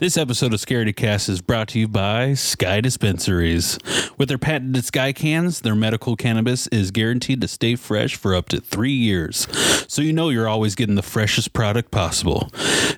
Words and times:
This 0.00 0.16
episode 0.16 0.52
of 0.52 0.58
Scaredy 0.58 0.94
Cast 0.94 1.28
is 1.28 1.40
brought 1.40 1.68
to 1.68 1.78
you 1.78 1.86
by 1.86 2.34
Sky 2.34 2.80
Dispensaries. 2.80 3.78
With 4.18 4.28
their 4.28 4.38
patented 4.38 4.84
Sky 4.84 5.12
cans, 5.12 5.60
their 5.60 5.76
medical 5.76 6.16
cannabis 6.16 6.66
is 6.66 6.90
guaranteed 6.90 7.40
to 7.42 7.46
stay 7.46 7.76
fresh 7.76 8.16
for 8.16 8.34
up 8.34 8.48
to 8.48 8.60
three 8.60 8.90
years, 8.90 9.46
so 9.86 10.02
you 10.02 10.12
know 10.12 10.30
you're 10.30 10.48
always 10.48 10.74
getting 10.74 10.96
the 10.96 11.02
freshest 11.02 11.52
product 11.52 11.92
possible. 11.92 12.50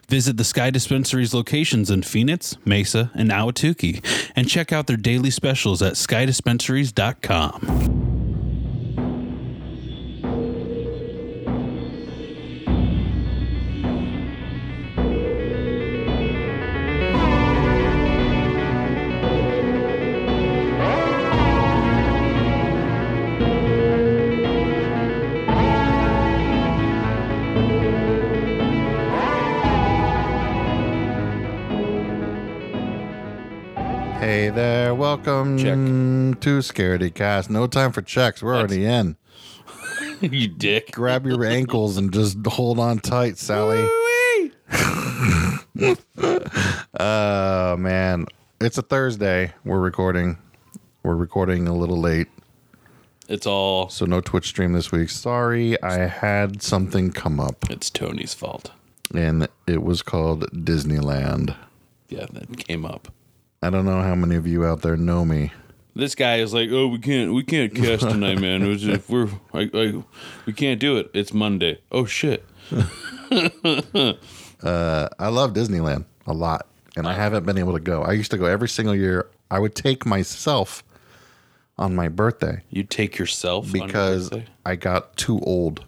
Visit 0.09 0.39
the 0.39 0.45
Sky 0.45 0.71
Dispensaries 0.71 1.35
locations 1.35 1.91
in 1.91 2.03
Phoenix, 2.03 2.57
Mesa, 2.65 3.11
and 3.15 3.31
Ahwatukee, 3.31 4.03
and 4.35 4.49
check 4.49 4.73
out 4.73 4.87
their 4.87 4.97
daily 4.97 5.31
specials 5.31 5.83
at 5.83 5.97
skydispensaries.com. 5.97 8.16
welcome 35.47 35.59
Check. 35.65 35.77
Mm, 35.79 36.41
to 36.41 36.59
Scaredy 36.59 37.13
Cast. 37.15 37.51
No 37.51 37.67
time 37.67 37.93
for 37.93 38.03
checks. 38.03 38.43
We're 38.43 38.57
already 38.57 38.85
in. 38.85 39.17
you 40.21 40.49
dick. 40.49 40.93
Grab 40.93 41.27
your 41.27 41.45
ankles 41.45 41.97
and 41.97 42.13
just 42.13 42.39
hold 42.47 42.79
on 42.79 42.99
tight, 42.99 43.39
Sally. 43.39 43.85
Oh 46.99 47.77
man, 47.79 48.27
it's 48.61 48.79
a 48.79 48.83
Thursday. 48.83 49.53
We're 49.65 49.81
recording. 49.81 50.39
We're 51.03 51.15
recording 51.15 51.69
a 51.69 51.75
little 51.75 52.01
late, 52.01 52.27
It's 53.29 53.47
all, 53.47 53.89
so 53.91 54.07
no 54.07 54.21
Twitch 54.21 54.49
stream 54.49 54.73
this 54.73 54.91
week. 54.91 55.09
Sorry, 55.09 55.81
I 55.81 56.07
had 56.09 56.63
something 56.63 57.13
come 57.13 57.39
up, 57.39 57.71
it's 57.71 57.91
Tony's 57.91 58.35
fault. 58.35 58.73
and 59.15 59.47
it 59.69 59.85
was 59.85 60.03
called 60.03 60.51
Disneyland. 60.51 61.55
Yeah, 62.09 62.27
that 62.33 62.59
came 62.59 62.85
up. 62.85 63.07
I 63.63 63.71
don't 63.71 63.85
know 63.85 64.03
how 64.03 64.15
many 64.15 64.37
of 64.37 64.47
you 64.47 64.65
out 64.65 64.83
there 64.83 64.97
know 64.97 65.25
me. 65.25 65.53
This 65.95 66.15
guy 66.15 66.37
is 66.37 66.53
like, 66.53 66.69
oh, 66.71 66.89
we 66.89 66.99
can't, 66.99 67.33
we 67.33 67.43
can't 67.43 67.75
cast 67.75 68.03
tonight, 68.09 68.39
man. 68.39 68.63
It 68.63 68.69
was 68.69 68.83
just, 68.83 69.09
we're, 69.09 69.29
I, 69.55 69.71
I, 69.73 70.03
we 70.45 70.53
can't 70.53 70.79
do 70.79 70.99
it. 70.99 71.11
It's 71.15 71.33
Monday. 71.33 71.81
Oh 71.91 72.05
shit. 72.07 72.45
Uh, 74.63 75.07
I 75.19 75.29
love 75.29 75.53
Disneyland 75.53 76.07
a 76.27 76.33
lot, 76.33 76.67
and 76.97 77.07
I 77.07 77.13
haven't 77.13 77.45
been 77.45 77.59
able 77.59 77.75
to 77.75 77.79
go. 77.81 78.03
I 78.03 78.13
used 78.13 78.31
to 78.31 78.39
go 78.39 78.47
every 78.47 78.71
single 78.71 78.95
year. 78.95 79.29
I 79.51 79.59
would 79.59 79.75
take 79.75 80.07
myself 80.07 80.83
on 81.77 81.95
my 81.95 82.09
birthday 82.09 82.63
You 82.71 82.83
take 82.83 83.19
yourself 83.19 83.67
on 83.69 83.75
your 83.77 83.87
because? 83.87 84.31
I 84.65 84.77
got 84.77 85.15
too 85.17 85.41
old. 85.41 85.85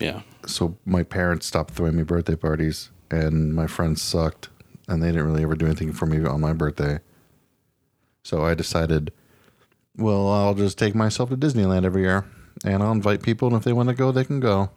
yeah, 0.00 0.22
So 0.46 0.78
my 0.86 1.02
parents 1.02 1.46
stopped 1.46 1.74
throwing 1.74 1.96
me 1.96 2.02
birthday 2.02 2.34
parties, 2.34 2.90
and 3.10 3.54
my 3.54 3.66
friends 3.66 4.00
sucked, 4.00 4.48
and 4.88 5.02
they 5.02 5.08
didn't 5.08 5.26
really 5.26 5.42
ever 5.42 5.54
do 5.54 5.66
anything 5.66 5.92
for 5.92 6.06
me 6.06 6.24
on 6.24 6.40
my 6.40 6.52
birthday. 6.52 6.98
So 8.24 8.44
I 8.44 8.54
decided, 8.54 9.12
well, 9.96 10.28
I'll 10.28 10.54
just 10.54 10.78
take 10.78 10.94
myself 10.94 11.28
to 11.28 11.36
Disneyland 11.36 11.84
every 11.84 12.02
year, 12.02 12.24
and 12.64 12.82
I'll 12.82 12.92
invite 12.92 13.22
people, 13.22 13.48
and 13.48 13.56
if 13.56 13.64
they 13.64 13.72
want 13.72 13.88
to 13.90 13.94
go, 13.94 14.10
they 14.10 14.24
can 14.24 14.40
go. 14.40 14.70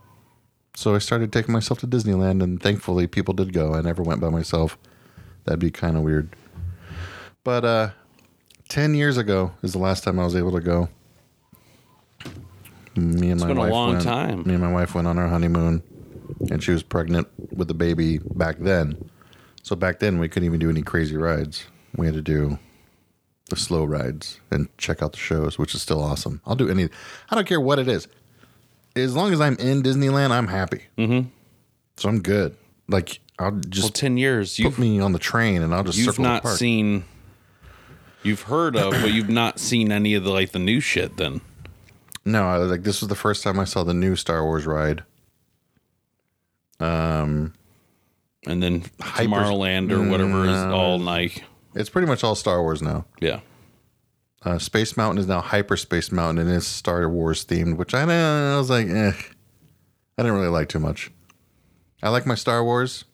So 0.75 0.95
I 0.95 0.99
started 0.99 1.33
taking 1.33 1.51
myself 1.51 1.79
to 1.79 1.87
Disneyland, 1.87 2.41
and 2.43 2.61
thankfully, 2.61 3.07
people 3.07 3.33
did 3.33 3.53
go. 3.53 3.73
I 3.73 3.81
never 3.81 4.03
went 4.03 4.21
by 4.21 4.29
myself. 4.29 4.77
That'd 5.43 5.59
be 5.59 5.71
kind 5.71 5.97
of 5.97 6.03
weird. 6.03 6.35
But 7.43 7.65
uh, 7.65 7.89
ten 8.69 8.93
years 8.95 9.17
ago 9.17 9.51
is 9.63 9.73
the 9.73 9.79
last 9.79 10.03
time 10.03 10.19
I 10.19 10.23
was 10.23 10.35
able 10.35 10.51
to 10.51 10.61
go. 10.61 10.89
Me 12.95 13.31
and 13.31 13.39
my 13.39 13.47
been 13.47 13.57
a 13.57 13.67
long 13.67 13.93
went, 13.93 14.03
time. 14.03 14.43
Me 14.45 14.53
and 14.53 14.63
my 14.63 14.71
wife 14.71 14.95
went 14.95 15.07
on 15.07 15.17
our 15.17 15.27
honeymoon, 15.27 15.81
and 16.49 16.63
she 16.63 16.71
was 16.71 16.83
pregnant 16.83 17.27
with 17.51 17.67
the 17.67 17.73
baby 17.73 18.19
back 18.35 18.57
then. 18.59 19.09
So 19.63 19.75
back 19.75 19.99
then 19.99 20.19
we 20.19 20.27
couldn't 20.27 20.45
even 20.45 20.59
do 20.59 20.69
any 20.69 20.81
crazy 20.81 21.15
rides. 21.15 21.65
We 21.95 22.05
had 22.05 22.15
to 22.15 22.21
do 22.21 22.57
the 23.49 23.55
slow 23.55 23.83
rides 23.83 24.39
and 24.49 24.69
check 24.77 25.01
out 25.03 25.11
the 25.11 25.19
shows, 25.19 25.57
which 25.57 25.75
is 25.75 25.81
still 25.81 26.01
awesome. 26.01 26.41
I'll 26.45 26.55
do 26.55 26.69
any. 26.69 26.89
I 27.29 27.35
don't 27.35 27.47
care 27.47 27.61
what 27.61 27.79
it 27.79 27.87
is, 27.87 28.07
as 28.95 29.15
long 29.15 29.33
as 29.33 29.41
I'm 29.41 29.55
in 29.57 29.83
Disneyland, 29.83 30.31
I'm 30.31 30.47
happy. 30.47 30.83
Mm-hmm. 30.97 31.29
So 31.97 32.09
I'm 32.09 32.21
good. 32.21 32.55
Like 32.87 33.19
I'll 33.39 33.51
well, 33.51 33.61
just 33.69 33.95
ten 33.95 34.17
years. 34.17 34.55
put 34.55 34.63
You've 34.63 34.79
me 34.79 34.99
on 34.99 35.13
the 35.13 35.19
train 35.19 35.61
and 35.61 35.73
I'll 35.73 35.83
just 35.83 35.97
you've 35.97 36.07
circle 36.07 36.23
the 36.23 36.29
not 36.29 36.47
seen. 36.47 37.05
You've 38.23 38.41
heard 38.43 38.75
of, 38.75 38.91
but 38.91 39.11
you've 39.11 39.29
not 39.29 39.59
seen 39.59 39.91
any 39.91 40.13
of 40.13 40.23
the 40.23 40.31
like 40.31 40.51
the 40.51 40.59
new 40.59 40.79
shit. 40.79 41.17
Then 41.17 41.41
No, 42.25 42.43
I, 42.43 42.57
like 42.57 42.83
this 42.83 43.01
was 43.01 43.07
the 43.09 43.15
first 43.15 43.43
time 43.43 43.59
I 43.59 43.65
saw 43.65 43.83
the 43.83 43.93
new 43.93 44.15
Star 44.15 44.43
Wars 44.43 44.65
ride. 44.65 45.03
Um, 46.79 47.53
and 48.47 48.61
then 48.61 48.83
Hyper- 48.99 49.29
Tomorrowland 49.29 49.91
or 49.91 50.09
whatever 50.09 50.41
is 50.45 50.51
No. 50.51 50.71
all 50.73 50.99
like 50.99 51.43
it's 51.75 51.89
pretty 51.89 52.07
much 52.07 52.23
all 52.23 52.35
Star 52.35 52.61
Wars 52.61 52.81
now. 52.81 53.05
yeah. 53.21 53.39
Uh, 54.43 54.57
Space 54.57 54.97
Mountain 54.97 55.19
is 55.19 55.27
now 55.27 55.39
Hyperspace 55.39 56.11
Mountain 56.11 56.47
and 56.47 56.55
it's 56.57 56.65
Star 56.65 57.07
Wars 57.07 57.45
themed, 57.45 57.77
which 57.77 57.93
I, 57.93 58.01
I 58.01 58.57
was 58.57 58.71
like, 58.71 58.87
eh, 58.87 59.11
I 60.17 60.23
didn't 60.23 60.33
really 60.33 60.47
like 60.47 60.67
too 60.67 60.79
much. 60.79 61.11
I 62.01 62.09
like 62.09 62.25
my 62.25 62.33
Star 62.33 62.63
Wars. 62.63 63.05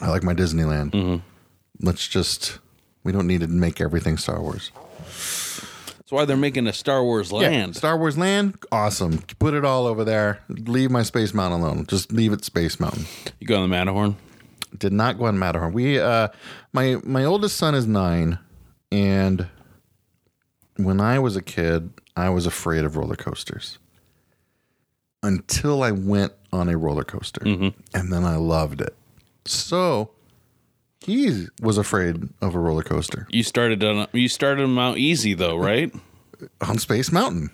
I 0.00 0.08
like 0.08 0.22
my 0.22 0.32
Disneyland. 0.32 0.92
Mm-hmm. 0.92 1.86
Let's 1.86 2.08
just, 2.08 2.58
we 3.04 3.12
don't 3.12 3.26
need 3.26 3.42
to 3.42 3.48
make 3.48 3.82
everything 3.82 4.16
Star 4.16 4.40
Wars. 4.40 4.70
That's 5.98 6.10
why 6.10 6.24
they're 6.24 6.38
making 6.38 6.66
a 6.66 6.72
Star 6.72 7.04
Wars 7.04 7.30
land. 7.30 7.76
Star 7.76 7.98
Wars 7.98 8.16
Land, 8.16 8.56
awesome. 8.72 9.18
Put 9.38 9.52
it 9.52 9.66
all 9.66 9.86
over 9.86 10.04
there. 10.04 10.40
Leave 10.48 10.90
my 10.90 11.02
Space 11.02 11.34
Mountain 11.34 11.60
alone. 11.60 11.84
Just 11.86 12.12
leave 12.12 12.32
it 12.32 12.44
Space 12.46 12.80
Mountain. 12.80 13.04
You 13.40 13.46
go 13.46 13.56
on 13.56 13.62
the 13.62 13.68
Matterhorn. 13.68 14.16
Did 14.78 14.92
not 14.92 15.18
go 15.18 15.24
on 15.26 15.38
Matterhorn. 15.38 15.72
We, 15.72 15.98
uh, 15.98 16.28
my 16.72 16.96
my 17.04 17.24
oldest 17.24 17.56
son 17.56 17.74
is 17.74 17.86
nine, 17.86 18.38
and 18.92 19.46
when 20.76 21.00
I 21.00 21.18
was 21.18 21.36
a 21.36 21.42
kid, 21.42 21.90
I 22.16 22.30
was 22.30 22.46
afraid 22.46 22.84
of 22.84 22.96
roller 22.96 23.16
coasters. 23.16 23.78
Until 25.22 25.82
I 25.82 25.90
went 25.90 26.32
on 26.52 26.68
a 26.70 26.76
roller 26.78 27.04
coaster, 27.04 27.42
and 27.44 27.74
then 28.12 28.24
I 28.24 28.36
loved 28.36 28.80
it. 28.80 28.96
So 29.44 30.12
he 31.04 31.46
was 31.60 31.76
afraid 31.76 32.28
of 32.40 32.54
a 32.54 32.58
roller 32.58 32.82
coaster 32.82 33.26
You 33.30 33.42
started 33.42 33.82
on 33.84 34.06
you 34.12 34.28
started 34.28 34.62
them 34.62 34.78
out 34.78 34.98
easy 34.98 35.34
though, 35.34 35.56
right? 35.56 35.92
on 36.62 36.78
Space 36.78 37.12
Mountain. 37.12 37.50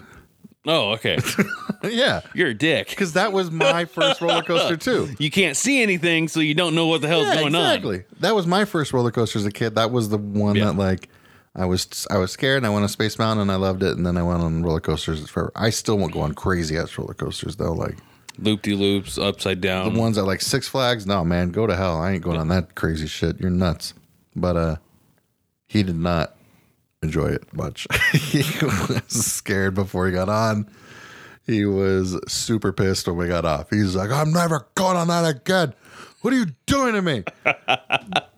Oh, 0.66 0.91
okay. 0.93 1.19
yeah, 1.84 2.21
You're 2.34 2.49
a 2.50 2.54
dick. 2.54 2.88
because 2.88 3.12
that 3.15 3.32
was 3.32 3.50
my 3.50 3.84
first 3.84 4.21
roller 4.21 4.43
coaster 4.43 4.77
too. 4.77 5.09
You 5.19 5.31
can't 5.31 5.56
see 5.56 5.82
anything, 5.82 6.28
so 6.28 6.41
you 6.41 6.54
don't 6.54 6.75
know 6.75 6.87
what 6.87 7.00
the 7.03 7.09
hell's 7.09 7.27
Yeah, 7.28 7.34
going 7.41 7.54
on. 7.54 7.66
exactly. 7.66 8.04
That 8.21 8.34
was 8.34 8.47
my 8.47 8.65
first 8.65 8.93
roller 8.93 9.10
coaster 9.10 9.38
as 9.38 9.47
a 9.47 9.50
kid. 9.50 9.75
That 9.77 9.91
was 9.91 10.09
the 10.09 10.19
one 10.19 10.56
Yeah. 10.56 10.66
that 10.66 10.77
like 10.77 11.09
I 11.54 11.65
was 11.65 12.06
I 12.10 12.19
was 12.19 12.31
scared 12.32 12.59
and 12.59 12.66
I 12.66 12.71
went 12.71 12.82
on 12.82 12.88
Space 12.88 13.19
Mountain 13.19 13.43
and 13.43 13.50
I 13.53 13.56
loved 13.56 13.82
it 13.82 13.97
and 13.97 14.04
then 14.06 14.16
I 14.16 14.22
went 14.22 14.43
on 14.43 14.62
roller 14.62 14.81
coasters 14.81 15.28
forever. 15.28 15.53
I 15.56 15.71
still 15.71 15.97
won't 15.99 16.12
go 16.12 16.21
on 16.21 16.34
crazy 16.34 16.77
ass 16.77 16.97
roller 16.98 17.15
coasters 17.15 17.56
though. 17.56 17.72
Like 17.72 17.97
Loop 18.38 18.60
de 18.60 18.75
loops, 18.75 19.16
upside 19.16 19.62
down. 19.62 19.94
the 19.94 19.98
ones 19.98 20.16
that 20.16 20.25
like 20.25 20.43
Six 20.43 20.69
Flags, 20.69 21.06
no 21.06 21.25
man, 21.25 21.50
go 21.50 21.66
to 21.66 21.75
hell. 21.75 21.98
I 21.98 22.12
ain't 22.12 22.22
going 22.22 22.37
on 22.38 22.48
that 22.48 22.75
crazy 22.75 23.06
shit. 23.06 23.41
You're 23.41 23.48
nuts. 23.50 23.94
But 24.34 24.56
uh 24.56 24.77
he 25.66 25.83
did 25.83 25.97
not 25.97 26.35
enjoy 27.03 27.29
it 27.29 27.53
much. 27.55 27.87
he 28.12 28.43
was 28.65 29.03
scared 29.09 29.75
before 29.75 30.07
he 30.07 30.12
got 30.12 30.29
on. 30.29 30.69
He 31.47 31.65
was 31.65 32.19
super 32.27 32.73
pissed 32.73 33.07
when 33.07 33.17
we 33.17 33.29
got 33.29 33.45
off. 33.45 33.71
He's 33.71 33.95
like, 33.95 34.11
I'm 34.11 34.33
never 34.33 34.67
going 34.75 34.97
on 34.97 35.09
that 35.09 35.25
again. 35.25 35.75
What 36.23 36.33
are 36.33 36.39
you 36.39 36.47
doing 36.67 36.95
to 36.95 37.03
me? 37.03 37.23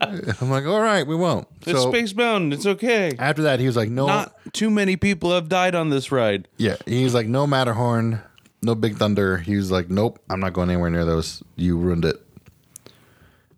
I'm 0.01 0.51
like, 0.51 0.67
all 0.67 0.81
right, 0.83 1.07
we 1.07 1.17
won't. 1.17 1.49
it's 1.63 1.81
so 1.81 1.91
Space 1.91 2.15
Mountain. 2.15 2.53
It's 2.53 2.67
okay. 2.67 3.15
after 3.19 3.43
that, 3.43 3.61
he 3.61 3.67
was 3.67 3.77
like, 3.77 3.89
no, 3.89 4.07
Not 4.07 4.35
too 4.53 4.69
many 4.69 4.97
people 4.97 5.33
have 5.33 5.49
died 5.49 5.75
on 5.75 5.89
this 5.89 6.13
ride. 6.13 6.49
yeah. 6.59 6.77
He's 6.85 7.15
like, 7.15 7.27
no 7.29 7.47
Matterhorn, 7.47 8.21
no 8.61 8.75
Big 8.75 8.97
Thunder. 8.97 9.39
He 9.39 9.57
was 9.57 9.71
like, 9.71 9.89
nope, 9.89 10.19
I'm 10.29 10.41
not 10.41 10.53
going 10.53 10.69
anywhere 10.69 10.91
near 10.91 11.07
those. 11.07 11.43
You 11.57 11.79
ruined 11.79 12.05
it. 12.05 12.17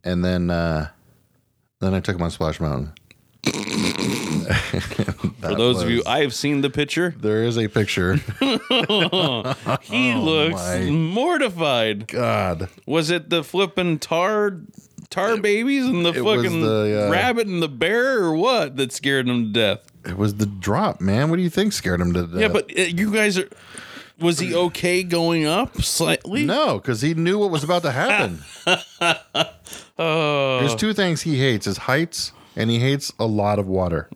And 0.04 0.24
then, 0.24 0.50
uh, 0.50 0.90
then 1.80 1.92
I 1.94 1.98
took 2.00 2.14
him 2.14 2.22
on 2.22 2.30
Splash 2.30 2.60
Mountain. 2.60 2.92
For 5.40 5.54
those 5.54 5.82
of 5.82 5.90
you, 5.90 6.02
I 6.06 6.20
have 6.20 6.34
seen 6.34 6.60
the 6.60 6.70
picture. 6.70 7.14
There 7.18 7.44
is 7.44 7.56
a 7.58 7.68
picture. 7.68 8.16
He 9.82 10.14
looks 10.14 10.60
Oh 10.60 10.78
my. 10.84 10.90
mortified. 10.90 12.06
God. 12.08 12.68
Was 12.86 13.10
it 13.10 13.30
the 13.30 13.42
flipping 13.44 13.98
tar 13.98 14.56
tar 15.08 15.36
babies 15.38 15.86
and 15.86 16.04
the 16.04 16.12
fucking 16.12 16.60
the, 16.62 17.06
uh, 17.08 17.10
rabbit 17.10 17.46
and 17.48 17.62
the 17.62 17.68
bear 17.68 18.18
or 18.22 18.34
what 18.34 18.76
that 18.76 18.92
scared 18.92 19.28
him 19.28 19.46
to 19.46 19.52
death? 19.52 19.80
It 20.04 20.16
was 20.16 20.34
the 20.36 20.46
drop, 20.46 21.00
man. 21.00 21.30
What 21.30 21.36
do 21.36 21.42
you 21.42 21.50
think 21.50 21.72
scared 21.72 22.00
him 22.00 22.12
to 22.14 22.26
death? 22.26 22.40
Yeah, 22.40 22.48
but 22.48 22.70
uh, 22.78 22.82
you 22.82 23.12
guys 23.12 23.38
are 23.38 23.48
Was 24.20 24.38
he 24.38 24.54
okay 24.54 25.02
going 25.02 25.46
up 25.46 25.82
slightly? 25.82 26.44
No, 26.44 26.78
because 26.78 27.00
he 27.02 27.14
knew 27.14 27.38
what 27.38 27.50
was 27.50 27.64
about 27.64 27.82
to 27.82 27.90
happen. 27.92 28.42
Oh, 29.98 30.58
There's 30.60 30.74
two 30.76 30.92
things 30.94 31.22
he 31.22 31.38
hates: 31.38 31.66
his 31.66 31.78
heights, 31.78 32.32
and 32.56 32.70
he 32.70 32.78
hates 32.78 33.12
a 33.18 33.26
lot 33.26 33.58
of 33.58 33.66
water. 33.66 34.08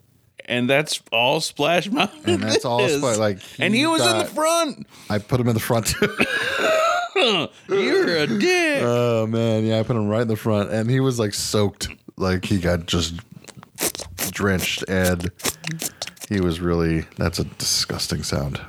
And 0.46 0.68
that's 0.68 1.02
all 1.12 1.40
Splash 1.40 1.88
Mountain. 1.90 2.34
And 2.34 2.42
that's 2.42 2.64
all 2.64 2.80
is. 2.84 2.98
Splash- 2.98 3.18
like, 3.18 3.38
and 3.58 3.74
he 3.74 3.86
was 3.86 4.04
in 4.06 4.18
the 4.18 4.24
front. 4.26 4.86
I 5.10 5.18
put 5.18 5.40
him 5.40 5.48
in 5.48 5.54
the 5.54 5.60
front. 5.60 5.94
You're 7.68 8.16
a 8.16 8.26
dick. 8.26 8.82
oh 8.82 9.26
man, 9.26 9.64
yeah, 9.64 9.78
I 9.78 9.82
put 9.82 9.96
him 9.96 10.08
right 10.08 10.22
in 10.22 10.28
the 10.28 10.36
front, 10.36 10.70
and 10.70 10.90
he 10.90 11.00
was 11.00 11.18
like 11.18 11.32
soaked, 11.34 11.88
like 12.16 12.44
he 12.44 12.58
got 12.58 12.86
just 12.86 13.14
drenched, 14.32 14.84
and 14.88 15.30
he 16.28 16.40
was 16.40 16.60
really. 16.60 17.02
That's 17.16 17.38
a 17.38 17.44
disgusting 17.44 18.22
sound. 18.22 18.60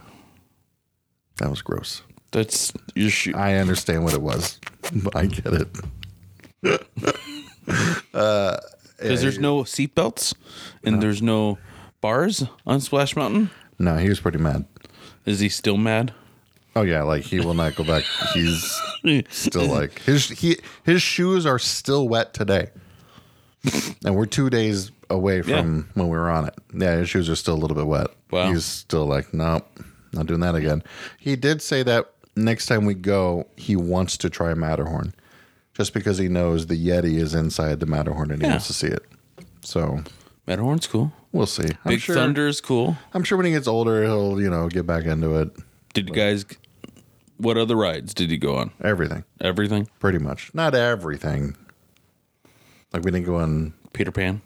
That 1.37 1.49
was 1.49 1.61
gross. 1.61 2.01
that's 2.31 2.71
your 2.95 3.09
shoe. 3.09 3.33
I 3.35 3.55
understand 3.55 4.03
what 4.03 4.13
it 4.13 4.21
was. 4.21 4.59
I 5.15 5.25
get 5.25 5.67
it. 6.63 6.81
Uh, 8.13 8.57
Because 8.97 9.21
there's 9.21 9.39
no 9.39 9.63
seatbelts 9.63 10.33
and 10.83 11.01
there's 11.01 11.21
no 11.21 11.57
bars 12.01 12.43
on 12.65 12.79
Splash 12.79 13.15
Mountain. 13.15 13.49
No, 13.77 13.97
he 13.97 14.09
was 14.09 14.19
pretty 14.19 14.37
mad. 14.37 14.65
Is 15.25 15.39
he 15.39 15.49
still 15.49 15.77
mad? 15.77 16.13
Oh 16.75 16.81
yeah, 16.81 17.03
like 17.03 17.23
he 17.23 17.39
will 17.39 17.53
not 17.53 17.75
go 17.75 17.83
back. 17.83 18.03
He's 18.33 18.81
still 19.29 19.67
like 19.67 20.01
his 20.01 20.29
he 20.29 20.57
his 20.83 21.01
shoes 21.01 21.45
are 21.45 21.59
still 21.59 22.07
wet 22.07 22.33
today, 22.33 22.69
and 24.05 24.15
we're 24.15 24.25
two 24.25 24.49
days 24.49 24.91
away 25.09 25.41
from 25.41 25.89
when 25.93 26.09
we 26.09 26.17
were 26.17 26.29
on 26.29 26.47
it. 26.47 26.55
Yeah, 26.73 26.97
his 26.97 27.09
shoes 27.09 27.29
are 27.29 27.35
still 27.35 27.55
a 27.55 27.61
little 27.61 27.77
bit 27.77 27.87
wet. 27.87 28.07
Wow. 28.31 28.51
He's 28.51 28.65
still 28.65 29.05
like, 29.05 29.33
nope, 29.33 29.65
not 30.11 30.25
doing 30.25 30.41
that 30.41 30.55
again. 30.55 30.83
He 31.17 31.35
did 31.35 31.61
say 31.61 31.81
that 31.83 32.11
next 32.35 32.65
time 32.65 32.85
we 32.85 32.93
go, 32.93 33.47
he 33.55 33.75
wants 33.75 34.17
to 34.17 34.29
try 34.29 34.53
Matterhorn, 34.53 35.13
just 35.75 35.93
because 35.93 36.17
he 36.17 36.27
knows 36.27 36.65
the 36.67 36.75
Yeti 36.87 37.15
is 37.17 37.33
inside 37.35 37.79
the 37.79 37.85
Matterhorn 37.85 38.31
and 38.31 38.41
he 38.41 38.45
Yeah. 38.47 38.53
wants 38.53 38.67
to 38.67 38.73
see 38.73 38.87
it. 38.87 39.03
So 39.61 40.03
Matterhorn's 40.47 40.87
cool. 40.87 41.13
we'll 41.31 41.45
see. 41.45 41.63
I'm 41.85 41.89
Big 41.91 41.99
sure, 41.99 42.15
Thunder 42.15 42.47
is 42.47 42.61
cool. 42.61 42.97
I'm 43.13 43.23
sure 43.23 43.37
when 43.37 43.45
he 43.45 43.51
gets 43.51 43.67
older, 43.67 44.03
he'll 44.03 44.41
you 44.41 44.49
know 44.49 44.67
get 44.69 44.87
back 44.87 45.05
into 45.05 45.35
it. 45.39 45.49
Did 45.93 46.09
you 46.09 46.15
guys? 46.15 46.45
What 47.37 47.57
other 47.57 47.75
rides 47.75 48.13
did 48.13 48.29
he 48.29 48.37
go 48.37 48.55
on? 48.55 48.71
Everything. 48.81 49.25
Everything. 49.41 49.89
Pretty 49.99 50.19
much. 50.19 50.51
Not 50.53 50.73
everything. 50.73 51.55
Like 52.93 53.03
we 53.03 53.11
didn't 53.11 53.25
go 53.25 53.35
on. 53.37 53.73
Peter 53.93 54.11
Pan. 54.11 54.41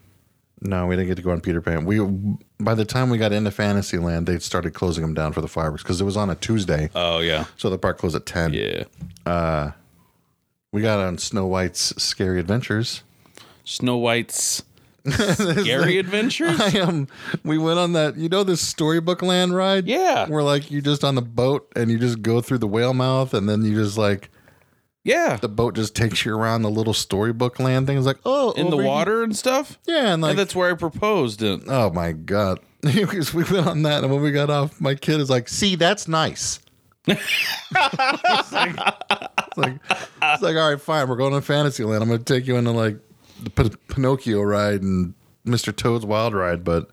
No, 0.61 0.87
we 0.87 0.95
didn't 0.95 1.07
get 1.07 1.15
to 1.15 1.21
go 1.21 1.31
on 1.31 1.39
Peter 1.41 1.61
Pan. 1.61 1.85
We 1.85 1.99
by 2.59 2.73
the 2.75 2.85
time 2.85 3.09
we 3.09 3.17
got 3.17 3.31
into 3.31 3.51
Fantasyland, 3.51 4.27
they 4.27 4.39
started 4.39 4.73
closing 4.73 5.01
them 5.03 5.13
down 5.13 5.31
for 5.33 5.41
the 5.41 5.47
fireworks 5.47 5.83
because 5.83 6.01
it 6.01 6.03
was 6.03 6.17
on 6.17 6.29
a 6.29 6.35
Tuesday, 6.35 6.89
Oh 6.95 7.19
yeah. 7.19 7.45
so 7.57 7.69
the 7.69 7.77
park 7.77 7.97
closed 7.97 8.15
at 8.15 8.25
ten. 8.25 8.53
Yeah. 8.53 8.83
Uh, 9.25 9.71
We 10.71 10.81
got 10.81 10.99
on 10.99 11.17
Snow 11.17 11.47
White's 11.47 11.93
Scary 12.01 12.39
Adventures. 12.39 13.03
Snow 13.63 13.97
White's 13.97 14.61
Scary 15.09 15.97
Adventures. 15.97 16.59
I 16.59 16.79
um, 16.79 17.07
we 17.43 17.57
went 17.57 17.79
on 17.79 17.93
that. 17.93 18.17
You 18.17 18.29
know 18.29 18.43
this 18.43 18.61
Storybook 18.61 19.21
Land 19.21 19.55
ride? 19.55 19.87
Yeah. 19.87 20.27
Where 20.27 20.43
like 20.43 20.69
you're 20.69 20.81
just 20.81 21.03
on 21.03 21.15
the 21.15 21.21
boat 21.21 21.71
and 21.75 21.89
you 21.89 21.97
just 21.97 22.21
go 22.21 22.41
through 22.41 22.59
the 22.59 22.67
whale 22.67 22.93
mouth 22.93 23.33
and 23.33 23.49
then 23.49 23.63
you 23.63 23.73
just 23.75 23.97
like 23.97 24.29
Yeah. 25.03 25.37
the 25.37 25.49
boat 25.49 25.73
just 25.75 25.95
takes 25.95 26.23
you 26.23 26.35
around 26.35 26.61
the 26.61 26.69
little 26.69 26.93
Storybook 26.93 27.59
Land 27.59 27.87
thing. 27.87 27.97
It's 27.97 28.05
like 28.05 28.19
oh, 28.25 28.51
In 28.51 28.67
the 28.69 28.73
over 28.73 28.83
here- 28.83 28.91
water 28.91 29.23
and 29.23 29.35
stuff. 29.35 29.79
Yeah, 29.87 30.13
and 30.13 30.21
like 30.21 30.31
and 30.31 30.39
that's 30.39 30.55
where 30.55 30.69
I 30.71 30.75
proposed. 30.75 31.41
And 31.41 31.63
Oh 31.67 31.89
my 31.91 32.11
god! 32.11 32.59
Because 32.81 33.33
we 33.33 33.43
went 33.43 33.65
on 33.67 33.81
that, 33.83 34.03
and 34.03 34.13
when 34.13 34.21
we 34.21 34.31
got 34.31 34.49
off, 34.51 34.79
my 34.79 34.93
kid 34.95 35.19
is 35.19 35.29
like, 35.29 35.49
"See, 35.49 35.75
that's 35.75 36.07
nice." 36.07 36.59
It's, 37.09 38.51
like, 38.51 38.75
it's 38.77 39.57
like, 39.57 39.73
it's 39.89 40.41
like, 40.41 40.55
all 40.55 40.69
right, 40.71 40.81
fine. 40.81 41.07
We're 41.07 41.15
going 41.15 41.33
to 41.33 41.41
Fantasyland. 41.41 42.01
I'm 42.01 42.09
going 42.09 42.23
to 42.23 42.33
take 42.33 42.47
you 42.47 42.55
into 42.57 42.71
like 42.71 42.97
the 43.41 43.49
P- 43.49 43.75
Pinocchio 43.87 44.41
ride 44.41 44.81
and 44.81 45.13
Mr. 45.45 45.75
Toad's 45.75 46.05
Wild 46.05 46.33
Ride. 46.33 46.63
But 46.63 46.89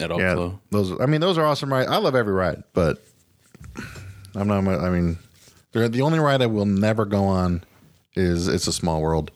at 0.00 0.10
all. 0.10 0.20
yeah, 0.20 0.50
those. 0.70 0.98
I 1.00 1.06
mean, 1.06 1.20
those 1.20 1.38
are 1.38 1.46
awesome 1.46 1.72
rides. 1.72 1.90
I 1.90 1.96
love 1.98 2.14
every 2.14 2.32
ride, 2.32 2.62
but 2.72 3.02
I'm 4.34 4.48
not. 4.48 4.66
I 4.66 4.90
mean, 4.90 5.18
they're 5.72 5.88
the 5.88 6.02
only 6.02 6.18
ride 6.18 6.42
I 6.42 6.46
will 6.46 6.66
never 6.66 7.04
go 7.04 7.24
on 7.24 7.64
is 8.14 8.48
It's 8.48 8.66
a 8.66 8.72
Small 8.72 9.00
World 9.00 9.30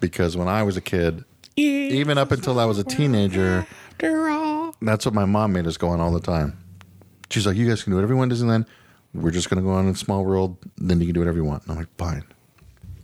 because 0.00 0.36
when 0.36 0.48
I 0.48 0.62
was 0.62 0.76
a 0.76 0.80
kid, 0.80 1.24
even 1.56 2.18
up 2.18 2.32
until 2.32 2.58
I 2.58 2.64
was 2.64 2.78
a 2.78 2.84
teenager. 2.84 3.66
That's 4.80 5.04
what 5.04 5.12
my 5.14 5.24
mom 5.24 5.52
made 5.52 5.66
us 5.66 5.76
go 5.76 5.88
on 5.88 6.00
all 6.00 6.12
the 6.12 6.20
time. 6.20 6.56
She's 7.30 7.46
like, 7.46 7.56
"You 7.56 7.68
guys 7.68 7.82
can 7.82 7.90
do 7.90 7.96
whatever 7.96 8.12
you 8.14 8.18
want 8.18 8.32
Disneyland. 8.32 8.66
We're 9.14 9.30
just 9.30 9.48
gonna 9.50 9.62
go 9.62 9.70
on 9.70 9.88
in 9.88 9.94
Small 9.94 10.24
World. 10.24 10.56
Then 10.76 11.00
you 11.00 11.06
can 11.06 11.14
do 11.14 11.20
whatever 11.20 11.38
you 11.38 11.44
want." 11.44 11.62
And 11.64 11.72
I'm 11.72 11.78
like, 11.78 11.88
"Fine." 11.96 12.24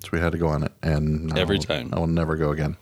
So 0.02 0.10
we 0.12 0.20
had 0.20 0.32
to 0.32 0.38
go 0.38 0.48
on 0.48 0.62
it, 0.62 0.72
and 0.82 1.32
I 1.32 1.40
Every 1.40 1.56
will- 1.56 1.62
time. 1.64 1.90
I 1.92 1.98
will 1.98 2.06
never 2.06 2.36
go 2.36 2.50
again. 2.50 2.76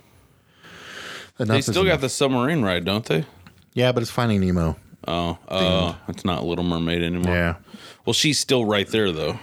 Enough 1.39 1.49
They 1.55 1.59
is 1.59 1.67
still 1.67 1.83
got 1.85 1.91
enough. 1.91 2.01
the 2.03 2.09
submarine 2.09 2.63
ride, 2.63 2.85
don't 2.85 3.05
they? 3.05 3.25
yeah, 3.75 3.93
but 3.93 4.03
it's 4.03 4.11
Finding 4.11 4.41
Nemo. 4.41 4.77
Oh, 5.09 5.39
oh, 5.49 5.97
it's 6.09 6.25
not 6.25 6.45
Little 6.45 6.65
Mermaid 6.65 7.03
anymore. 7.03 7.35
Yeah, 7.35 7.55
Well, 8.05 8.13
she's 8.15 8.39
still 8.39 8.65
right 8.65 8.87
there 8.89 9.11
though. 9.13 9.39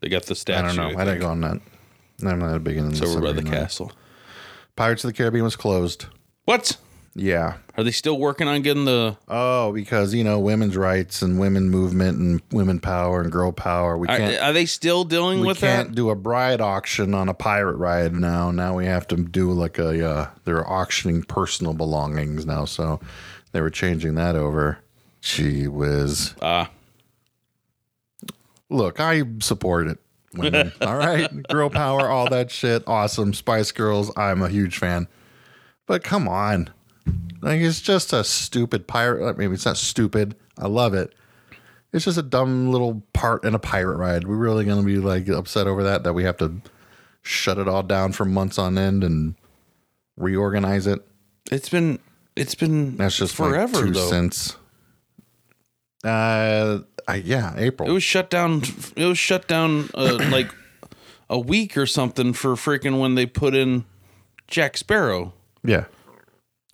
They 0.00 0.08
got 0.08 0.24
the 0.26 0.34
statue. 0.34 0.64
I 0.64 0.66
don't 0.68 0.76
know. 0.76 0.86
I, 1.00 1.04
didn't 1.04 1.06
think. 1.06 1.20
go 1.20 1.28
on 1.28 1.40
that. 1.42 1.60
I'm 2.26 2.38
not 2.38 2.54
a 2.56 2.58
big 2.60 2.76
into 2.76 2.90
It's 2.90 3.00
over 3.02 3.20
by 3.20 3.32
the 3.32 3.36
submarine 3.38 3.52
ride. 3.52 3.60
castle. 3.60 3.92
Pirates 4.76 5.04
of 5.04 5.08
the 5.08 5.14
Caribbean 5.14 5.44
was 5.44 5.54
closed. 5.56 6.06
What? 6.46 6.76
Yeah. 7.16 7.54
Are 7.76 7.84
they 7.84 7.92
still 7.92 8.18
working 8.18 8.48
on 8.48 8.62
getting 8.62 8.84
the? 8.86 9.16
Oh, 9.28 9.72
because 9.72 10.14
you 10.14 10.24
know 10.24 10.40
women's 10.40 10.76
rights 10.76 11.22
and 11.22 11.38
women 11.38 11.70
movement 11.70 12.18
and 12.18 12.42
women 12.50 12.80
power 12.80 13.20
and 13.20 13.30
girl 13.30 13.52
power. 13.52 13.96
We 13.96 14.08
Are, 14.08 14.16
can't. 14.16 14.42
are 14.42 14.52
they 14.52 14.66
still 14.66 15.04
dealing 15.04 15.40
we 15.40 15.46
with 15.46 15.60
that? 15.60 15.78
We 15.78 15.84
can't 15.84 15.94
do 15.94 16.10
a 16.10 16.16
bride 16.16 16.60
auction 16.60 17.14
on 17.14 17.28
a 17.28 17.34
pirate 17.34 17.76
ride 17.76 18.12
now. 18.14 18.50
Now 18.50 18.74
we 18.76 18.86
have 18.86 19.06
to 19.08 19.16
do 19.16 19.52
like 19.52 19.78
a 19.78 20.08
uh, 20.08 20.30
they're 20.44 20.68
auctioning 20.68 21.22
personal 21.22 21.72
belongings 21.72 22.46
now. 22.46 22.64
So 22.64 23.00
they 23.52 23.60
were 23.60 23.70
changing 23.70 24.16
that 24.16 24.34
over. 24.34 24.78
Gee 25.20 25.68
whiz. 25.68 26.34
Ah, 26.42 26.70
Look, 28.68 28.98
I 28.98 29.22
support 29.40 29.86
it. 29.86 29.98
Women. 30.34 30.72
all 30.80 30.96
right. 30.96 31.30
Girl 31.48 31.70
power, 31.70 32.08
all 32.08 32.28
that 32.30 32.50
shit. 32.50 32.82
Awesome. 32.86 33.32
Spice 33.32 33.70
Girls, 33.72 34.10
I'm 34.16 34.42
a 34.42 34.48
huge 34.48 34.78
fan. 34.78 35.06
But 35.86 36.02
come 36.02 36.28
on. 36.28 36.70
Like 37.40 37.60
it's 37.60 37.80
just 37.80 38.12
a 38.12 38.24
stupid 38.24 38.86
pirate. 38.86 39.36
Maybe 39.36 39.54
it's 39.54 39.66
not 39.66 39.76
stupid. 39.76 40.34
I 40.58 40.66
love 40.66 40.94
it. 40.94 41.14
It's 41.92 42.06
just 42.06 42.18
a 42.18 42.22
dumb 42.22 42.70
little 42.70 43.02
part 43.12 43.44
in 43.44 43.54
a 43.54 43.58
pirate 43.58 43.96
ride. 43.96 44.26
We're 44.26 44.36
really 44.36 44.64
gonna 44.64 44.82
be 44.82 44.96
like 44.96 45.28
upset 45.28 45.66
over 45.66 45.82
that 45.84 46.04
that 46.04 46.14
we 46.14 46.24
have 46.24 46.36
to 46.38 46.60
shut 47.22 47.58
it 47.58 47.68
all 47.68 47.82
down 47.82 48.12
for 48.12 48.24
months 48.24 48.58
on 48.58 48.76
end 48.78 49.04
and 49.04 49.34
reorganize 50.16 50.86
it. 50.86 51.00
it's 51.50 51.68
been 51.68 51.98
it's 52.36 52.54
been 52.54 52.96
That's 52.96 53.16
just 53.16 53.34
forever 53.34 53.82
two 53.82 53.92
though. 53.92 54.08
cents. 54.08 54.56
Uh, 56.02 56.80
I, 57.08 57.16
yeah, 57.16 57.54
April. 57.56 57.88
It 57.88 57.92
was 57.92 58.02
shut 58.02 58.28
down. 58.30 58.62
It 58.96 59.04
was 59.04 59.18
shut 59.18 59.46
down 59.48 59.88
uh, 59.94 60.18
like 60.30 60.52
a 61.30 61.38
week 61.38 61.76
or 61.76 61.86
something 61.86 62.32
for 62.32 62.54
freaking 62.54 63.00
when 63.00 63.14
they 63.14 63.26
put 63.26 63.54
in 63.54 63.84
Jack 64.48 64.76
Sparrow. 64.76 65.32
Yeah. 65.62 65.84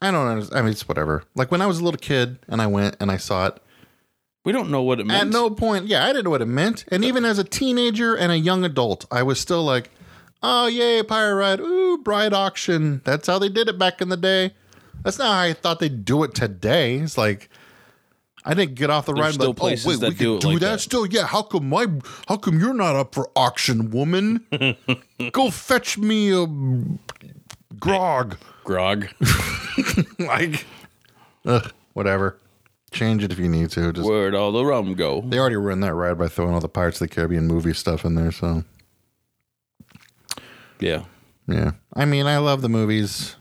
I 0.01 0.11
don't 0.11 0.27
understand. 0.27 0.59
I 0.59 0.63
mean, 0.63 0.73
it's 0.73 0.89
whatever. 0.89 1.25
Like 1.35 1.51
when 1.51 1.61
I 1.61 1.67
was 1.67 1.79
a 1.79 1.85
little 1.85 1.99
kid 1.99 2.39
and 2.49 2.63
I 2.63 2.67
went 2.67 2.97
and 3.01 3.11
I 3.11 3.17
saw 3.19 3.47
it, 3.47 3.59
We 4.45 4.53
don't 4.53 4.71
know 4.71 4.83
what 4.83 5.01
it 5.01 5.07
meant. 5.07 5.23
at 5.23 5.29
no 5.29 5.51
point, 5.51 5.87
yeah, 5.87 6.05
I 6.05 6.09
didn't 6.09 6.25
know 6.25 6.31
what 6.31 6.43
it 6.43 6.47
meant. 6.47 6.85
And 6.89 7.05
even 7.05 7.25
as 7.25 7.39
a 7.39 7.45
teenager 7.45 8.17
and 8.17 8.33
a 8.33 8.39
young 8.39 8.65
adult, 8.65 9.05
I 9.11 9.23
was 9.23 9.39
still 9.39 9.63
like, 9.63 9.91
oh, 10.43 10.67
yay, 10.69 11.03
pirate 11.03 11.35
ride. 11.35 11.61
Ooh, 11.61 11.99
bride 11.99 12.33
auction. 12.33 13.03
That's 13.05 13.27
how 13.27 13.39
they 13.39 13.51
did 13.51 13.69
it 13.69 13.79
back 13.79 14.01
in 14.01 14.09
the 14.09 14.17
day. 14.17 14.55
That's 15.03 15.19
not 15.19 15.33
how 15.35 15.41
I 15.41 15.53
thought 15.53 15.79
they'd 15.81 16.05
do 16.05 16.23
it 16.25 16.35
today. 16.35 16.97
It's 16.97 17.19
like, 17.19 17.51
I 18.45 18.55
didn't 18.55 18.75
get 18.77 18.89
off 18.89 19.05
the 19.05 19.13
ride. 19.13 19.27
and 19.27 19.35
still 19.35 19.49
like, 19.49 19.57
oh, 19.57 19.61
places 19.61 19.87
oh, 19.87 19.91
wait, 19.91 20.01
that 20.01 20.09
we 20.11 20.15
do 20.15 20.25
could 20.25 20.37
it 20.37 20.41
do 20.41 20.49
like 20.53 20.61
that, 20.61 20.71
that. 20.73 20.81
still. 20.81 21.07
Yeah, 21.07 21.27
how 21.27 21.43
come 21.43 21.69
my, 21.69 21.87
how 22.27 22.39
come 22.39 22.59
you're 22.59 22.73
not 22.73 22.97
up 22.97 23.15
for 23.15 23.31
auction, 23.37 23.91
woman? 23.91 24.47
Go 25.33 25.51
fetch 25.51 25.99
me 25.99 26.33
a 26.33 26.47
grog. 27.79 28.39
Grog. 28.65 29.09
like, 30.19 30.65
ugh, 31.47 31.73
whatever. 31.93 32.39
Change 32.93 33.23
it 33.23 33.31
if 33.33 33.39
you 33.39 33.49
need 33.49 33.71
to. 33.71 33.93
Just 33.93 34.09
Where'd 34.09 34.35
all 34.35 34.51
the 34.53 34.65
rum 34.65 34.95
go? 34.95 35.21
they 35.21 35.39
already 35.39 35.57
ruined 35.57 35.83
that 35.85 35.95
ride 35.95 36.19
by 36.19 36.27
throwing 36.29 36.55
all 36.55 36.61
the 36.61 36.69
Pirates 36.69 37.01
of 37.01 37.09
the 37.09 37.15
Caribbean 37.15 37.47
movie 37.47 37.73
stuff 37.73 38.05
in 38.05 38.17
there. 38.17 38.33
So 38.33 38.65
Yeah. 40.81 41.05
yeah, 41.47 41.73
I 41.95 42.05
mean, 42.05 42.27
I 42.27 42.39
love 42.39 42.63
the 42.63 42.69
movies. 42.69 43.37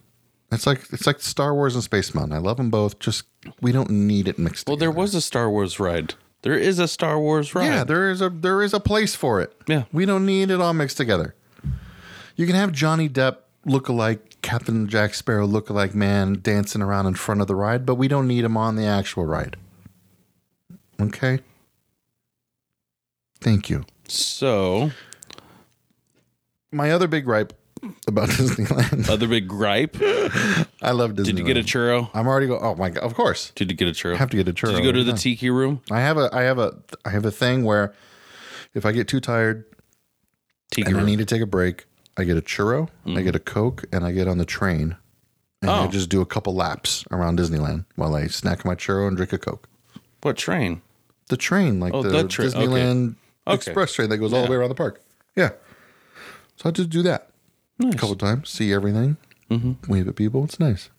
It's 0.51 0.65
like 0.67 0.81
it's 0.91 1.05
like 1.07 1.21
Star 1.21 1.53
Wars 1.53 1.75
and 1.75 1.83
Space 1.83 2.13
Mountain. 2.13 2.33
I 2.35 2.39
love 2.39 2.57
them 2.57 2.69
both. 2.69 2.99
Just 2.99 3.23
we 3.61 3.71
don't 3.71 3.89
need 3.89 4.27
it 4.27 4.37
mixed. 4.39 4.67
Well, 4.67 4.77
there 4.77 4.89
together. 4.89 4.99
was 5.01 5.15
a 5.15 5.21
Star 5.21 5.49
Wars 5.49 5.79
ride. 5.79 6.15
There 6.41 6.57
is 6.57 6.79
a 6.79 6.87
Star 6.87 7.19
Wars 7.19 7.53
ride. 7.53 7.65
yeah, 7.65 7.83
there 7.83 8.09
is 8.09 8.21
a 8.21 8.29
there 8.29 8.61
is 8.63 8.73
a 8.73 8.79
place 8.79 9.13
for 9.15 9.41
it. 9.41 9.53
Yeah. 9.67 9.83
we 9.91 10.05
don't 10.05 10.25
need 10.25 10.49
it 10.51 10.59
all 10.59 10.73
mixed 10.73 10.97
together. 10.97 11.35
You 12.35 12.45
can 12.45 12.55
have 12.55 12.71
Johnny 12.71 13.09
Depp 13.09 13.37
look 13.65 13.89
alike 13.89 14.28
Captain 14.49 14.87
Jack 14.87 15.13
Sparrow 15.13 15.45
look 15.45 15.69
alike 15.69 15.93
man 15.93 16.39
dancing 16.41 16.81
around 16.81 17.05
in 17.05 17.13
front 17.13 17.39
of 17.39 17.45
the 17.47 17.55
ride, 17.55 17.85
but 17.85 17.95
we 17.95 18.07
don't 18.07 18.27
need 18.27 18.43
him 18.43 18.57
on 18.57 18.75
the 18.75 18.85
actual 18.85 19.25
ride. 19.25 19.57
Okay. 20.99 21.39
Thank 23.39 23.69
you. 23.69 23.85
So, 24.07 24.89
My 26.71 26.89
other 26.91 27.07
big 27.07 27.25
gripe 27.25 27.53
about 28.07 28.29
Disneyland. 28.29 29.07
other 29.07 29.27
big 29.27 29.47
gripe. 29.47 29.95
I 30.81 30.91
love 30.91 31.11
Disneyland. 31.11 31.25
Did 31.25 31.37
you 31.39 31.45
get 31.45 31.57
a 31.57 31.61
churro? 31.61 32.09
I'm 32.15 32.27
already 32.27 32.47
go. 32.47 32.57
Oh 32.59 32.73
my 32.75 32.89
god! 32.89 33.03
Of 33.03 33.13
course, 33.13 33.51
Did 33.55 33.69
you 33.69 33.77
get 33.77 33.87
a 33.87 33.91
churro? 33.91 34.15
I 34.15 34.17
have 34.17 34.31
to 34.31 34.37
get 34.37 34.47
a 34.47 34.53
churro. 34.53 34.71
Did 34.71 34.79
you 34.79 34.83
go 34.83 34.91
to 34.91 35.03
the 35.03 35.11
Yeah. 35.11 35.17
tiki 35.17 35.49
room? 35.51 35.81
I 35.91 35.99
have 36.01 36.17
a. 36.17 36.29
I 36.33 36.41
have 36.41 36.57
a. 36.57 36.73
I 37.05 37.11
have 37.11 37.23
a 37.25 37.31
thing 37.31 37.63
where, 37.63 37.93
if 38.73 38.83
I 38.85 38.91
get 38.93 39.07
too 39.07 39.19
tired 39.19 39.63
Tiki 40.71 40.89
and 40.89 40.99
I 40.99 41.03
need 41.05 41.19
to 41.19 41.25
take 41.25 41.41
a 41.41 41.45
break, 41.45 41.85
I 42.19 42.25
get 42.25 42.37
a 42.37 42.41
churro, 42.41 42.89
I 43.07 43.21
get 43.21 43.35
a 43.35 43.39
coke, 43.39 43.85
and 43.93 44.03
I 44.03 44.11
get 44.11 44.27
on 44.27 44.37
the 44.37 44.45
train, 44.45 44.97
and 45.61 45.71
I 45.71 45.85
Oh. 45.85 45.87
just 45.87 46.09
do 46.09 46.19
a 46.21 46.25
couple 46.25 46.53
laps 46.53 47.05
around 47.11 47.39
Disneyland 47.39 47.85
while 47.95 48.13
I 48.15 48.27
snack 48.27 48.65
my 48.65 48.75
churro 48.75 49.07
and 49.07 49.15
drink 49.15 49.31
a 49.33 49.37
coke. 49.37 49.67
what 50.21 50.35
train? 50.35 50.81
The 51.29 51.37
train, 51.37 51.79
like 51.79 51.93
Oh, 51.93 52.03
the 52.03 52.27
train. 52.27 52.49
Okay. 52.49 52.57
Disneyland 52.65 53.15
Okay. 53.47 53.55
express 53.55 53.93
train 53.93 54.09
that 54.09 54.17
goes 54.17 54.33
all 54.33 54.43
the 54.43 54.49
way 54.51 54.57
around 54.57 54.67
the 54.69 54.75
park. 54.75 55.01
Yeah. 55.35 55.51
So 56.57 56.67
I 56.67 56.71
just 56.71 56.89
do 56.89 57.01
that 57.03 57.29
Nice. 57.77 57.93
a 57.93 57.97
couple 57.97 58.15
times, 58.17 58.49
see 58.49 58.73
everything, 58.73 59.15
Mm-hmm. 59.49 59.89
wave 59.91 60.07
at 60.09 60.15
people. 60.17 60.43
It's 60.43 60.59
nice. 60.59 60.89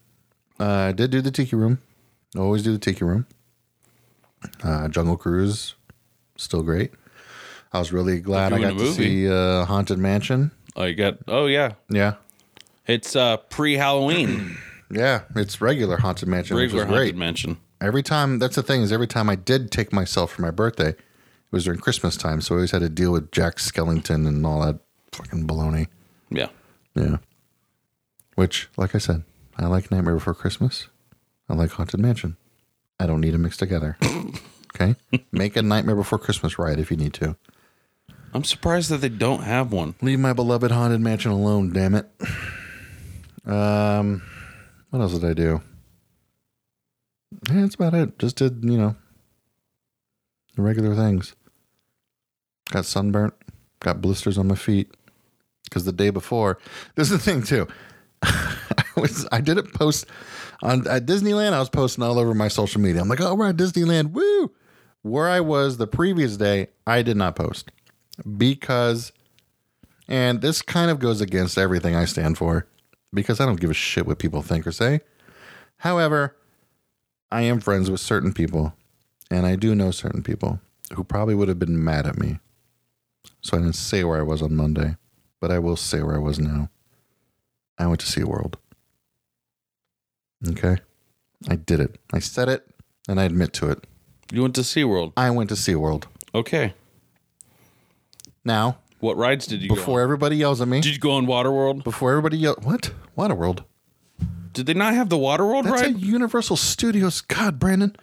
Uh, 0.58 0.64
I 0.88 0.92
did 0.92 1.10
do 1.10 1.20
the 1.20 1.30
tiki 1.30 1.54
room. 1.54 1.78
Always 2.36 2.62
do 2.62 2.72
the 2.72 2.78
tiki 2.78 3.04
room. 3.04 3.26
Uh, 4.62 4.88
Jungle 4.88 5.16
Cruise, 5.18 5.74
still 6.36 6.62
great. 6.62 6.92
I 7.72 7.78
was 7.78 7.92
really 7.92 8.20
glad 8.20 8.52
I 8.52 8.60
got 8.60 8.78
to 8.78 8.92
see 8.92 9.28
uh, 9.30 9.64
Haunted 9.66 9.98
Mansion. 9.98 10.50
Oh, 10.76 10.84
you 10.84 10.94
got. 10.94 11.18
Oh, 11.26 11.46
yeah. 11.46 11.72
Yeah, 11.88 12.14
It's 12.86 13.16
uh 13.16 13.36
pre-Halloween. 13.38 14.56
yeah, 14.90 15.22
it's 15.36 15.60
regular 15.60 15.98
Haunted 15.98 16.28
Mansion, 16.28 16.56
Regular 16.56 16.84
haunted 16.84 16.98
great. 16.98 17.16
mansion. 17.16 17.56
Every 17.80 18.02
time, 18.02 18.38
that's 18.38 18.56
the 18.56 18.62
thing 18.62 18.82
is, 18.82 18.92
every 18.92 19.06
time 19.06 19.30
I 19.30 19.36
did 19.36 19.70
take 19.70 19.92
myself 19.92 20.32
for 20.32 20.42
my 20.42 20.50
birthday, 20.50 20.90
it 20.90 20.98
was 21.50 21.64
during 21.64 21.80
Christmas 21.80 22.16
time, 22.16 22.40
so 22.40 22.54
I 22.54 22.58
always 22.58 22.70
had 22.72 22.82
to 22.82 22.88
deal 22.90 23.12
with 23.12 23.32
Jack 23.32 23.56
Skellington 23.56 24.28
and 24.28 24.44
all 24.44 24.60
that 24.60 24.78
fucking 25.12 25.46
baloney. 25.46 25.88
Yeah. 26.30 26.48
Yeah. 26.94 27.16
Which, 28.34 28.68
like 28.76 28.94
I 28.94 28.98
said, 28.98 29.24
I 29.56 29.66
like 29.66 29.90
Nightmare 29.90 30.14
Before 30.14 30.34
Christmas. 30.34 30.88
I 31.48 31.54
like 31.54 31.70
Haunted 31.72 32.00
Mansion. 32.00 32.36
I 32.98 33.06
don't 33.06 33.20
need 33.20 33.32
them 33.34 33.42
mixed 33.42 33.58
together. 33.58 33.96
okay? 34.74 34.96
Make 35.32 35.56
a 35.56 35.62
Nightmare 35.62 35.96
Before 35.96 36.18
Christmas 36.18 36.58
ride 36.58 36.78
if 36.78 36.90
you 36.90 36.96
need 36.96 37.14
to. 37.14 37.36
I'm 38.32 38.44
surprised 38.44 38.90
that 38.90 38.98
they 38.98 39.08
don't 39.08 39.42
have 39.42 39.72
one. 39.72 39.94
Leave 40.00 40.20
my 40.20 40.32
beloved 40.32 40.70
Haunted 40.70 41.00
Mansion 41.00 41.32
alone, 41.32 41.72
damn 41.72 41.94
it. 41.94 42.08
Um, 43.44 44.22
what 44.90 45.00
else 45.00 45.14
did 45.14 45.24
I 45.24 45.34
do? 45.34 45.60
Yeah, 47.48 47.62
that's 47.62 47.74
about 47.74 47.94
it. 47.94 48.18
Just 48.18 48.36
did, 48.36 48.62
you 48.62 48.78
know, 48.78 48.94
the 50.54 50.62
regular 50.62 50.94
things. 50.94 51.34
Got 52.70 52.84
sunburnt, 52.84 53.34
got 53.80 54.00
blisters 54.00 54.38
on 54.38 54.46
my 54.46 54.54
feet. 54.54 54.94
Because 55.64 55.84
the 55.84 55.92
day 55.92 56.10
before, 56.10 56.58
this 56.94 57.10
is 57.10 57.18
the 57.18 57.30
thing 57.30 57.42
too. 57.42 57.66
I 58.22 58.84
was 58.96 59.26
I 59.32 59.40
didn't 59.40 59.72
post 59.72 60.06
on 60.62 60.86
at 60.86 61.06
Disneyland. 61.06 61.52
I 61.52 61.58
was 61.58 61.70
posting 61.70 62.04
all 62.04 62.18
over 62.18 62.34
my 62.34 62.48
social 62.48 62.80
media. 62.80 63.00
I'm 63.00 63.08
like, 63.08 63.20
oh, 63.20 63.34
we're 63.34 63.48
at 63.48 63.56
Disneyland, 63.56 64.12
woo! 64.12 64.52
Where 65.02 65.28
I 65.28 65.40
was 65.40 65.78
the 65.78 65.86
previous 65.86 66.36
day, 66.36 66.68
I 66.86 67.02
did 67.02 67.16
not 67.16 67.34
post 67.34 67.70
because, 68.36 69.12
and 70.08 70.40
this 70.40 70.62
kind 70.62 70.90
of 70.90 70.98
goes 70.98 71.20
against 71.20 71.58
everything 71.58 71.94
I 71.94 72.04
stand 72.04 72.38
for 72.38 72.66
because 73.12 73.40
I 73.40 73.46
don't 73.46 73.60
give 73.60 73.70
a 73.70 73.74
shit 73.74 74.06
what 74.06 74.18
people 74.18 74.42
think 74.42 74.66
or 74.66 74.72
say. 74.72 75.00
However, 75.78 76.36
I 77.30 77.42
am 77.42 77.60
friends 77.60 77.90
with 77.90 78.00
certain 78.00 78.32
people, 78.32 78.74
and 79.30 79.46
I 79.46 79.56
do 79.56 79.74
know 79.74 79.90
certain 79.90 80.22
people 80.22 80.60
who 80.94 81.04
probably 81.04 81.34
would 81.34 81.48
have 81.48 81.58
been 81.58 81.82
mad 81.82 82.06
at 82.06 82.18
me. 82.18 82.38
So 83.40 83.56
I 83.56 83.60
didn't 83.60 83.76
say 83.76 84.04
where 84.04 84.18
I 84.18 84.22
was 84.22 84.42
on 84.42 84.54
Monday, 84.54 84.96
but 85.40 85.50
I 85.50 85.58
will 85.58 85.76
say 85.76 86.02
where 86.02 86.16
I 86.16 86.18
was 86.18 86.38
now. 86.38 86.68
I 87.78 87.86
went 87.86 88.00
to 88.00 88.06
SeaWorld. 88.06 88.54
Okay? 90.48 90.76
I 91.48 91.56
did 91.56 91.80
it. 91.80 91.98
I 92.12 92.18
said 92.18 92.48
it, 92.48 92.66
and 93.08 93.20
I 93.20 93.24
admit 93.24 93.52
to 93.54 93.70
it. 93.70 93.86
You 94.32 94.42
went 94.42 94.54
to 94.56 94.60
SeaWorld. 94.60 95.12
I 95.16 95.30
went 95.30 95.48
to 95.50 95.56
SeaWorld. 95.56 96.04
Okay. 96.34 96.74
Now, 98.44 98.78
What 99.00 99.16
rides 99.16 99.46
did 99.46 99.62
you 99.62 99.68
go 99.68 99.74
before 99.74 99.98
on? 100.00 100.04
everybody 100.04 100.36
yells 100.36 100.60
at 100.60 100.68
me, 100.68 100.80
Did 100.80 100.94
you 100.94 100.98
go 101.00 101.12
on 101.12 101.26
Waterworld? 101.26 101.84
before 101.84 102.10
everybody 102.10 102.38
yells, 102.38 102.58
what? 102.62 102.92
Waterworld? 103.16 103.64
Did 104.52 104.66
they 104.66 104.74
not 104.74 104.94
have 104.94 105.08
the 105.08 105.16
Waterworld 105.16 105.64
That's 105.64 105.82
ride? 105.82 105.98
Universal 106.00 106.56
Studios. 106.56 107.20
God, 107.20 107.58
Brandon. 107.58 107.94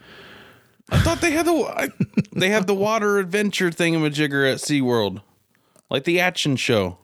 I 0.89 0.99
thought 0.99 1.19
they 1.19 1.31
had 1.31 1.45
the 1.45 1.51
I, 1.51 1.89
they 2.33 2.49
have 2.49 2.65
the 2.67 2.73
water 2.73 3.17
adventure 3.19 3.69
thingamajigger 3.69 4.49
at 4.49 4.59
SeaWorld. 4.59 5.21
Like 5.89 6.05
the 6.05 6.19
action 6.19 6.55
show. 6.55 6.97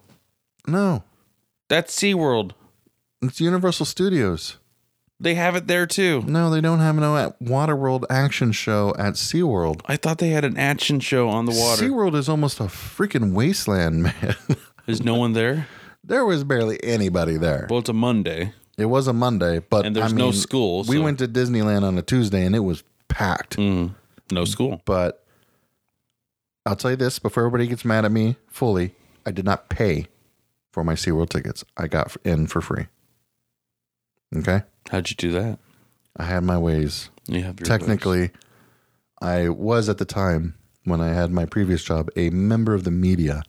No, 0.65 1.03
That's 1.67 1.93
SeaWorld. 1.93 2.51
it's 3.21 3.41
Universal 3.41 3.85
Studios. 3.87 4.57
They 5.23 5.35
have 5.35 5.55
it 5.55 5.67
there 5.67 5.85
too. 5.87 6.21
No, 6.27 6.49
they 6.49 6.59
don't 6.61 6.79
have 6.79 6.95
no 6.95 7.15
at 7.17 7.39
Waterworld 7.41 8.03
action 8.09 8.51
show 8.51 8.93
at 8.99 9.13
SeaWorld. 9.13 9.79
I 9.85 9.95
thought 9.95 10.17
they 10.17 10.29
had 10.29 10.43
an 10.43 10.57
action 10.57 10.99
show 10.99 11.29
on 11.29 11.45
the 11.45 11.53
water. 11.53 11.83
SeaWorld 11.85 12.13
is 12.15 12.27
almost 12.27 12.59
a 12.59 12.63
freaking 12.65 13.31
wasteland, 13.33 14.03
man. 14.03 14.35
Is 14.85 15.01
no 15.03 15.15
one 15.15 15.31
there? 15.33 15.67
there 16.03 16.25
was 16.25 16.43
barely 16.43 16.83
anybody 16.83 17.37
there. 17.37 17.67
Well, 17.69 17.79
it's 17.79 17.87
a 17.87 17.93
Monday. 17.93 18.51
It 18.77 18.87
was 18.87 19.07
a 19.07 19.13
Monday, 19.13 19.59
but 19.59 19.85
And 19.85 19.95
there's 19.95 20.11
I 20.11 20.15
no 20.17 20.25
mean, 20.25 20.33
school, 20.33 20.83
We 20.83 20.97
so- 20.97 21.03
went 21.03 21.19
to 21.19 21.27
Disneyland 21.27 21.83
on 21.83 21.97
a 21.97 22.01
Tuesday 22.01 22.45
and 22.45 22.53
it 22.53 22.59
was 22.59 22.83
packed. 23.07 23.55
Mm, 23.55 23.95
no 24.31 24.43
school. 24.43 24.81
But 24.83 25.23
I'll 26.65 26.75
tell 26.75 26.91
you 26.91 26.97
this 26.97 27.19
before 27.19 27.43
everybody 27.45 27.67
gets 27.67 27.85
mad 27.85 28.03
at 28.03 28.11
me 28.11 28.35
fully, 28.47 28.93
I 29.25 29.31
did 29.31 29.45
not 29.45 29.69
pay 29.69 30.07
for 30.71 30.83
my 30.83 30.95
SeaWorld 30.95 31.29
tickets. 31.29 31.63
I 31.77 31.87
got 31.87 32.15
in 32.25 32.47
for 32.47 32.59
free. 32.61 32.87
Okay? 34.35 34.63
How'd 34.89 35.09
you 35.09 35.15
do 35.15 35.31
that? 35.31 35.59
I 36.17 36.23
had 36.23 36.43
my 36.43 36.57
ways. 36.57 37.09
You 37.27 37.41
have 37.43 37.59
your 37.59 37.65
Technically, 37.65 38.31
I 39.21 39.49
was 39.49 39.89
at 39.89 39.97
the 39.97 40.05
time 40.05 40.55
when 40.83 41.01
I 41.01 41.09
had 41.09 41.31
my 41.31 41.45
previous 41.45 41.83
job 41.83 42.09
a 42.15 42.29
member 42.29 42.73
of 42.73 42.83
the 42.83 42.91
media. 42.91 43.43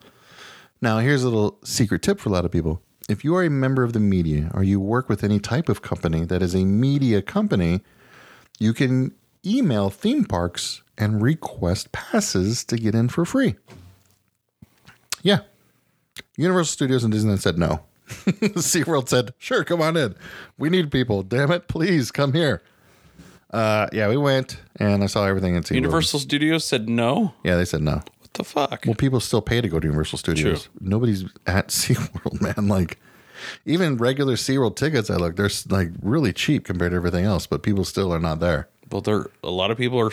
Now, 0.80 0.98
here's 0.98 1.22
a 1.22 1.28
little 1.28 1.58
secret 1.64 2.02
tip 2.02 2.20
for 2.20 2.28
a 2.28 2.32
lot 2.32 2.44
of 2.44 2.52
people. 2.52 2.82
If 3.08 3.24
you 3.24 3.34
are 3.36 3.44
a 3.44 3.50
member 3.50 3.82
of 3.82 3.92
the 3.92 4.00
media 4.00 4.50
or 4.54 4.62
you 4.62 4.80
work 4.80 5.08
with 5.08 5.24
any 5.24 5.38
type 5.38 5.68
of 5.68 5.82
company 5.82 6.24
that 6.24 6.42
is 6.42 6.54
a 6.54 6.64
media 6.64 7.20
company, 7.20 7.80
you 8.58 8.72
can 8.72 9.12
email 9.44 9.90
theme 9.90 10.24
parks 10.24 10.82
and 10.96 11.20
request 11.20 11.92
passes 11.92 12.64
to 12.64 12.76
get 12.76 12.94
in 12.94 13.08
for 13.08 13.24
free. 13.24 13.56
Yeah. 15.22 15.40
Universal 16.36 16.72
Studios 16.72 17.04
and 17.04 17.12
Disneyland 17.12 17.40
said 17.40 17.58
no. 17.58 17.80
SeaWorld 18.54 19.08
said, 19.08 19.34
sure, 19.38 19.64
come 19.64 19.82
on 19.82 19.96
in. 19.96 20.14
We 20.58 20.70
need 20.70 20.90
people. 20.90 21.22
Damn 21.22 21.50
it. 21.50 21.68
Please 21.68 22.10
come 22.10 22.32
here. 22.32 22.62
Uh, 23.50 23.86
yeah, 23.92 24.08
we 24.08 24.16
went 24.16 24.60
and 24.76 25.02
I 25.04 25.06
saw 25.06 25.26
everything 25.26 25.56
at 25.56 25.64
SeaWorld. 25.64 25.74
Universal 25.76 26.20
Studios 26.20 26.64
said 26.64 26.88
no. 26.88 27.34
Yeah, 27.44 27.56
they 27.56 27.64
said 27.64 27.82
no. 27.82 28.02
What 28.20 28.32
the 28.34 28.44
fuck? 28.44 28.84
Well, 28.84 28.94
people 28.96 29.20
still 29.20 29.42
pay 29.42 29.60
to 29.60 29.68
go 29.68 29.78
to 29.78 29.86
Universal 29.86 30.18
Studios. 30.18 30.68
Nobody's 30.80 31.24
at 31.46 31.68
SeaWorld, 31.68 32.40
man. 32.40 32.68
Like, 32.68 32.98
even 33.64 33.96
regular 33.96 34.34
SeaWorld 34.34 34.76
tickets, 34.76 35.10
I 35.10 35.16
look, 35.16 35.36
they're 35.36 35.50
like 35.68 35.90
really 36.02 36.32
cheap 36.32 36.64
compared 36.64 36.92
to 36.92 36.96
everything 36.96 37.24
else, 37.24 37.46
but 37.46 37.62
people 37.62 37.84
still 37.84 38.12
are 38.12 38.18
not 38.18 38.40
there. 38.40 38.68
Well, 38.90 39.02
there 39.02 39.26
a 39.42 39.50
lot 39.50 39.70
of 39.70 39.78
people 39.78 40.00
are 40.00 40.12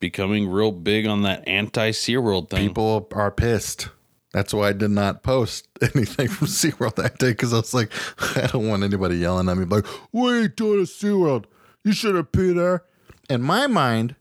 becoming 0.00 0.48
real 0.48 0.72
big 0.72 1.06
on 1.06 1.22
that 1.22 1.46
anti 1.46 1.90
SeaWorld 1.90 2.50
thing. 2.50 2.68
People 2.68 3.08
are 3.12 3.30
pissed. 3.30 3.88
That's 4.32 4.54
why 4.54 4.68
I 4.68 4.72
did 4.72 4.90
not 4.90 5.22
post 5.22 5.68
anything 5.94 6.28
from 6.28 6.46
SeaWorld 6.48 6.96
that 6.96 7.18
day 7.18 7.30
because 7.30 7.52
I 7.52 7.56
was 7.58 7.74
like, 7.74 7.92
I 8.36 8.46
don't 8.46 8.68
want 8.68 8.82
anybody 8.82 9.16
yelling 9.16 9.48
at 9.48 9.56
me, 9.56 9.64
like, 9.64 9.86
what 10.10 10.34
are 10.34 10.40
you 10.42 10.48
doing 10.48 10.80
at 10.80 10.86
SeaWorld? 10.86 11.44
You 11.84 11.92
should 11.92 12.14
have 12.14 12.32
be 12.32 12.52
there. 12.52 12.84
In 13.28 13.42
my 13.42 13.66
mind, 13.66 14.14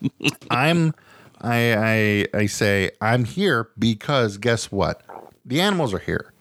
I'm 0.50 0.94
I, 1.40 2.26
I 2.34 2.38
I 2.38 2.46
say 2.46 2.90
I'm 3.00 3.24
here 3.24 3.68
because 3.78 4.38
guess 4.38 4.70
what? 4.72 5.02
The 5.44 5.60
animals 5.60 5.92
are 5.94 5.98
here. 5.98 6.32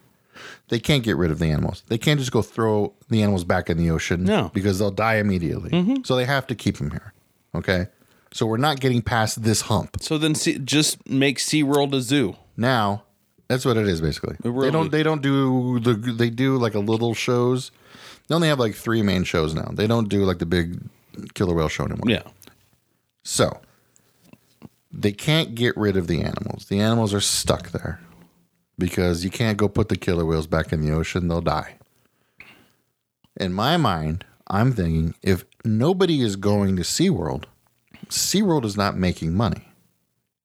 They 0.69 0.79
can't 0.79 1.03
get 1.03 1.15
rid 1.17 1.29
of 1.31 1.39
the 1.39 1.45
animals. 1.51 1.83
They 1.87 1.97
can't 1.97 2.19
just 2.19 2.31
go 2.31 2.41
throw 2.41 2.93
the 3.09 3.21
animals 3.21 3.43
back 3.43 3.69
in 3.69 3.77
the 3.77 3.91
ocean 3.91 4.23
No. 4.23 4.49
because 4.53 4.79
they'll 4.79 4.89
die 4.91 5.15
immediately. 5.17 5.69
Mm-hmm. 5.69 6.03
So 6.03 6.15
they 6.15 6.25
have 6.25 6.47
to 6.47 6.55
keep 6.55 6.77
them 6.77 6.89
here. 6.91 7.13
Okay? 7.53 7.87
So 8.31 8.45
we're 8.47 8.57
not 8.57 8.79
getting 8.79 9.01
past 9.03 9.43
this 9.43 9.61
hump. 9.61 9.97
So 10.01 10.17
then 10.17 10.33
see, 10.33 10.57
just 10.57 11.07
make 11.07 11.37
SeaWorld 11.37 11.93
a 11.93 12.01
zoo. 12.01 12.35
Now, 12.57 13.03
that's 13.47 13.65
what 13.65 13.77
it 13.77 13.87
is 13.87 14.01
basically. 14.01 14.37
They 14.41 14.71
don't 14.71 14.91
they 14.91 15.03
don't 15.03 15.21
do 15.21 15.79
the 15.79 15.93
they 15.93 16.29
do 16.29 16.57
like 16.57 16.73
a 16.73 16.79
little 16.79 17.13
shows. 17.13 17.71
They 18.27 18.35
only 18.35 18.47
have 18.47 18.59
like 18.59 18.75
three 18.75 19.01
main 19.01 19.23
shows 19.23 19.53
now. 19.53 19.69
They 19.71 19.87
don't 19.87 20.09
do 20.09 20.23
like 20.23 20.39
the 20.39 20.45
big 20.45 20.81
killer 21.33 21.53
whale 21.53 21.69
show 21.69 21.85
anymore. 21.85 22.09
Yeah. 22.09 22.23
So 23.23 23.61
they 24.91 25.11
can't 25.11 25.55
get 25.55 25.75
rid 25.77 25.97
of 25.97 26.07
the 26.07 26.21
animals. 26.21 26.65
The 26.65 26.79
animals 26.79 27.13
are 27.13 27.21
stuck 27.21 27.71
there 27.71 27.99
because 28.77 29.23
you 29.23 29.29
can't 29.29 29.57
go 29.57 29.67
put 29.67 29.89
the 29.89 29.97
killer 29.97 30.25
whales 30.25 30.47
back 30.47 30.71
in 30.73 30.81
the 30.81 30.93
ocean, 30.93 31.27
they'll 31.27 31.41
die. 31.41 31.75
In 33.37 33.53
my 33.53 33.77
mind, 33.77 34.25
I'm 34.47 34.71
thinking 34.71 35.15
if 35.21 35.45
nobody 35.63 36.21
is 36.21 36.35
going 36.35 36.75
to 36.77 36.83
SeaWorld, 36.83 37.45
SeaWorld 38.07 38.65
is 38.65 38.77
not 38.77 38.97
making 38.97 39.33
money. 39.33 39.67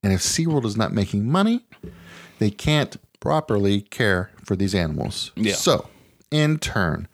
And 0.03 0.13
if 0.13 0.21
SeaWorld 0.21 0.65
is 0.65 0.77
not 0.77 0.93
making 0.93 1.31
money, 1.31 1.65
they 2.41 2.51
can't 2.51 2.97
properly 3.21 3.83
care 3.83 4.31
for 4.45 4.57
these 4.57 4.75
animals. 4.75 5.31
Yeah. 5.37 5.55
So, 5.55 5.89
in 6.31 6.59
turn, 6.59 7.07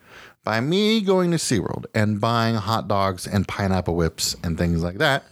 by 0.43 0.61
me 0.61 1.01
going 1.01 1.31
to 1.31 1.37
SeaWorld 1.37 1.85
and 1.93 2.19
buying 2.19 2.55
hot 2.55 2.87
dogs 2.87 3.27
and 3.27 3.47
pineapple 3.47 3.95
whips 3.95 4.35
and 4.41 4.57
things 4.57 4.81
like 4.81 4.97
that, 4.97 5.25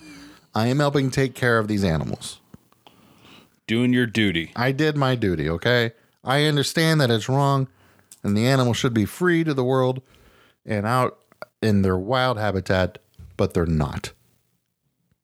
I 0.54 0.68
am 0.68 0.80
helping 0.80 1.10
take 1.10 1.34
care 1.34 1.58
of 1.58 1.70
these 1.70 1.84
animals. 1.84 2.42
Doing 3.68 3.94
your 3.94 4.06
duty. 4.06 4.52
I 4.56 4.74
did 4.74 4.98
my 4.98 5.16
duty, 5.16 5.50
okay? 5.50 5.94
I 6.24 6.44
understand 6.44 7.00
that 7.00 7.10
it's 7.10 7.30
wrong 7.30 7.68
and 8.22 8.36
the 8.36 8.46
animal 8.46 8.74
should 8.74 8.94
be 8.94 9.06
free 9.06 9.44
to 9.46 9.54
the 9.54 9.64
world 9.64 10.02
and 10.66 10.86
out 10.86 11.20
in 11.62 11.84
their 11.84 11.98
wild 11.98 12.38
habitat, 12.38 12.98
but 13.38 13.54
they're 13.54 13.66
not. 13.66 14.12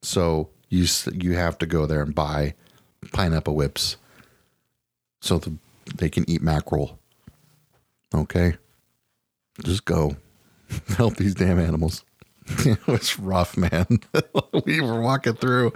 So 0.02 0.50
you 0.70 0.88
you 1.12 1.34
have 1.34 1.58
to 1.58 1.66
go 1.66 1.86
there 1.86 2.02
and 2.02 2.16
buy 2.16 2.54
pineapple 3.12 3.56
whips 3.56 3.98
so 5.22 5.38
the, 5.38 5.56
they 5.96 6.10
can 6.10 6.30
eat 6.30 6.42
mackerel. 6.42 7.00
Okay? 8.14 8.56
Just 9.64 9.86
go. 9.86 10.18
Help 10.98 11.16
these 11.16 11.36
damn 11.36 11.60
animals. 11.60 12.04
it 12.48 12.86
was 12.88 13.18
rough, 13.20 13.56
man. 13.56 14.00
we 14.66 14.82
were 14.82 15.00
walking 15.00 15.34
through 15.34 15.74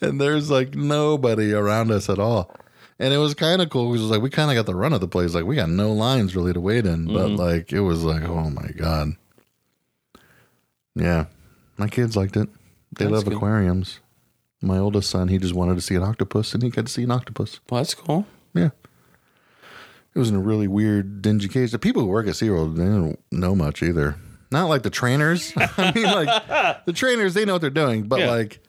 and 0.00 0.20
there's 0.20 0.50
like 0.50 0.74
nobody 0.74 1.52
around 1.52 1.90
us 1.90 2.08
at 2.08 2.18
all. 2.18 2.54
And 2.98 3.12
it 3.12 3.18
was 3.18 3.34
kind 3.34 3.60
of 3.60 3.70
cool. 3.70 3.88
It 3.88 3.92
was 3.92 4.02
like 4.02 4.22
we 4.22 4.30
kind 4.30 4.50
of 4.50 4.54
got 4.54 4.66
the 4.66 4.76
run 4.76 4.92
of 4.92 5.00
the 5.00 5.08
place. 5.08 5.34
Like 5.34 5.44
we 5.44 5.56
got 5.56 5.70
no 5.70 5.92
lines 5.92 6.36
really 6.36 6.52
to 6.52 6.60
wait 6.60 6.86
in, 6.86 7.06
but 7.06 7.28
mm-hmm. 7.28 7.36
like 7.36 7.72
it 7.72 7.80
was 7.80 8.04
like, 8.04 8.22
oh 8.22 8.50
my 8.50 8.68
god. 8.76 9.16
Yeah, 10.94 11.26
my 11.78 11.88
kids 11.88 12.16
liked 12.16 12.36
it. 12.36 12.48
They 12.96 13.06
That's 13.06 13.12
love 13.12 13.24
good. 13.24 13.34
aquariums. 13.34 14.00
My 14.60 14.78
oldest 14.78 15.10
son, 15.10 15.28
he 15.28 15.38
just 15.38 15.54
wanted 15.54 15.74
to 15.74 15.80
see 15.80 15.96
an 15.96 16.02
octopus, 16.02 16.54
and 16.54 16.62
he 16.62 16.70
got 16.70 16.86
to 16.86 16.92
see 16.92 17.02
an 17.02 17.10
octopus. 17.10 17.58
Well, 17.68 17.80
that's 17.80 17.94
cool. 17.94 18.26
Yeah. 18.54 18.70
It 20.14 20.18
was 20.18 20.28
in 20.28 20.36
a 20.36 20.40
really 20.40 20.68
weird, 20.68 21.22
dingy 21.22 21.48
cage. 21.48 21.70
The 21.72 21.78
people 21.78 22.02
who 22.02 22.08
work 22.08 22.26
at 22.26 22.34
SeaWorld, 22.34 22.76
they 22.76 22.84
don't 22.84 23.18
know 23.30 23.54
much 23.54 23.82
either. 23.82 24.16
Not 24.50 24.66
like 24.66 24.82
the 24.82 24.90
trainers. 24.90 25.52
I 25.56 25.92
mean, 25.92 26.04
like 26.04 26.84
the 26.84 26.92
trainers, 26.92 27.32
they 27.34 27.44
know 27.46 27.54
what 27.54 27.62
they're 27.62 27.70
doing. 27.70 28.02
But 28.04 28.20
Yeah. 28.20 28.30
like, 28.30 28.60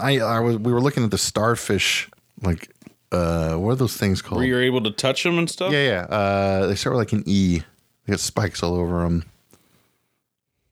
I, 0.00 0.18
I 0.20 0.40
was, 0.40 0.56
we 0.56 0.72
were 0.72 0.80
looking 0.80 1.04
at 1.04 1.10
the 1.10 1.18
starfish. 1.18 2.08
Like, 2.42 2.70
uh, 3.12 3.56
what 3.56 3.72
are 3.72 3.76
those 3.76 3.96
things 3.98 4.22
called? 4.22 4.40
Were 4.40 4.46
you 4.46 4.58
able 4.58 4.80
to 4.84 4.90
touch 4.90 5.22
them 5.24 5.38
and 5.38 5.48
stuff? 5.50 5.70
Yeah, 5.72 5.84
yeah. 5.84 6.00
Uh, 6.16 6.66
they 6.68 6.74
start 6.74 6.96
with 6.96 7.00
like 7.00 7.12
an 7.12 7.22
E. 7.26 7.58
They 8.06 8.12
got 8.12 8.20
spikes 8.20 8.62
all 8.62 8.74
over 8.74 9.02
them. 9.02 9.24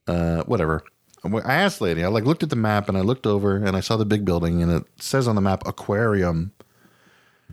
Uh, 0.07 0.43
whatever. 0.45 0.83
I 1.23 1.55
asked 1.55 1.83
lady. 1.83 2.03
I 2.03 2.09
like 2.09 2.25
looked 2.25 2.43
at 2.43 2.49
the 2.49 2.57
map 2.57 2.89
and 2.89 2.97
I 2.97 3.03
looked 3.03 3.27
over 3.27 3.57
and 3.57 3.77
I 3.77 3.81
saw 3.81 3.99
the 3.99 4.07
big 4.07 4.25
building 4.25 4.63
and 4.63 4.73
it 4.73 4.85
says 4.99 5.29
on 5.29 5.35
the 5.35 5.43
map 5.43 5.63
aquarium. 5.67 6.53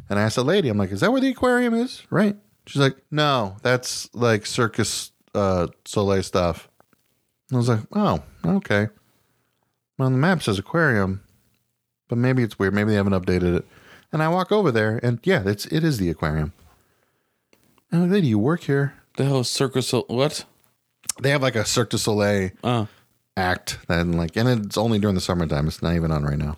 And 0.09 0.19
I 0.19 0.23
asked 0.23 0.35
the 0.35 0.43
lady, 0.43 0.69
I'm 0.69 0.77
like, 0.77 0.91
"Is 0.91 1.01
that 1.01 1.11
where 1.11 1.21
the 1.21 1.29
aquarium 1.29 1.73
is?" 1.73 2.03
Right? 2.09 2.35
She's 2.65 2.81
like, 2.81 2.97
"No, 3.11 3.57
that's 3.61 4.13
like 4.13 4.45
Circus 4.45 5.11
uh, 5.33 5.67
Soleil 5.85 6.23
stuff." 6.23 6.67
And 7.49 7.57
I 7.57 7.59
was 7.59 7.69
like, 7.69 7.81
"Oh, 7.93 8.23
okay." 8.45 8.87
Well, 9.97 10.05
on 10.07 10.11
the 10.13 10.19
map 10.19 10.43
says 10.43 10.59
aquarium, 10.59 11.21
but 12.07 12.17
maybe 12.17 12.43
it's 12.43 12.59
weird. 12.59 12.73
Maybe 12.73 12.91
they 12.91 12.97
haven't 12.97 13.13
updated 13.13 13.57
it. 13.57 13.65
And 14.11 14.21
I 14.23 14.29
walk 14.29 14.51
over 14.51 14.71
there, 14.71 14.99
and 15.03 15.19
yeah, 15.23 15.43
it's 15.45 15.65
it 15.67 15.83
is 15.83 15.97
the 15.97 16.09
aquarium. 16.09 16.53
And 17.91 18.01
I'm 18.03 18.09
like, 18.09 18.15
lady, 18.15 18.27
you 18.27 18.39
work 18.39 18.61
here? 18.63 18.93
The 19.17 19.25
hell 19.25 19.39
is 19.39 19.49
Circus? 19.49 19.91
What? 19.91 20.45
They 21.21 21.31
have 21.31 21.41
like 21.41 21.55
a 21.55 21.65
Cirque 21.65 21.89
du 21.89 21.97
Soleil 21.97 22.51
Uh, 22.63 22.85
act, 23.35 23.79
and 23.89 24.17
like, 24.17 24.35
and 24.35 24.65
it's 24.65 24.77
only 24.77 24.99
during 24.99 25.15
the 25.15 25.21
summertime. 25.21 25.67
It's 25.67 25.81
not 25.81 25.95
even 25.95 26.11
on 26.11 26.23
right 26.23 26.37
now. 26.37 26.57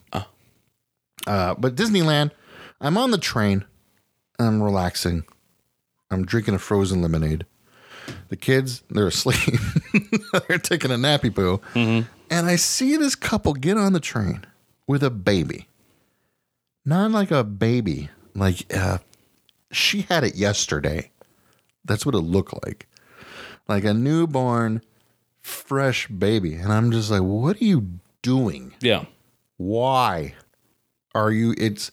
Uh, 1.27 1.53
but 1.55 1.75
Disneyland, 1.75 2.31
I'm 2.81 2.97
on 2.97 3.11
the 3.11 3.17
train. 3.17 3.65
I'm 4.39 4.61
relaxing. 4.63 5.23
I'm 6.11 6.25
drinking 6.25 6.55
a 6.55 6.59
frozen 6.59 7.01
lemonade. 7.01 7.45
The 8.29 8.35
kids, 8.35 8.83
they're 8.89 9.07
asleep. 9.07 9.59
they're 10.47 10.57
taking 10.57 10.91
a 10.91 10.95
nappy 10.95 11.33
poo. 11.33 11.61
And 11.75 12.05
I 12.45 12.55
see 12.55 12.95
this 12.97 13.15
couple 13.15 13.53
get 13.53 13.77
on 13.77 13.93
the 13.93 13.99
train 13.99 14.45
with 14.87 15.03
a 15.03 15.09
baby. 15.09 15.67
Not 16.85 17.11
like 17.11 17.29
a 17.31 17.43
baby, 17.43 18.09
like 18.33 18.73
uh, 18.75 18.99
she 19.71 20.01
had 20.03 20.23
it 20.23 20.35
yesterday. 20.35 21.11
That's 21.85 22.05
what 22.05 22.15
it 22.15 22.19
looked 22.19 22.53
like. 22.65 22.87
Like 23.67 23.83
a 23.83 23.93
newborn, 23.93 24.81
fresh 25.41 26.07
baby. 26.07 26.55
And 26.55 26.71
I'm 26.73 26.91
just 26.91 27.11
like, 27.11 27.21
what 27.21 27.61
are 27.61 27.65
you 27.65 27.99
doing? 28.21 28.73
yeah. 28.79 29.05
Why 29.57 30.35
are 31.13 31.31
you? 31.31 31.53
It's 31.57 31.91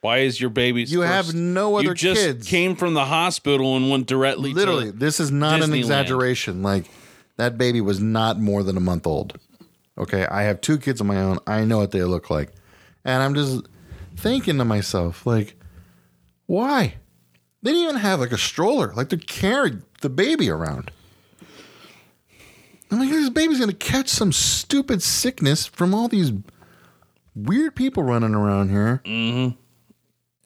Why 0.00 0.18
is 0.18 0.40
your 0.40 0.50
baby? 0.50 0.84
You 0.84 1.00
have 1.02 1.34
no 1.34 1.76
other 1.76 1.88
You 1.88 1.94
just 1.94 2.20
kids. 2.22 2.48
came 2.48 2.74
from 2.74 2.94
the 2.94 3.04
hospital 3.04 3.76
and 3.76 3.90
went 3.90 4.06
directly. 4.06 4.52
literally, 4.54 4.90
this 4.90 5.20
is 5.20 5.30
not 5.30 5.62
an 5.62 5.74
exaggeration. 5.74 6.62
Like 6.62 6.86
that 7.36 7.58
baby 7.58 7.80
was 7.80 8.00
not 8.00 8.40
more 8.40 8.62
than 8.62 8.76
a 8.76 8.80
month 8.80 9.06
old. 9.06 9.38
Okay, 9.98 10.26
I 10.26 10.42
have 10.44 10.60
two 10.62 10.78
kids 10.78 11.00
of 11.02 11.06
my 11.06 11.20
own. 11.20 11.38
I 11.46 11.64
know 11.64 11.78
what 11.78 11.90
they 11.90 12.02
look 12.04 12.30
like, 12.30 12.50
and 13.04 13.22
I'm 13.22 13.34
just 13.34 13.66
thinking 14.16 14.56
to 14.58 14.64
myself, 14.64 15.26
like, 15.26 15.60
why? 16.46 16.94
They 17.62 17.72
didn't 17.72 17.84
even 17.90 17.96
have 18.00 18.20
like 18.20 18.32
a 18.32 18.38
stroller. 18.38 18.94
Like 18.94 19.10
they're 19.10 19.18
carrying 19.18 19.82
the 20.00 20.08
baby 20.08 20.48
around. 20.48 20.90
I'm 22.90 22.98
like, 22.98 23.10
this 23.10 23.28
baby's 23.28 23.60
gonna 23.60 23.74
catch 23.74 24.08
some 24.08 24.32
stupid 24.32 25.02
sickness 25.02 25.66
from 25.66 25.94
all 25.94 26.08
these 26.08 26.32
weird 27.34 27.76
people 27.76 28.02
running 28.02 28.34
around 28.34 28.70
here. 28.70 29.02
Mm-hmm. 29.04 29.56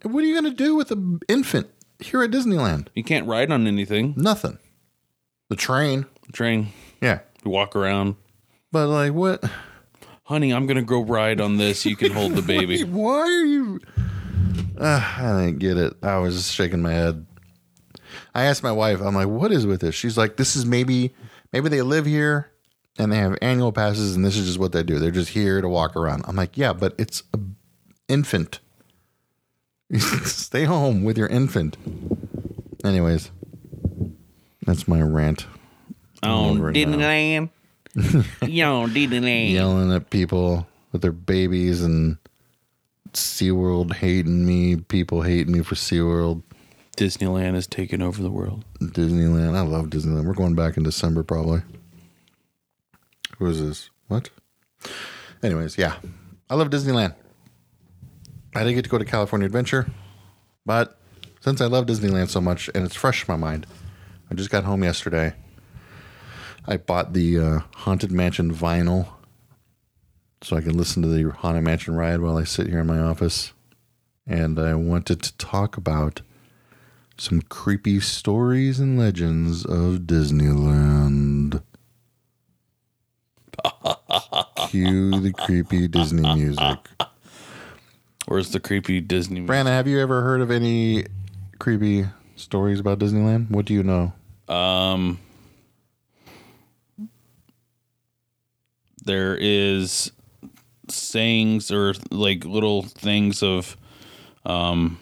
What 0.04 0.22
are 0.22 0.26
you 0.26 0.34
gonna 0.34 0.50
do 0.54 0.74
with 0.76 0.90
an 0.90 1.20
infant 1.28 1.68
here 1.98 2.22
at 2.22 2.30
Disneyland? 2.30 2.88
you 2.94 3.02
can't 3.04 3.26
ride 3.26 3.50
on 3.50 3.66
anything. 3.66 4.14
Nothing. 4.16 4.58
The 5.48 5.56
train. 5.56 6.06
The 6.26 6.32
train. 6.32 6.68
Yeah. 7.00 7.20
You 7.44 7.50
walk 7.50 7.74
around. 7.76 8.16
But 8.72 8.88
like 8.88 9.12
what 9.12 9.42
Honey, 10.24 10.52
I'm 10.52 10.66
gonna 10.66 10.82
go 10.82 11.02
ride 11.02 11.40
on 11.40 11.56
this. 11.58 11.84
You 11.84 11.96
can 11.96 12.12
hold 12.12 12.32
the 12.34 12.42
baby. 12.54 12.82
why 12.84 13.20
are 13.20 13.44
you 13.44 13.80
Ah, 14.80 15.20
I 15.38 15.44
didn't 15.46 15.60
get 15.60 15.76
it. 15.76 15.94
I 16.02 16.18
was 16.18 16.34
just 16.34 16.52
shaking 16.52 16.82
my 16.82 16.92
head. 16.92 17.26
I 18.34 18.44
asked 18.44 18.62
my 18.62 18.72
wife, 18.72 19.00
I'm 19.00 19.14
like, 19.14 19.28
what 19.28 19.52
is 19.52 19.66
with 19.66 19.80
this? 19.80 19.94
She's 19.94 20.16
like, 20.18 20.36
this 20.36 20.56
is 20.56 20.66
maybe 20.66 21.14
maybe 21.52 21.68
they 21.68 21.82
live 21.82 22.06
here 22.06 22.50
and 22.98 23.12
they 23.12 23.16
have 23.18 23.36
annual 23.42 23.70
passes 23.72 24.16
and 24.16 24.24
this 24.24 24.36
is 24.36 24.46
just 24.46 24.58
what 24.58 24.72
they 24.72 24.82
do. 24.82 24.98
They're 24.98 25.10
just 25.10 25.30
here 25.30 25.60
to 25.60 25.68
walk 25.68 25.94
around. 25.96 26.24
I'm 26.26 26.36
like, 26.36 26.56
yeah, 26.56 26.72
but 26.72 26.94
it's 26.98 27.22
a 27.32 27.38
infant. 28.08 28.60
Stay 30.24 30.64
home 30.64 31.04
with 31.04 31.16
your 31.16 31.28
infant. 31.28 31.76
Anyways, 32.84 33.30
that's 34.66 34.88
my 34.88 35.00
rant. 35.00 35.46
On 36.22 36.56
over 36.56 36.70
it 36.70 36.88
now. 36.88 36.96
Disneyland. 36.96 37.50
you 38.48 38.64
on 38.64 38.90
Disneyland. 38.90 39.52
yelling 39.52 39.92
at 39.92 40.10
people 40.10 40.66
with 40.92 41.02
their 41.02 41.12
babies 41.12 41.82
and 41.82 42.18
SeaWorld 43.12 43.94
hating 43.94 44.44
me, 44.44 44.76
people 44.76 45.22
hating 45.22 45.52
me 45.52 45.62
for 45.62 45.74
SeaWorld, 45.74 46.42
Disneyland 46.96 47.56
is 47.56 47.66
taking 47.66 48.02
over 48.02 48.22
the 48.22 48.30
world. 48.30 48.64
Disneyland. 48.80 49.56
I 49.56 49.62
love 49.62 49.86
Disneyland. 49.86 50.26
We're 50.26 50.34
going 50.34 50.54
back 50.54 50.76
in 50.76 50.82
December 50.82 51.22
probably. 51.22 51.62
Who 53.38 53.46
is 53.46 53.60
this? 53.60 53.90
What? 54.08 54.30
Anyways, 55.42 55.76
yeah. 55.76 55.96
I 56.48 56.54
love 56.54 56.70
Disneyland. 56.70 57.14
I 58.54 58.60
didn't 58.60 58.76
get 58.76 58.84
to 58.84 58.90
go 58.90 58.98
to 58.98 59.04
California 59.04 59.46
Adventure, 59.46 59.90
but 60.64 60.98
since 61.40 61.60
I 61.60 61.66
love 61.66 61.86
Disneyland 61.86 62.28
so 62.28 62.40
much 62.40 62.70
and 62.74 62.84
it's 62.84 62.94
fresh 62.94 63.28
in 63.28 63.32
my 63.32 63.36
mind, 63.36 63.66
I 64.30 64.34
just 64.34 64.50
got 64.50 64.64
home 64.64 64.84
yesterday. 64.84 65.34
I 66.66 66.76
bought 66.78 67.12
the 67.12 67.38
uh, 67.38 67.58
Haunted 67.74 68.12
Mansion 68.12 68.54
vinyl 68.54 69.08
so 70.40 70.56
I 70.56 70.60
can 70.60 70.76
listen 70.76 71.02
to 71.02 71.08
the 71.08 71.30
Haunted 71.30 71.64
Mansion 71.64 71.94
ride 71.94 72.20
while 72.20 72.36
I 72.36 72.44
sit 72.44 72.68
here 72.68 72.80
in 72.80 72.86
my 72.86 72.98
office. 72.98 73.52
And 74.26 74.58
I 74.58 74.74
wanted 74.74 75.22
to 75.22 75.36
talk 75.36 75.76
about 75.76 76.22
some 77.18 77.42
creepy 77.42 78.00
stories 78.00 78.80
and 78.80 78.98
legends 78.98 79.64
of 79.64 80.00
Disneyland. 80.06 81.62
Cue 84.68 85.20
the 85.20 85.32
creepy 85.32 85.88
Disney 85.88 86.34
music. 86.34 86.78
Where's 88.26 88.50
the 88.50 88.60
creepy 88.60 89.00
Disney? 89.00 89.40
Brandon, 89.40 89.74
have 89.74 89.86
you 89.86 90.00
ever 90.00 90.22
heard 90.22 90.40
of 90.40 90.50
any 90.50 91.04
creepy 91.58 92.06
stories 92.36 92.80
about 92.80 92.98
Disneyland? 92.98 93.50
What 93.50 93.66
do 93.66 93.74
you 93.74 93.82
know? 93.82 94.12
Um, 94.48 95.18
there 99.04 99.36
is 99.38 100.10
sayings 100.88 101.70
or 101.70 101.94
like 102.10 102.44
little 102.44 102.82
things 102.82 103.42
of, 103.42 103.76
um, 104.46 104.98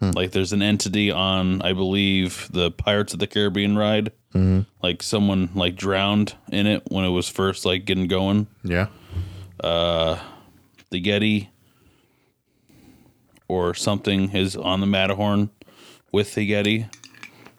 like 0.00 0.32
there's 0.32 0.52
an 0.52 0.62
entity 0.62 1.10
on, 1.10 1.62
I 1.62 1.72
believe, 1.72 2.48
the 2.50 2.70
Pirates 2.70 3.12
of 3.12 3.20
the 3.20 3.26
Caribbean 3.26 3.76
ride. 3.76 4.12
Mm-hmm. 4.34 4.60
Like 4.82 5.02
someone 5.02 5.50
like 5.54 5.76
drowned 5.76 6.34
in 6.50 6.66
it 6.66 6.84
when 6.90 7.04
it 7.04 7.10
was 7.10 7.28
first 7.28 7.64
like 7.64 7.84
getting 7.84 8.08
going. 8.08 8.48
Yeah. 8.64 8.86
The 9.60 10.18
Yeti. 10.92 11.48
Or 13.50 13.74
something 13.74 14.30
is 14.30 14.54
on 14.54 14.80
the 14.80 14.86
Matterhorn 14.86 15.50
with 16.12 16.34
the 16.34 16.48
Yeti. 16.48 16.88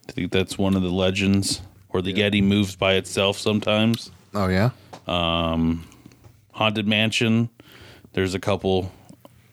I 0.08 0.12
think 0.12 0.32
that's 0.32 0.56
one 0.56 0.74
of 0.74 0.82
the 0.82 0.90
legends. 0.90 1.60
Or 1.90 2.00
the 2.00 2.14
Yeti 2.14 2.42
moves 2.42 2.74
by 2.74 2.94
itself 2.94 3.36
sometimes. 3.36 4.10
Oh 4.34 4.48
yeah. 4.48 4.70
Haunted 6.52 6.86
Mansion. 6.86 7.50
There's 8.14 8.34
a 8.34 8.40
couple 8.40 8.90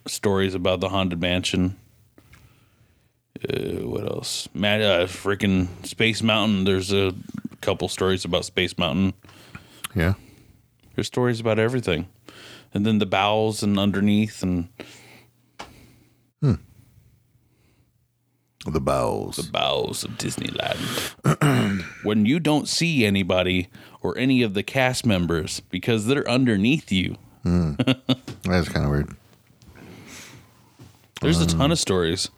stories 0.07 0.53
about 0.55 0.79
the 0.79 0.89
Haunted 0.89 1.19
Mansion. 1.19 1.75
Uh, 3.41 3.87
what 3.87 4.05
else? 4.05 4.47
Matt, 4.53 4.81
uh, 4.81 5.05
freaking 5.07 5.67
Space 5.85 6.21
Mountain. 6.21 6.63
There's 6.65 6.93
a 6.93 7.13
couple 7.61 7.87
stories 7.89 8.25
about 8.25 8.45
Space 8.45 8.77
Mountain. 8.77 9.13
Yeah. 9.95 10.13
There's 10.95 11.07
stories 11.07 11.39
about 11.39 11.59
everything, 11.59 12.07
and 12.73 12.85
then 12.85 12.99
the 12.99 13.05
bowels 13.05 13.63
and 13.63 13.79
underneath, 13.79 14.43
and 14.43 14.67
The 18.65 18.81
bowels. 18.81 19.37
The 19.37 19.51
bowels 19.51 20.03
of 20.03 20.11
Disneyland. 20.11 21.83
when 22.03 22.25
you 22.25 22.39
don't 22.39 22.67
see 22.67 23.05
anybody 23.05 23.69
or 24.01 24.17
any 24.17 24.41
of 24.41 24.53
the 24.53 24.63
cast 24.63 25.05
members 25.05 25.61
because 25.69 26.05
they're 26.05 26.29
underneath 26.29 26.91
you. 26.91 27.17
That's 27.43 28.69
kind 28.69 28.85
of 28.85 28.89
weird. 28.91 29.15
There's 31.21 31.41
a 31.41 31.47
ton 31.47 31.71
of 31.71 31.79
stories. 31.79 32.29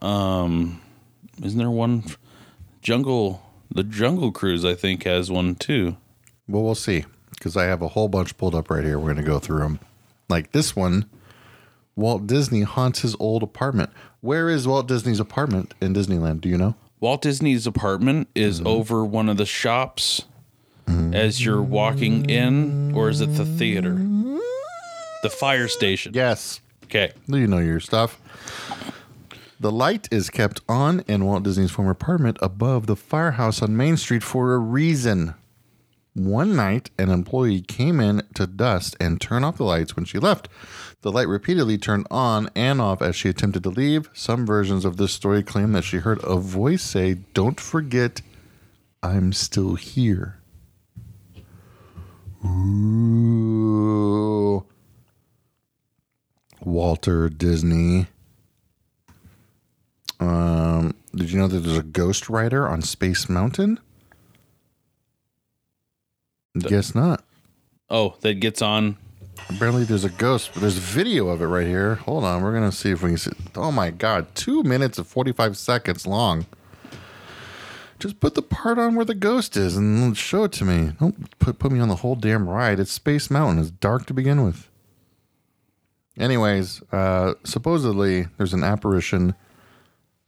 Um, 0.00 0.80
isn't 1.42 1.58
there 1.58 1.70
one? 1.70 2.04
Jungle, 2.82 3.42
the 3.70 3.82
Jungle 3.82 4.32
Cruise, 4.32 4.64
I 4.64 4.74
think, 4.74 5.04
has 5.04 5.30
one 5.30 5.54
too. 5.54 5.96
Well, 6.48 6.62
we'll 6.62 6.74
see 6.74 7.04
because 7.30 7.56
I 7.56 7.64
have 7.64 7.82
a 7.82 7.88
whole 7.88 8.08
bunch 8.08 8.36
pulled 8.36 8.54
up 8.54 8.70
right 8.70 8.84
here. 8.84 8.98
We're 8.98 9.12
going 9.12 9.24
to 9.24 9.30
go 9.30 9.38
through 9.38 9.60
them. 9.60 9.80
Like 10.28 10.52
this 10.52 10.76
one, 10.76 11.08
Walt 11.94 12.26
Disney 12.26 12.62
haunts 12.62 13.00
his 13.00 13.16
old 13.18 13.42
apartment. 13.42 13.90
Where 14.26 14.48
is 14.48 14.66
Walt 14.66 14.88
Disney's 14.88 15.20
apartment 15.20 15.72
in 15.80 15.94
Disneyland? 15.94 16.40
Do 16.40 16.48
you 16.48 16.58
know? 16.58 16.74
Walt 16.98 17.22
Disney's 17.22 17.64
apartment 17.64 18.26
is 18.34 18.58
mm-hmm. 18.58 18.66
over 18.66 19.04
one 19.04 19.28
of 19.28 19.36
the 19.36 19.46
shops 19.46 20.24
mm-hmm. 20.88 21.14
as 21.14 21.44
you're 21.44 21.62
walking 21.62 22.28
in, 22.28 22.92
or 22.92 23.08
is 23.08 23.20
it 23.20 23.36
the 23.36 23.44
theater? 23.44 23.94
The 25.22 25.30
fire 25.30 25.68
station. 25.68 26.10
Yes. 26.12 26.60
Okay. 26.86 27.12
You 27.28 27.46
know 27.46 27.58
your 27.58 27.78
stuff. 27.78 28.20
The 29.60 29.70
light 29.70 30.08
is 30.10 30.28
kept 30.28 30.60
on 30.68 31.04
in 31.06 31.24
Walt 31.24 31.44
Disney's 31.44 31.70
former 31.70 31.92
apartment 31.92 32.36
above 32.42 32.88
the 32.88 32.96
firehouse 32.96 33.62
on 33.62 33.76
Main 33.76 33.96
Street 33.96 34.24
for 34.24 34.54
a 34.54 34.58
reason. 34.58 35.34
One 36.16 36.56
night, 36.56 36.88
an 36.98 37.10
employee 37.10 37.60
came 37.60 38.00
in 38.00 38.22
to 38.36 38.46
dust 38.46 38.96
and 38.98 39.20
turn 39.20 39.44
off 39.44 39.58
the 39.58 39.64
lights 39.64 39.96
when 39.96 40.06
she 40.06 40.18
left. 40.18 40.48
The 41.02 41.12
light 41.12 41.28
repeatedly 41.28 41.76
turned 41.76 42.06
on 42.10 42.48
and 42.56 42.80
off 42.80 43.02
as 43.02 43.14
she 43.14 43.28
attempted 43.28 43.62
to 43.64 43.68
leave. 43.68 44.08
Some 44.14 44.46
versions 44.46 44.86
of 44.86 44.96
this 44.96 45.12
story 45.12 45.42
claim 45.42 45.72
that 45.72 45.84
she 45.84 45.98
heard 45.98 46.18
a 46.24 46.36
voice 46.36 46.82
say, 46.82 47.18
Don't 47.34 47.60
forget, 47.60 48.22
I'm 49.02 49.34
still 49.34 49.74
here. 49.74 50.38
Ooh. 52.46 53.76
Walter 56.64 57.28
Disney. 57.28 58.06
Um, 60.18 60.94
did 61.14 61.30
you 61.30 61.38
know 61.38 61.48
that 61.48 61.58
there's 61.58 61.76
a 61.76 61.82
ghost 61.82 62.30
writer 62.30 62.66
on 62.66 62.80
Space 62.80 63.28
Mountain? 63.28 63.80
Guess 66.64 66.94
not. 66.94 67.22
Oh, 67.88 68.16
that 68.20 68.34
gets 68.34 68.62
on. 68.62 68.96
Apparently, 69.48 69.84
there's 69.84 70.04
a 70.04 70.10
ghost. 70.10 70.54
There's 70.54 70.78
a 70.78 70.80
video 70.80 71.28
of 71.28 71.40
it 71.40 71.46
right 71.46 71.66
here. 71.66 71.96
Hold 71.96 72.24
on, 72.24 72.42
we're 72.42 72.52
gonna 72.52 72.72
see 72.72 72.90
if 72.90 73.02
we 73.02 73.10
can 73.10 73.18
see. 73.18 73.30
Oh 73.54 73.70
my 73.70 73.90
god, 73.90 74.34
two 74.34 74.62
minutes 74.62 74.98
and 74.98 75.06
forty-five 75.06 75.56
seconds 75.56 76.06
long. 76.06 76.46
Just 77.98 78.20
put 78.20 78.34
the 78.34 78.42
part 78.42 78.78
on 78.78 78.94
where 78.94 79.04
the 79.04 79.14
ghost 79.14 79.56
is 79.56 79.76
and 79.76 80.16
show 80.16 80.44
it 80.44 80.52
to 80.52 80.64
me. 80.64 80.92
Don't 80.98 81.38
put 81.38 81.58
put 81.58 81.72
me 81.72 81.80
on 81.80 81.88
the 81.88 81.96
whole 81.96 82.16
damn 82.16 82.48
ride. 82.48 82.80
It's 82.80 82.92
Space 82.92 83.30
Mountain. 83.30 83.58
It's 83.58 83.70
dark 83.70 84.06
to 84.06 84.14
begin 84.14 84.44
with. 84.44 84.68
Anyways, 86.18 86.82
uh, 86.92 87.34
supposedly 87.44 88.26
there's 88.36 88.54
an 88.54 88.64
apparition 88.64 89.34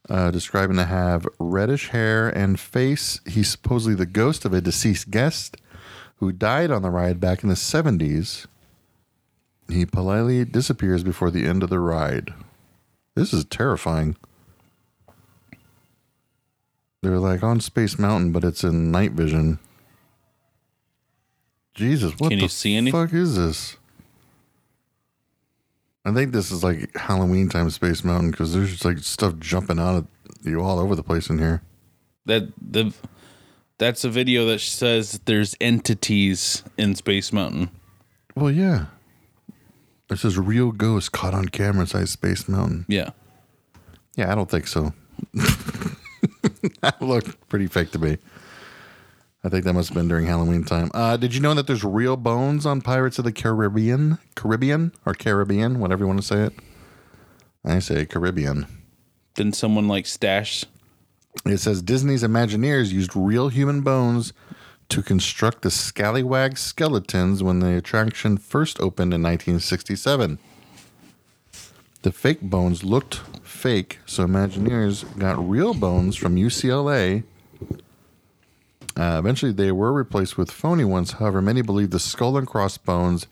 uh, 0.08 0.30
describing 0.30 0.76
to 0.76 0.84
have 0.84 1.26
reddish 1.38 1.88
hair 1.88 2.28
and 2.28 2.60
face. 2.60 3.20
He's 3.26 3.50
supposedly 3.50 3.94
the 3.94 4.06
ghost 4.06 4.44
of 4.44 4.52
a 4.52 4.60
deceased 4.60 5.10
guest 5.10 5.56
who 6.18 6.32
died 6.32 6.70
on 6.70 6.82
the 6.82 6.90
ride 6.90 7.20
back 7.20 7.42
in 7.42 7.48
the 7.48 7.54
70s. 7.54 8.46
He 9.68 9.84
politely 9.86 10.44
disappears 10.44 11.02
before 11.04 11.30
the 11.30 11.44
end 11.44 11.62
of 11.62 11.70
the 11.70 11.78
ride. 11.80 12.32
This 13.14 13.32
is 13.32 13.44
terrifying. 13.44 14.16
They're 17.02 17.18
like 17.18 17.42
on 17.42 17.60
Space 17.60 17.98
Mountain, 17.98 18.32
but 18.32 18.44
it's 18.44 18.64
in 18.64 18.90
night 18.90 19.12
vision. 19.12 19.58
Jesus, 21.74 22.12
what 22.18 22.30
Can 22.30 22.38
the 22.38 22.44
you 22.44 22.48
see 22.48 22.74
any- 22.76 22.90
fuck 22.90 23.12
is 23.12 23.36
this? 23.36 23.76
I 26.04 26.12
think 26.12 26.32
this 26.32 26.50
is 26.50 26.64
like 26.64 26.96
Halloween 26.96 27.48
time 27.50 27.68
Space 27.70 28.02
Mountain 28.02 28.30
because 28.30 28.54
there's 28.54 28.70
just 28.70 28.84
like 28.84 28.98
stuff 29.00 29.38
jumping 29.38 29.78
out 29.78 29.96
at 29.96 30.04
you 30.44 30.60
all 30.62 30.78
over 30.78 30.96
the 30.96 31.02
place 31.02 31.28
in 31.28 31.38
here. 31.38 31.62
That 32.24 32.48
the 32.60 32.92
that's 33.78 34.04
a 34.04 34.10
video 34.10 34.44
that 34.46 34.60
says 34.60 35.20
there's 35.24 35.56
entities 35.60 36.62
in 36.76 36.94
Space 36.94 37.32
Mountain. 37.32 37.70
Well, 38.34 38.50
yeah. 38.50 38.86
This 40.08 40.24
is 40.24 40.38
real 40.38 40.72
ghosts 40.72 41.08
caught 41.08 41.34
on 41.34 41.48
camera 41.48 41.82
inside 41.82 42.08
Space 42.08 42.48
Mountain. 42.48 42.86
Yeah. 42.88 43.10
Yeah, 44.16 44.32
I 44.32 44.34
don't 44.34 44.50
think 44.50 44.66
so. 44.66 44.92
that 45.34 47.00
looked 47.00 47.48
pretty 47.48 47.66
fake 47.66 47.92
to 47.92 47.98
me. 47.98 48.18
I 49.44 49.48
think 49.48 49.64
that 49.64 49.72
must 49.72 49.90
have 49.90 49.96
been 49.96 50.08
during 50.08 50.26
Halloween 50.26 50.64
time. 50.64 50.90
Uh, 50.92 51.16
did 51.16 51.34
you 51.34 51.40
know 51.40 51.54
that 51.54 51.66
there's 51.68 51.84
real 51.84 52.16
bones 52.16 52.66
on 52.66 52.80
Pirates 52.80 53.18
of 53.18 53.24
the 53.24 53.32
Caribbean? 53.32 54.18
Caribbean 54.34 54.92
or 55.06 55.14
Caribbean, 55.14 55.78
whatever 55.78 56.02
you 56.02 56.08
want 56.08 56.20
to 56.20 56.26
say 56.26 56.42
it. 56.42 56.52
I 57.64 57.78
say 57.78 58.04
Caribbean. 58.04 58.66
Didn't 59.34 59.54
someone 59.54 59.86
like 59.86 60.06
stash? 60.06 60.64
It 61.44 61.58
says 61.58 61.82
Disney's 61.82 62.22
Imagineers 62.22 62.92
used 62.92 63.16
real 63.16 63.48
human 63.48 63.80
bones 63.82 64.32
to 64.88 65.02
construct 65.02 65.62
the 65.62 65.70
Scallywag 65.70 66.56
skeletons 66.56 67.42
when 67.42 67.60
the 67.60 67.76
attraction 67.76 68.38
first 68.38 68.80
opened 68.80 69.12
in 69.12 69.22
1967. 69.22 70.38
The 72.02 72.12
fake 72.12 72.40
bones 72.40 72.84
looked 72.84 73.20
fake, 73.42 73.98
so 74.06 74.26
Imagineers 74.26 75.18
got 75.18 75.36
real 75.48 75.74
bones 75.74 76.16
from 76.16 76.36
UCLA. 76.36 77.24
Uh, 78.96 79.16
eventually, 79.18 79.52
they 79.52 79.72
were 79.72 79.92
replaced 79.92 80.38
with 80.38 80.50
phony 80.50 80.84
ones. 80.84 81.12
However, 81.12 81.42
many 81.42 81.62
believe 81.62 81.90
the 81.90 81.98
skull 81.98 82.36
and 82.36 82.46
crossbones 82.46 83.26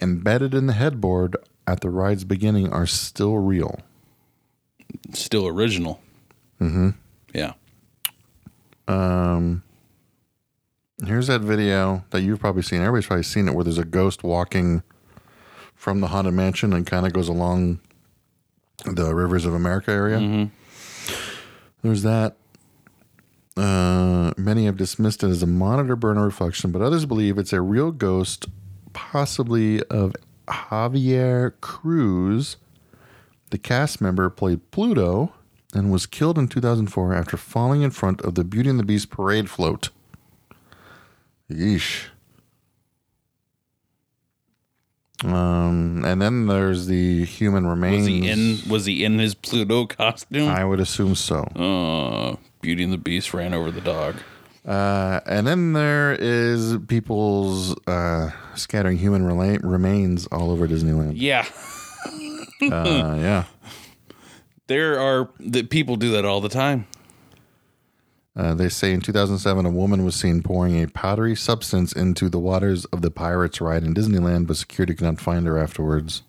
embedded 0.00 0.54
in 0.54 0.66
the 0.66 0.72
headboard 0.72 1.36
at 1.66 1.80
the 1.80 1.90
ride's 1.90 2.24
beginning 2.24 2.72
are 2.72 2.86
still 2.86 3.38
real. 3.38 3.80
Still 5.12 5.46
original. 5.46 6.00
Mm-hmm. 6.60 6.90
Yeah. 7.32 7.52
Here's 11.06 11.28
that 11.28 11.40
video 11.40 12.04
that 12.10 12.20
you've 12.20 12.40
probably 12.40 12.62
seen. 12.62 12.80
Everybody's 12.80 13.06
probably 13.06 13.22
seen 13.22 13.48
it 13.48 13.54
where 13.54 13.64
there's 13.64 13.78
a 13.78 13.84
ghost 13.84 14.22
walking 14.22 14.82
from 15.74 16.00
the 16.00 16.08
Haunted 16.08 16.34
Mansion 16.34 16.72
and 16.74 16.86
kind 16.86 17.06
of 17.06 17.12
goes 17.12 17.28
along 17.28 17.80
the 18.84 19.14
Rivers 19.14 19.46
of 19.46 19.54
America 19.54 19.90
area. 19.90 20.18
There's 21.82 22.02
that. 22.02 22.36
Uh, 23.56 24.32
many 24.36 24.66
have 24.66 24.76
dismissed 24.76 25.22
it 25.24 25.28
as 25.28 25.42
a 25.42 25.46
monitor 25.46 25.96
burner 25.96 26.24
reflection, 26.24 26.70
but 26.70 26.82
others 26.82 27.06
believe 27.06 27.38
it's 27.38 27.52
a 27.52 27.60
real 27.60 27.90
ghost, 27.92 28.46
possibly 28.92 29.82
of 29.84 30.14
Javier 30.48 31.52
Cruz. 31.60 32.56
The 33.50 33.58
cast 33.58 34.00
member 34.00 34.28
played 34.30 34.70
Pluto 34.70 35.32
and 35.74 35.90
was 35.92 36.06
killed 36.06 36.38
in 36.38 36.48
2004 36.48 37.14
after 37.14 37.36
falling 37.36 37.82
in 37.82 37.90
front 37.90 38.20
of 38.22 38.34
the 38.34 38.44
Beauty 38.44 38.70
and 38.70 38.78
the 38.78 38.84
Beast 38.84 39.10
parade 39.10 39.48
float. 39.48 39.90
Yeesh. 41.50 42.06
Um, 45.22 46.02
and 46.04 46.20
then 46.22 46.46
there's 46.46 46.86
the 46.86 47.24
human 47.24 47.66
remains. 47.66 47.98
Was 47.98 48.06
he 48.08 48.28
in? 48.28 48.70
Was 48.70 48.86
he 48.86 49.04
in 49.04 49.18
his 49.18 49.34
Pluto 49.34 49.86
costume? 49.86 50.48
I 50.48 50.64
would 50.64 50.80
assume 50.80 51.14
so. 51.14 51.42
Uh, 51.54 52.36
Beauty 52.62 52.84
and 52.84 52.92
the 52.92 52.96
Beast 52.98 53.34
ran 53.34 53.52
over 53.52 53.70
the 53.70 53.82
dog. 53.82 54.16
Uh, 54.66 55.20
and 55.26 55.46
then 55.46 55.72
there 55.74 56.12
is 56.12 56.76
people's 56.88 57.74
uh, 57.86 58.30
scattering 58.54 58.96
human 58.98 59.22
rela- 59.22 59.62
remains 59.62 60.26
all 60.28 60.50
over 60.50 60.66
Disneyland. 60.68 61.12
Yeah. 61.16 61.46
Uh, 62.62 63.16
yeah. 63.18 63.44
There 64.70 65.00
are 65.00 65.28
the 65.40 65.64
people 65.64 65.96
do 65.96 66.12
that 66.12 66.24
all 66.24 66.40
the 66.40 66.48
time. 66.48 66.86
Uh, 68.36 68.54
they 68.54 68.68
say 68.68 68.92
in 68.92 69.00
2007, 69.00 69.66
a 69.66 69.68
woman 69.70 70.04
was 70.04 70.14
seen 70.14 70.44
pouring 70.44 70.80
a 70.80 70.86
powdery 70.86 71.34
substance 71.34 71.92
into 71.92 72.28
the 72.28 72.38
waters 72.38 72.84
of 72.86 73.02
the 73.02 73.10
Pirates 73.10 73.60
ride 73.60 73.82
in 73.82 73.92
Disneyland, 73.94 74.46
but 74.46 74.56
security 74.56 74.94
could 74.94 75.04
not 75.06 75.20
find 75.20 75.44
her 75.48 75.58
afterwards. 75.58 76.22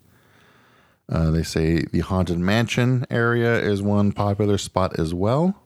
Uh, 1.08 1.30
they 1.30 1.44
say 1.44 1.84
the 1.92 2.00
Haunted 2.00 2.40
Mansion 2.40 3.06
area 3.12 3.60
is 3.62 3.84
one 3.84 4.12
popular 4.12 4.58
spot 4.58 4.98
as 4.98 5.14
well. 5.14 5.62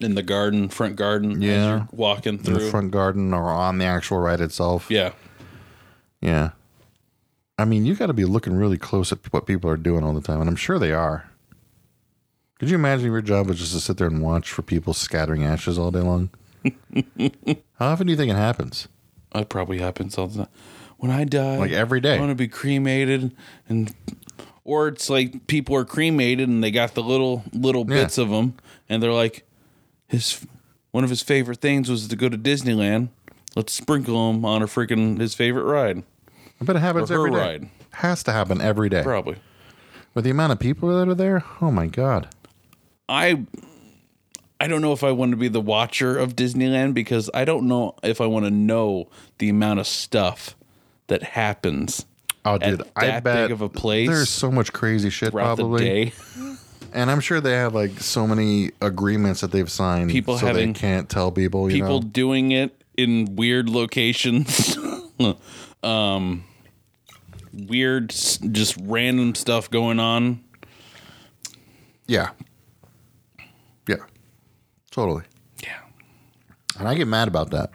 In 0.00 0.14
the 0.14 0.22
garden, 0.22 0.70
front 0.70 0.96
garden. 0.96 1.32
as 1.32 1.38
Yeah. 1.42 1.68
you're 1.76 1.88
walking 1.92 2.38
In 2.38 2.38
through. 2.38 2.54
the 2.64 2.70
front 2.70 2.90
garden 2.90 3.34
or 3.34 3.50
on 3.50 3.76
the 3.76 3.84
actual 3.84 4.16
ride 4.20 4.40
itself. 4.40 4.86
Yeah. 4.88 5.10
Yeah. 6.22 6.52
I 7.58 7.64
mean, 7.64 7.84
you 7.84 7.94
got 7.94 8.06
to 8.06 8.12
be 8.12 8.24
looking 8.24 8.54
really 8.54 8.78
close 8.78 9.10
at 9.12 9.18
what 9.32 9.46
people 9.46 9.68
are 9.68 9.76
doing 9.76 10.04
all 10.04 10.12
the 10.14 10.20
time, 10.20 10.40
and 10.40 10.48
I'm 10.48 10.56
sure 10.56 10.78
they 10.78 10.92
are. 10.92 11.28
Could 12.58 12.70
you 12.70 12.76
imagine 12.76 13.06
if 13.06 13.10
your 13.10 13.20
job 13.22 13.48
was 13.48 13.58
just 13.58 13.72
to 13.72 13.80
sit 13.80 13.96
there 13.98 14.06
and 14.06 14.22
watch 14.22 14.50
for 14.50 14.62
people 14.62 14.94
scattering 14.94 15.44
ashes 15.44 15.78
all 15.78 15.90
day 15.90 16.00
long? 16.00 16.30
How 17.78 17.88
often 17.92 18.06
do 18.06 18.12
you 18.12 18.16
think 18.16 18.30
it 18.30 18.36
happens? 18.36 18.88
That 19.32 19.48
probably 19.48 19.78
happens 19.78 20.16
all 20.18 20.28
the 20.28 20.38
time. 20.44 20.48
When 20.98 21.10
I 21.12 21.24
die, 21.24 21.58
Like 21.58 21.70
every 21.70 22.00
day. 22.00 22.16
I 22.16 22.18
want 22.18 22.30
to 22.30 22.34
be 22.34 22.48
cremated, 22.48 23.34
and 23.68 23.94
or 24.64 24.88
it's 24.88 25.08
like 25.08 25.46
people 25.46 25.76
are 25.76 25.84
cremated 25.84 26.48
and 26.48 26.62
they 26.64 26.72
got 26.72 26.94
the 26.94 27.02
little 27.02 27.44
little 27.52 27.82
Yeah. 27.88 28.02
bits 28.02 28.18
of 28.18 28.30
them, 28.30 28.54
and 28.88 29.00
they're 29.02 29.12
like, 29.12 29.46
his 30.08 30.44
one 30.90 31.04
of 31.04 31.10
his 31.10 31.22
favorite 31.22 31.60
things 31.60 31.88
was 31.88 32.08
to 32.08 32.16
go 32.16 32.28
to 32.28 32.36
Disneyland. 32.38 33.10
Let's 33.54 33.72
sprinkle 33.72 34.30
him 34.30 34.44
on 34.44 34.62
a 34.62 34.66
freaking 34.66 35.20
his 35.20 35.34
favorite 35.34 35.64
ride. 35.64 36.02
I 36.60 36.64
bet 36.64 36.76
it 36.76 36.80
happens 36.80 37.10
every 37.10 37.30
day. 37.30 37.36
ride. 37.36 37.68
Has 37.92 38.22
to 38.24 38.32
happen 38.32 38.60
every 38.60 38.88
day. 38.88 39.02
Probably. 39.02 39.36
With 40.14 40.24
the 40.24 40.30
amount 40.30 40.52
of 40.52 40.58
people 40.58 40.88
that 40.96 41.08
are 41.08 41.14
there, 41.14 41.44
oh 41.60 41.70
my 41.70 41.86
god. 41.86 42.28
I 43.08 43.44
I 44.60 44.66
don't 44.66 44.82
know 44.82 44.92
if 44.92 45.04
I 45.04 45.12
want 45.12 45.30
to 45.30 45.36
be 45.36 45.48
the 45.48 45.60
watcher 45.60 46.18
of 46.18 46.34
Disneyland 46.34 46.92
because 46.94 47.30
I 47.32 47.44
don't 47.44 47.68
know 47.68 47.94
if 48.02 48.20
I 48.20 48.26
want 48.26 48.44
to 48.44 48.50
know 48.50 49.08
the 49.38 49.48
amount 49.48 49.80
of 49.80 49.86
stuff 49.86 50.56
that 51.06 51.22
happens 51.22 52.04
Oh, 52.44 52.56
dude, 52.58 52.80
at 52.80 52.86
I 52.96 53.06
that 53.06 53.24
bet 53.24 53.44
big 53.48 53.52
of 53.52 53.60
a 53.60 53.68
place 53.68 54.08
there's 54.08 54.28
so 54.30 54.50
much 54.50 54.72
crazy 54.72 55.10
shit 55.10 55.30
throughout 55.32 55.56
probably, 55.58 55.84
the 55.84 56.10
day. 56.10 56.12
and 56.92 57.10
I'm 57.10 57.20
sure 57.20 57.40
they 57.40 57.52
have 57.52 57.74
like 57.74 58.00
so 58.00 58.26
many 58.26 58.70
agreements 58.80 59.42
that 59.42 59.52
they've 59.52 59.70
signed. 59.70 60.10
People 60.10 60.38
so 60.38 60.46
having- 60.46 60.72
they 60.72 60.78
can't 60.78 61.08
tell 61.08 61.30
people. 61.30 61.70
You 61.70 61.82
People 61.82 62.00
know? 62.00 62.08
doing 62.08 62.52
it 62.52 62.82
in 62.96 63.36
weird 63.36 63.68
locations. 63.68 64.78
um 65.82 66.44
weird 67.66 68.10
just 68.10 68.76
random 68.80 69.34
stuff 69.34 69.70
going 69.70 69.98
on. 70.00 70.42
Yeah, 72.06 72.30
yeah, 73.86 73.96
totally. 74.90 75.24
Yeah. 75.62 75.78
And 76.78 76.88
I 76.88 76.94
get 76.94 77.06
mad 77.08 77.28
about 77.28 77.50
that. 77.50 77.70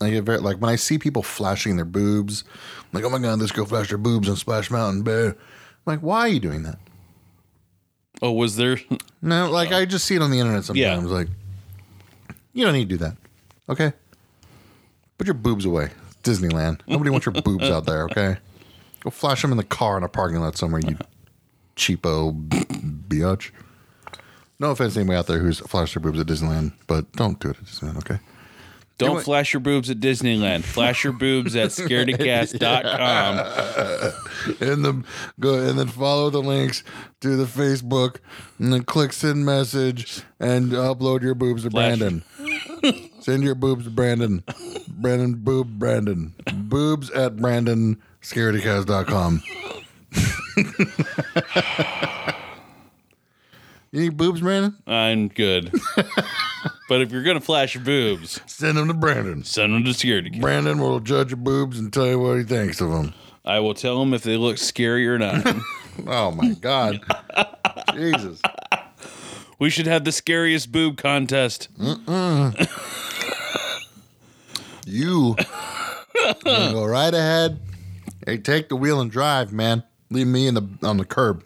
I 0.00 0.10
get 0.10 0.24
very 0.24 0.38
like 0.38 0.58
when 0.58 0.70
I 0.70 0.76
see 0.76 0.98
people 0.98 1.22
flashing 1.22 1.76
their 1.76 1.84
boobs, 1.84 2.44
I'm 2.80 2.88
like, 2.92 3.04
oh 3.04 3.10
my 3.10 3.18
god, 3.18 3.38
let's 3.38 3.52
go 3.52 3.64
flash 3.64 3.88
their 3.88 3.98
boobs 3.98 4.28
on 4.28 4.36
Splash 4.36 4.70
Mountain. 4.70 5.02
Bear. 5.02 5.28
I'm 5.30 5.36
like, 5.86 6.00
why 6.00 6.20
are 6.20 6.28
you 6.28 6.40
doing 6.40 6.64
that? 6.64 6.78
Oh, 8.22 8.32
was 8.32 8.56
there 8.56 8.78
No, 9.22 9.50
like 9.50 9.72
I 9.72 9.84
just 9.84 10.04
see 10.04 10.16
it 10.16 10.22
on 10.22 10.30
the 10.30 10.38
internet 10.40 10.68
Yeah. 10.74 10.94
sometimes. 10.94 11.10
Like, 11.12 11.28
you 12.52 12.64
don't 12.64 12.74
need 12.74 12.88
to 12.88 12.96
do 12.96 13.04
that. 13.04 13.16
Okay, 13.68 13.92
put 15.18 15.26
your 15.26 15.34
boobs 15.34 15.64
away. 15.64 15.90
It's 16.10 16.16
Disneyland. 16.40 16.80
Nobody 16.86 17.10
wants 17.10 17.26
your 17.26 17.34
boobs 17.40 17.64
out 17.70 17.84
there. 17.86 18.04
Okay, 18.04 18.36
go 19.06 19.10
flash 19.10 19.42
them 19.42 19.52
in 19.52 19.56
the 19.56 19.64
car 19.64 19.96
in 19.96 20.02
a 20.02 20.08
parking 20.08 20.40
lot 20.40 20.58
somewhere. 20.58 20.82
You 20.84 20.98
cheapo 21.76 22.48
biatch. 23.08 23.52
No 24.58 24.72
offense 24.72 24.94
to 24.94 25.00
anybody 25.00 25.18
out 25.18 25.26
there 25.26 25.38
who's 25.38 25.60
flashed 25.60 25.94
their 25.94 26.00
boobs 26.02 26.18
at 26.18 26.26
Disneyland, 26.26 26.72
but 26.86 27.12
don't 27.12 27.38
do 27.38 27.50
it 27.50 27.58
at 27.58 27.64
Disneyland. 27.64 27.98
Okay. 27.98 28.18
Don't 28.98 29.16
what? 29.16 29.24
flash 29.24 29.52
your 29.52 29.60
boobs 29.60 29.90
at 29.90 30.00
Disneyland. 30.00 30.64
Flash 30.64 31.04
your 31.04 31.12
boobs 31.12 31.54
at 31.54 31.68
scaredycast.com. 31.72 33.38
and 34.60 34.84
the 34.84 35.04
go 35.38 35.54
and 35.68 35.78
then 35.78 35.88
follow 35.88 36.30
the 36.30 36.40
links 36.42 36.82
to 37.20 37.36
the 37.36 37.44
Facebook 37.44 38.16
and 38.58 38.72
then 38.72 38.82
click 38.84 39.12
send 39.12 39.44
message 39.44 40.22
and 40.40 40.72
upload 40.72 41.20
your 41.20 41.34
boobs 41.34 41.62
to 41.64 41.70
Flash. 41.70 41.98
Brandon. 41.98 43.10
send 43.26 43.42
your 43.42 43.56
boobs 43.56 43.82
to 43.84 43.90
Brandon. 43.90 44.44
Brandon 44.88 45.34
boob 45.34 45.80
Brandon. 45.80 46.32
Boobs 46.54 47.10
at 47.10 47.36
Brandon 47.36 48.00
scaredycast.com. 48.22 49.42
you 53.90 54.00
need 54.00 54.16
boobs, 54.16 54.40
Brandon? 54.40 54.76
I'm 54.86 55.26
good. 55.28 55.72
but 56.88 57.00
if 57.02 57.10
you're 57.10 57.24
gonna 57.24 57.40
flash 57.40 57.74
your 57.74 57.82
boobs, 57.82 58.40
Send 58.46 58.78
them 58.78 58.86
to 58.88 58.94
Brandon. 58.94 59.42
send 59.42 59.74
them 59.74 59.82
to 59.84 59.90
Scaredycast. 59.90 60.40
Brandon 60.40 60.78
will 60.78 61.00
judge 61.00 61.30
your 61.30 61.36
boobs 61.38 61.80
and 61.80 61.92
tell 61.92 62.06
you 62.06 62.20
what 62.20 62.38
he 62.38 62.44
thinks 62.44 62.80
of 62.80 62.90
them. 62.90 63.12
I 63.44 63.58
will 63.58 63.74
tell 63.74 63.98
them 63.98 64.14
if 64.14 64.22
they 64.22 64.36
look 64.36 64.58
scary 64.58 65.06
or 65.08 65.18
not. 65.18 65.44
Oh 66.06 66.30
my 66.30 66.50
God. 66.52 67.00
Jesus. 67.94 68.42
we 69.58 69.70
should 69.70 69.86
have 69.86 70.04
the 70.04 70.12
scariest 70.12 70.70
boob 70.70 70.98
contest. 70.98 71.68
You 74.88 75.34
go 76.44 76.84
right 76.86 77.12
ahead. 77.12 77.60
Hey, 78.24 78.38
take 78.38 78.68
the 78.68 78.76
wheel 78.76 79.00
and 79.00 79.10
drive, 79.10 79.52
man. 79.52 79.82
Leave 80.10 80.28
me 80.28 80.46
in 80.46 80.54
the 80.54 80.62
on 80.82 80.96
the 80.96 81.04
curb. 81.04 81.44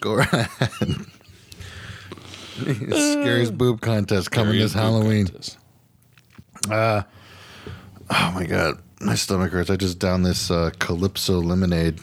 Go 0.00 0.14
right 0.16 0.32
ahead. 0.32 1.06
Scariest 2.60 3.58
boob 3.58 3.80
contest 3.80 4.30
coming 4.30 4.52
Scariest 4.54 4.74
this 4.74 4.80
Halloween. 4.82 5.26
contest. 5.26 5.58
Oh 6.70 8.32
my 8.32 8.46
god, 8.46 8.80
my 9.00 9.14
stomach 9.16 9.52
hurts. 9.52 9.68
I 9.68 9.76
just 9.76 9.98
downed 9.98 10.24
this 10.24 10.50
uh, 10.50 10.70
Calypso 10.78 11.40
lemonade. 11.40 12.00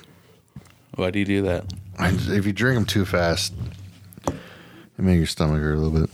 Why 0.96 1.10
do 1.12 1.20
you 1.20 1.26
do 1.26 1.42
that? 1.44 1.66
I, 1.98 2.10
if 2.10 2.46
you 2.46 2.54
drink 2.54 2.76
them 2.76 2.86
too 2.86 3.06
fast, 3.06 3.54
it 4.28 4.34
make 4.98 5.18
your 5.18 5.26
stomach 5.26 5.62
hurt 5.62 5.74
a 5.76 5.78
little 5.78 6.00
bit. 6.02 6.10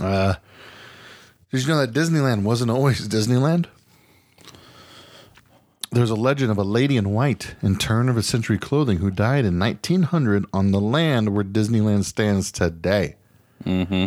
Uh, 0.00 0.34
did 1.50 1.62
you 1.62 1.68
know 1.68 1.78
that 1.78 1.92
Disneyland 1.92 2.42
wasn't 2.42 2.70
always 2.70 3.08
Disneyland? 3.08 3.66
There's 5.92 6.10
a 6.10 6.14
legend 6.14 6.52
of 6.52 6.58
a 6.58 6.62
lady 6.62 6.96
in 6.96 7.12
white 7.12 7.56
in 7.62 7.76
turn 7.76 8.08
of 8.08 8.16
a 8.16 8.22
century 8.22 8.58
clothing 8.58 8.98
who 8.98 9.10
died 9.10 9.44
in 9.44 9.58
1900 9.58 10.46
on 10.52 10.70
the 10.70 10.80
land 10.80 11.34
where 11.34 11.42
Disneyland 11.42 12.04
stands 12.04 12.52
today. 12.52 13.16
Mm-hmm. 13.64 14.06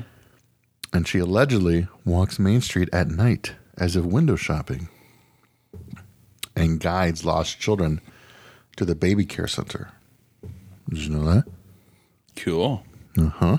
And 0.94 1.08
she 1.08 1.20
allegedly 1.20 1.88
walks 2.06 2.40
Main 2.40 2.62
Street 2.62 2.88
at 2.94 3.10
night 3.10 3.56
as 3.78 3.98
if 3.98 4.06
window 4.06 4.38
shopping 4.38 4.88
and 6.56 6.80
guides 6.80 7.26
lost 7.26 7.60
children 7.60 8.00
to 8.78 8.86
the 8.86 8.96
baby 8.96 9.26
care 9.26 9.48
center. 9.48 9.92
Did 10.90 11.00
you 11.00 11.10
know 11.10 11.26
that? 11.26 11.44
Cool. 12.36 12.84
Uh 13.18 13.30
huh. 13.30 13.58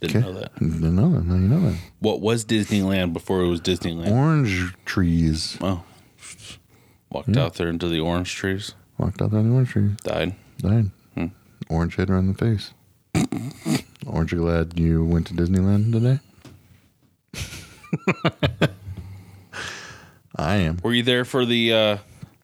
Didn't 0.00 0.20
know 0.22 0.32
that. 0.34 0.54
Didn't 0.58 0.96
know 0.96 1.10
that. 1.12 1.24
Now 1.24 1.34
you 1.34 1.40
know 1.48 1.70
that. 1.70 1.78
What 2.00 2.20
was 2.20 2.44
Disneyland 2.44 3.12
before 3.12 3.40
it 3.42 3.48
was 3.48 3.60
Disneyland? 3.60 4.10
Orange 4.10 4.74
trees. 4.84 5.56
Oh. 5.60 5.82
Walked 7.10 7.36
out 7.36 7.54
there 7.54 7.68
into 7.68 7.88
the 7.88 8.00
orange 8.00 8.34
trees. 8.34 8.74
Walked 8.98 9.22
out 9.22 9.30
there 9.30 9.40
on 9.40 9.48
the 9.48 9.54
orange 9.54 9.70
tree. 9.70 9.90
Died. 10.02 10.34
Died. 10.58 10.90
Orange 11.70 11.96
hit 11.96 12.08
her 12.10 12.18
in 12.18 12.26
the 12.28 12.34
face. 12.34 12.72
Aren't 14.06 14.32
you 14.32 14.38
glad 14.38 14.78
you 14.78 15.04
went 15.04 15.26
to 15.28 15.34
Disneyland 15.34 15.92
today? 15.92 16.20
I 20.36 20.56
am. 20.56 20.78
Were 20.82 20.92
you 20.92 21.02
there 21.02 21.24
for 21.24 21.46
the 21.46 21.72
uh, 21.72 21.96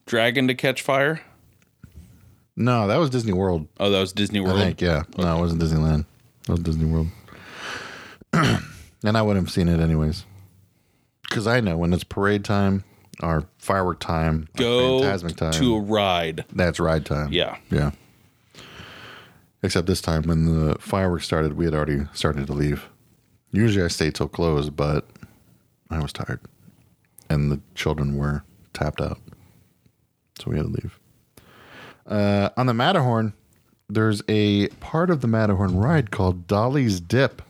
dragon 0.07 0.49
to 0.49 0.55
catch 0.55 0.81
fire? 0.83 1.21
No, 2.57 2.87
that 2.87 2.97
was 2.97 3.11
Disney 3.11 3.33
World. 3.33 3.67
Oh, 3.79 3.91
that 3.91 4.01
was 4.01 4.13
Disney 4.13 4.39
I 4.41 4.43
World. 4.43 4.59
think, 4.59 4.81
yeah. 4.81 5.03
No, 5.19 5.37
it 5.37 5.41
wasn't 5.41 5.61
Disneyland. 5.63 6.05
That 6.47 6.53
was 6.53 6.61
Disney 6.61 6.85
World. 6.87 7.09
and 9.05 9.17
I 9.17 9.23
wouldn't 9.23 9.47
have 9.47 9.53
seen 9.53 9.69
it 9.69 9.81
anyways. 9.81 10.25
Because 11.23 11.47
I 11.47 11.61
know 11.61 11.77
when 11.77 11.93
it's 11.93 12.05
parade 12.05 12.45
time 12.45 12.85
or 13.23 13.45
firework 13.59 14.01
time, 14.01 14.49
Go 14.57 15.03
time, 15.03 15.53
to 15.53 15.77
a 15.77 15.81
ride. 15.81 16.45
that's 16.53 16.81
ride 16.81 17.07
time. 17.07 17.33
Yeah. 17.33 17.57
Yeah. 17.71 17.93
Except 19.63 19.87
this 19.87 20.01
time 20.01 20.23
when 20.23 20.47
the 20.47 20.77
fireworks 20.81 21.27
started, 21.27 21.53
we 21.57 21.67
had 21.67 21.75
already 21.75 22.07
started 22.15 22.47
to 22.47 22.53
leave. 22.53 22.89
Usually 23.53 23.85
I 23.85 23.89
stay 23.89 24.11
till 24.11 24.29
close, 24.29 24.71
but 24.71 25.07
I 25.91 26.01
was 26.01 26.13
tired. 26.13 26.41
And 27.29 27.53
the 27.53 27.61
children 27.75 28.17
were 28.17 28.43
tapped 28.73 29.01
out. 29.01 29.19
So 30.41 30.51
we 30.51 30.57
had 30.57 30.65
to 30.67 30.69
leave. 30.73 30.99
Uh, 32.07 32.49
on 32.57 32.67
the 32.67 32.75
Matterhorn, 32.75 33.35
there's 33.89 34.23
a 34.29 34.69
part 34.81 35.11
of 35.11 35.21
the 35.21 35.29
Matterhorn 35.29 35.77
ride 35.77 36.11
called 36.11 36.47
Dolly's 36.47 37.01
Dip. 37.01 37.43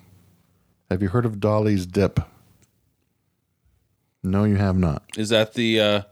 Have 0.90 1.02
you 1.02 1.08
heard 1.08 1.24
of 1.24 1.38
Dolly's 1.38 1.86
Dip? 1.86 2.18
No, 4.24 4.42
you 4.42 4.56
have 4.56 4.76
not. 4.76 5.04
Is 5.16 5.28
that 5.28 5.54
the 5.54 5.80
uh, 5.80 6.02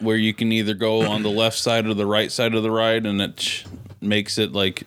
where 0.00 0.16
you 0.16 0.34
can 0.34 0.50
either 0.50 0.74
go 0.74 1.02
on 1.02 1.22
the 1.22 1.30
left 1.30 1.56
side 1.56 1.86
or 1.86 1.94
the 1.94 2.06
right 2.06 2.30
side 2.32 2.54
of 2.54 2.64
the 2.64 2.72
ride, 2.72 3.06
and 3.06 3.20
it 3.20 3.40
sh- 3.40 3.64
makes 4.00 4.36
it 4.36 4.52
like 4.52 4.82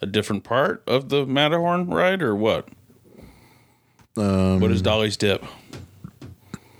a 0.00 0.06
different 0.06 0.42
part 0.42 0.82
of 0.88 1.08
the 1.08 1.24
Matterhorn 1.24 1.88
ride, 1.88 2.20
or 2.20 2.34
what? 2.34 2.68
Um, 4.16 4.60
what 4.60 4.72
is 4.72 4.82
Dolly's 4.82 5.16
Dip? 5.16 5.44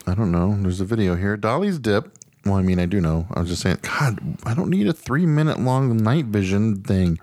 I 0.06 0.14
don't 0.14 0.32
know. 0.32 0.56
There's 0.60 0.80
a 0.80 0.84
video 0.84 1.14
here. 1.14 1.36
Dolly's 1.36 1.78
Dip 1.78 2.12
Well, 2.44 2.54
I 2.54 2.62
mean, 2.62 2.78
I 2.80 2.86
do 2.86 3.00
know. 3.00 3.26
I 3.32 3.40
was 3.40 3.50
just 3.50 3.62
saying, 3.62 3.78
God, 3.82 4.18
I 4.44 4.52
don't 4.54 4.70
need 4.70 4.88
a 4.88 4.92
three 4.92 5.26
minute 5.26 5.60
long 5.60 5.96
night 5.96 6.26
vision 6.26 6.82
thing. 6.82 7.18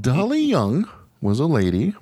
Dolly 0.00 0.42
Young 0.42 0.88
was 1.20 1.40
a 1.40 1.46
lady 1.46 1.94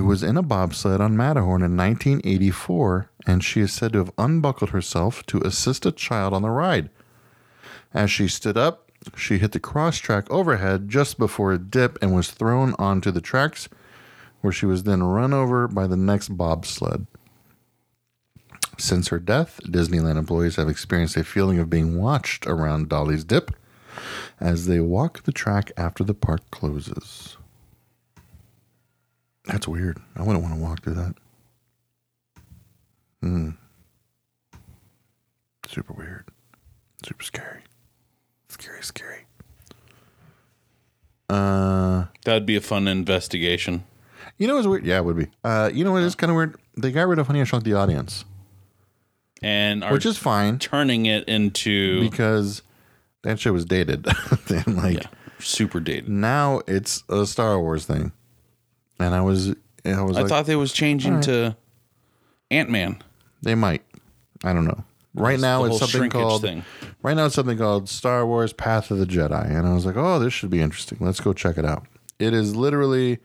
who 0.00 0.06
was 0.06 0.22
in 0.22 0.38
a 0.38 0.42
bobsled 0.42 0.98
on 0.98 1.14
Matterhorn 1.14 1.60
in 1.60 1.76
1984, 1.76 3.10
and 3.26 3.44
she 3.44 3.60
is 3.60 3.70
said 3.70 3.92
to 3.92 3.98
have 3.98 4.12
unbuckled 4.16 4.70
herself 4.70 5.24
to 5.26 5.42
assist 5.42 5.84
a 5.84 5.92
child 5.92 6.32
on 6.32 6.40
the 6.40 6.48
ride. 6.48 6.88
As 7.92 8.10
she 8.10 8.26
stood 8.26 8.56
up, 8.56 8.90
she 9.14 9.36
hit 9.36 9.52
the 9.52 9.60
cross 9.60 9.98
track 9.98 10.26
overhead 10.30 10.88
just 10.88 11.18
before 11.18 11.52
a 11.52 11.58
dip 11.58 11.98
and 12.00 12.14
was 12.14 12.30
thrown 12.30 12.74
onto 12.78 13.10
the 13.10 13.20
tracks, 13.20 13.68
where 14.40 14.54
she 14.54 14.64
was 14.64 14.84
then 14.84 15.02
run 15.02 15.34
over 15.34 15.68
by 15.68 15.86
the 15.86 15.98
next 15.98 16.30
bobsled. 16.30 17.06
Since 18.78 19.08
her 19.08 19.18
death, 19.18 19.60
Disneyland 19.64 20.16
employees 20.16 20.56
have 20.56 20.70
experienced 20.70 21.18
a 21.18 21.24
feeling 21.24 21.58
of 21.58 21.68
being 21.68 22.00
watched 22.00 22.46
around 22.46 22.88
Dolly's 22.88 23.24
dip 23.24 23.50
as 24.40 24.64
they 24.64 24.80
walk 24.80 25.24
the 25.24 25.32
track 25.32 25.72
after 25.76 26.02
the 26.02 26.14
park 26.14 26.40
closes. 26.50 27.36
That's 29.50 29.66
weird. 29.68 29.98
I 30.16 30.22
wouldn't 30.22 30.42
want 30.42 30.54
to 30.54 30.60
walk 30.60 30.82
through 30.82 30.94
that. 30.94 31.14
Hmm. 33.20 33.50
Super 35.68 35.92
weird. 35.92 36.24
Super 37.04 37.22
scary. 37.24 37.60
Scary, 38.48 38.82
scary. 38.82 39.26
Uh, 41.28 42.06
That'd 42.24 42.46
be 42.46 42.56
a 42.56 42.60
fun 42.60 42.88
investigation. 42.88 43.84
you 44.36 44.46
know 44.48 44.56
what's 44.56 44.66
weird? 44.66 44.84
Yeah, 44.84 44.98
it 44.98 45.04
would 45.04 45.16
be. 45.16 45.28
Uh, 45.44 45.70
you 45.72 45.84
know 45.84 45.92
what 45.92 46.02
is 46.02 46.14
kind 46.14 46.30
of 46.30 46.36
weird? 46.36 46.56
They 46.76 46.90
got 46.92 47.06
rid 47.08 47.18
of 47.18 47.26
Honey 47.26 47.40
I 47.40 47.44
Shrunk 47.44 47.64
the 47.64 47.74
Audience, 47.74 48.24
And 49.42 49.84
are 49.84 49.92
which 49.92 50.06
is 50.06 50.16
fine 50.18 50.58
turning 50.58 51.06
it 51.06 51.28
into 51.28 52.00
because 52.00 52.62
that 53.22 53.38
shit 53.38 53.52
was 53.52 53.64
dated. 53.64 54.06
and 54.48 54.76
like 54.76 54.96
yeah, 55.02 55.08
super 55.38 55.78
dated. 55.78 56.08
now 56.08 56.62
it's 56.66 57.04
a 57.08 57.26
Star 57.26 57.60
Wars 57.60 57.86
thing, 57.86 58.12
and 59.00 59.14
I 59.14 59.20
was 59.22 59.50
I 59.84 60.02
was 60.02 60.16
I 60.16 60.20
like, 60.22 60.28
thought 60.28 60.46
they 60.46 60.56
was 60.56 60.72
changing 60.72 61.20
to 61.22 61.56
Ant 62.50 62.70
Man. 62.70 63.02
they 63.42 63.54
might. 63.54 63.82
I 64.44 64.52
don't 64.52 64.64
know. 64.64 64.84
Right 65.14 65.40
now 65.40 65.64
it's 65.64 65.78
something 65.78 66.08
called 66.08 66.42
thing. 66.42 66.64
right 67.02 67.16
now 67.16 67.26
it's 67.26 67.34
something 67.34 67.58
called 67.58 67.88
Star 67.88 68.24
Wars 68.24 68.52
Path 68.52 68.90
of 68.90 68.98
the 68.98 69.06
Jedi, 69.06 69.44
and 69.50 69.66
I 69.66 69.74
was 69.74 69.84
like, 69.84 69.96
oh, 69.96 70.18
this 70.20 70.32
should 70.32 70.50
be 70.50 70.60
interesting. 70.60 70.98
Let's 71.00 71.20
go 71.20 71.32
check 71.32 71.58
it 71.58 71.64
out. 71.64 71.86
It 72.18 72.32
is 72.32 72.54
literally 72.54 73.18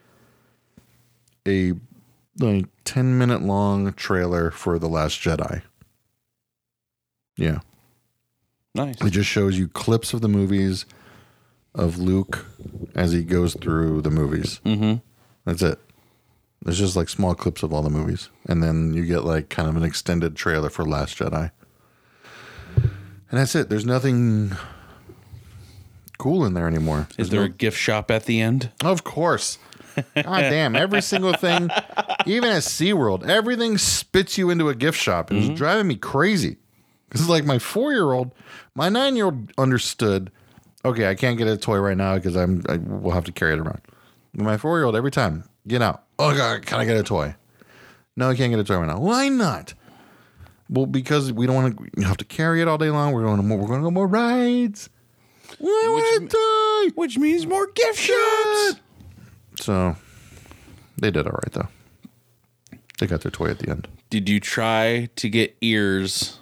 a 1.47 1.73
like 2.39 2.65
ten 2.85 3.17
minute 3.17 3.41
long 3.43 3.93
trailer 3.93 4.49
for 4.51 4.79
the 4.79 4.87
Last 4.89 5.19
Jedi. 5.21 5.61
Yeah. 7.37 7.59
Nice. 8.73 8.99
It 9.01 9.11
just 9.11 9.29
shows 9.29 9.57
you 9.57 9.67
clips 9.67 10.13
of 10.13 10.21
the 10.21 10.27
movies 10.27 10.85
of 11.73 11.97
Luke 11.97 12.45
as 12.93 13.11
he 13.11 13.23
goes 13.23 13.53
through 13.53 14.01
the 14.01 14.11
movies. 14.11 14.59
Mm-hmm. 14.65 14.95
That's 15.45 15.61
it. 15.61 15.79
There's 16.61 16.79
just 16.79 16.95
like 16.95 17.09
small 17.09 17.35
clips 17.35 17.63
of 17.63 17.73
all 17.73 17.81
the 17.81 17.89
movies. 17.89 18.29
And 18.47 18.63
then 18.63 18.93
you 18.93 19.05
get 19.05 19.23
like 19.23 19.49
kind 19.49 19.69
of 19.69 19.75
an 19.75 19.83
extended 19.83 20.35
trailer 20.35 20.69
for 20.69 20.83
Last 20.83 21.17
Jedi. 21.17 21.51
And 22.75 23.39
that's 23.39 23.55
it. 23.55 23.69
There's 23.69 23.85
nothing 23.85 24.55
cool 26.17 26.45
in 26.45 26.53
there 26.53 26.67
anymore. 26.67 27.07
Is 27.17 27.29
there 27.29 27.43
a 27.43 27.49
gift 27.49 27.77
shop 27.77 28.09
at 28.09 28.25
the 28.25 28.41
end? 28.41 28.71
Of 28.83 29.03
course. 29.03 29.57
God 29.95 30.05
damn, 30.41 30.75
every 30.75 31.01
single 31.01 31.33
thing, 31.33 31.69
even 32.25 32.49
at 32.49 32.63
SeaWorld, 32.63 33.27
everything 33.27 33.77
spits 33.77 34.37
you 34.37 34.49
into 34.49 34.69
a 34.69 34.75
gift 34.75 34.99
shop. 34.99 35.31
It 35.31 35.35
was 35.35 35.45
mm-hmm. 35.45 35.55
driving 35.55 35.87
me 35.87 35.95
crazy. 35.95 36.57
Because 37.07 37.21
it's 37.21 37.29
like 37.29 37.45
my 37.45 37.59
four 37.59 37.93
year 37.93 38.11
old, 38.11 38.31
my 38.73 38.89
nine 38.89 39.15
year 39.15 39.25
old 39.25 39.51
understood, 39.57 40.31
okay, 40.83 41.07
I 41.07 41.15
can't 41.15 41.37
get 41.37 41.47
a 41.47 41.57
toy 41.57 41.77
right 41.77 41.95
now 41.95 42.15
because 42.15 42.35
I'm 42.35 42.63
I 42.67 42.77
will 42.77 43.11
have 43.11 43.25
to 43.25 43.31
carry 43.31 43.53
it 43.53 43.59
around. 43.59 43.81
My 44.35 44.57
four 44.57 44.77
year 44.77 44.85
old, 44.85 44.95
every 44.95 45.11
time, 45.11 45.45
get 45.67 45.81
out. 45.81 46.03
Oh 46.19 46.35
god, 46.35 46.65
can 46.65 46.79
I 46.79 46.85
get 46.85 46.97
a 46.97 47.03
toy? 47.03 47.35
No, 48.17 48.29
I 48.29 48.35
can't 48.35 48.51
get 48.51 48.59
a 48.59 48.63
toy 48.63 48.77
right 48.77 48.87
now. 48.87 48.99
Why 48.99 49.29
not? 49.29 49.73
Well, 50.69 50.85
because 50.85 51.31
we 51.31 51.45
don't 51.45 51.55
want 51.55 51.95
to 51.95 52.01
have 52.03 52.17
to 52.17 52.25
carry 52.25 52.61
it 52.61 52.67
all 52.67 52.77
day 52.77 52.89
long. 52.89 53.13
We're 53.13 53.23
going 53.23 53.37
to 53.37 53.43
more, 53.43 53.57
we're 53.57 53.67
going 53.67 53.81
to 53.81 53.85
go 53.85 53.91
more 53.91 54.07
rides. 54.07 54.89
Want 55.59 56.23
a 56.23 56.27
toy. 56.27 56.95
Which 56.95 57.17
means 57.17 57.45
more 57.45 57.67
gift 57.67 57.99
shops. 57.99 58.81
So 59.59 59.95
they 60.97 61.11
did 61.11 61.27
all 61.27 61.33
right 61.33 61.51
though. 61.51 61.67
They 62.99 63.07
got 63.07 63.21
their 63.21 63.31
toy 63.31 63.49
at 63.49 63.59
the 63.59 63.69
end. 63.69 63.87
Did 64.09 64.27
you 64.27 64.39
try 64.39 65.09
to 65.15 65.29
get 65.29 65.55
ears? 65.61 66.39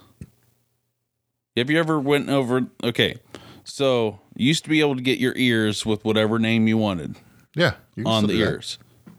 Have 1.58 1.69
you 1.69 1.79
ever 1.79 1.99
went 1.99 2.29
over? 2.29 2.67
Okay, 2.84 3.17
so 3.63 4.19
you 4.36 4.47
used 4.47 4.63
to 4.63 4.69
be 4.69 4.79
able 4.79 4.95
to 4.95 5.01
get 5.01 5.19
your 5.19 5.36
ears 5.36 5.86
with 5.86 6.03
whatever 6.06 6.39
name 6.39 6.67
you 6.67 6.77
wanted 6.77 7.15
Yeah, 7.56 7.76
on 8.06 8.28
the 8.28 8.34
ears. 8.34 8.78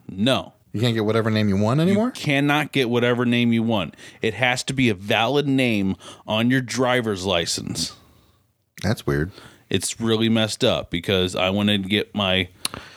No, 0.09 0.53
You 0.73 0.81
can't 0.81 0.94
get 0.94 1.05
whatever 1.05 1.31
name 1.31 1.49
you 1.49 1.57
want 1.57 1.81
anymore. 1.81 2.11
cannot 2.11 2.73
get 2.73 2.90
whatever 2.90 3.25
name 3.25 3.53
you 3.53 3.62
want. 3.62 3.94
It 4.20 4.35
has 4.35 4.62
to 4.64 4.73
be 4.73 4.88
a 4.88 4.94
valid 4.94 5.47
name 5.47 5.97
on 6.27 6.51
your 6.51 6.61
driver's 6.61 7.25
license. 7.25 7.94
That's 8.83 9.07
weird. 9.07 9.31
It's 9.70 10.01
really 10.01 10.29
messed 10.29 10.62
up 10.62 10.90
because 10.90 11.35
I 11.35 11.51
wanted 11.51 11.85
to 11.85 11.88
get 11.88 12.14
my 12.14 12.49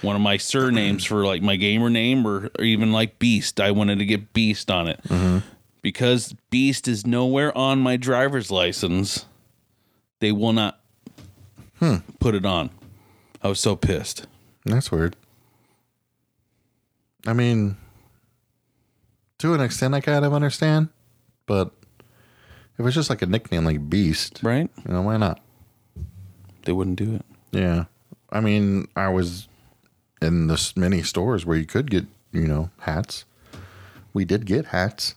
one 0.02 0.16
of 0.16 0.22
my 0.22 0.38
surnames 0.38 1.06
for 1.06 1.26
like 1.26 1.42
my 1.42 1.56
gamer 1.56 1.90
name 1.90 2.26
or, 2.26 2.50
or 2.58 2.66
even 2.66 2.92
like 2.92 3.20
Beast. 3.20 3.60
I 3.60 3.72
wanted 3.72 4.00
to 4.00 4.06
get 4.06 4.34
Beast 4.34 4.70
on 4.70 4.88
it. 4.88 5.00
Because 5.82 6.36
Beast 6.50 6.88
is 6.88 7.06
nowhere 7.06 7.56
on 7.58 7.80
my 7.80 7.96
driver's 7.96 8.52
license, 8.52 9.26
they 10.20 10.32
will 10.32 10.54
not 10.54 10.80
hmm. 11.80 11.98
put 12.20 12.36
it 12.36 12.46
on. 12.46 12.70
I 13.42 13.48
was 13.48 13.60
so 13.60 13.76
pissed. 13.76 14.28
That's 14.66 14.92
weird. 14.92 15.16
I 17.28 17.34
mean, 17.34 17.76
to 19.40 19.54
an 19.54 19.62
extent, 19.62 19.94
I 19.94 20.00
kind 20.02 20.24
of 20.26 20.34
understand, 20.34 20.90
but 21.46 21.72
if 22.80 22.86
it's 22.86 22.96
just 22.96 23.10
like 23.10 23.22
a 23.22 23.26
nickname 23.26 23.66
like 23.66 23.90
Beast, 23.90 24.40
Right? 24.42 24.70
you 24.88 24.94
know, 24.94 25.02
why 25.02 25.18
not? 25.18 25.40
They 26.64 26.72
wouldn't 26.72 26.98
do 26.98 27.16
it. 27.16 27.26
Yeah. 27.52 27.86
I 28.30 28.40
mean, 28.40 28.88
I 28.96 29.10
was 29.10 29.48
in 30.22 30.48
this 30.48 30.76
many 30.76 31.04
stores 31.04 31.46
where 31.46 31.58
you 31.58 31.66
could 31.66 31.92
get, 31.92 32.06
you 32.32 32.48
know, 32.48 32.70
hats. 32.80 33.26
We 34.14 34.26
did 34.26 34.46
get 34.46 34.68
hats, 34.68 35.16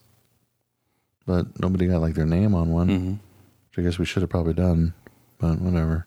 but 1.27 1.61
nobody 1.61 1.87
got 1.87 2.01
like 2.03 2.15
their 2.15 2.27
name 2.27 2.55
on 2.55 2.71
one. 2.73 2.89
Mm-hmm. 2.89 3.11
Which 3.13 3.79
I 3.79 3.83
guess 3.83 3.99
we 3.99 4.05
should 4.05 4.23
have 4.23 4.31
probably 4.31 4.53
done, 4.55 4.95
but 5.39 5.61
whatever. 5.61 6.07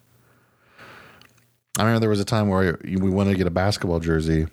I 1.78 1.82
remember 1.82 2.00
there 2.00 2.10
was 2.10 2.20
a 2.20 2.24
time 2.24 2.48
where 2.48 2.78
we 2.84 3.10
wanted 3.10 3.32
to 3.32 3.36
get 3.36 3.46
a 3.46 3.50
basketball 3.50 4.00
jersey, 4.00 4.46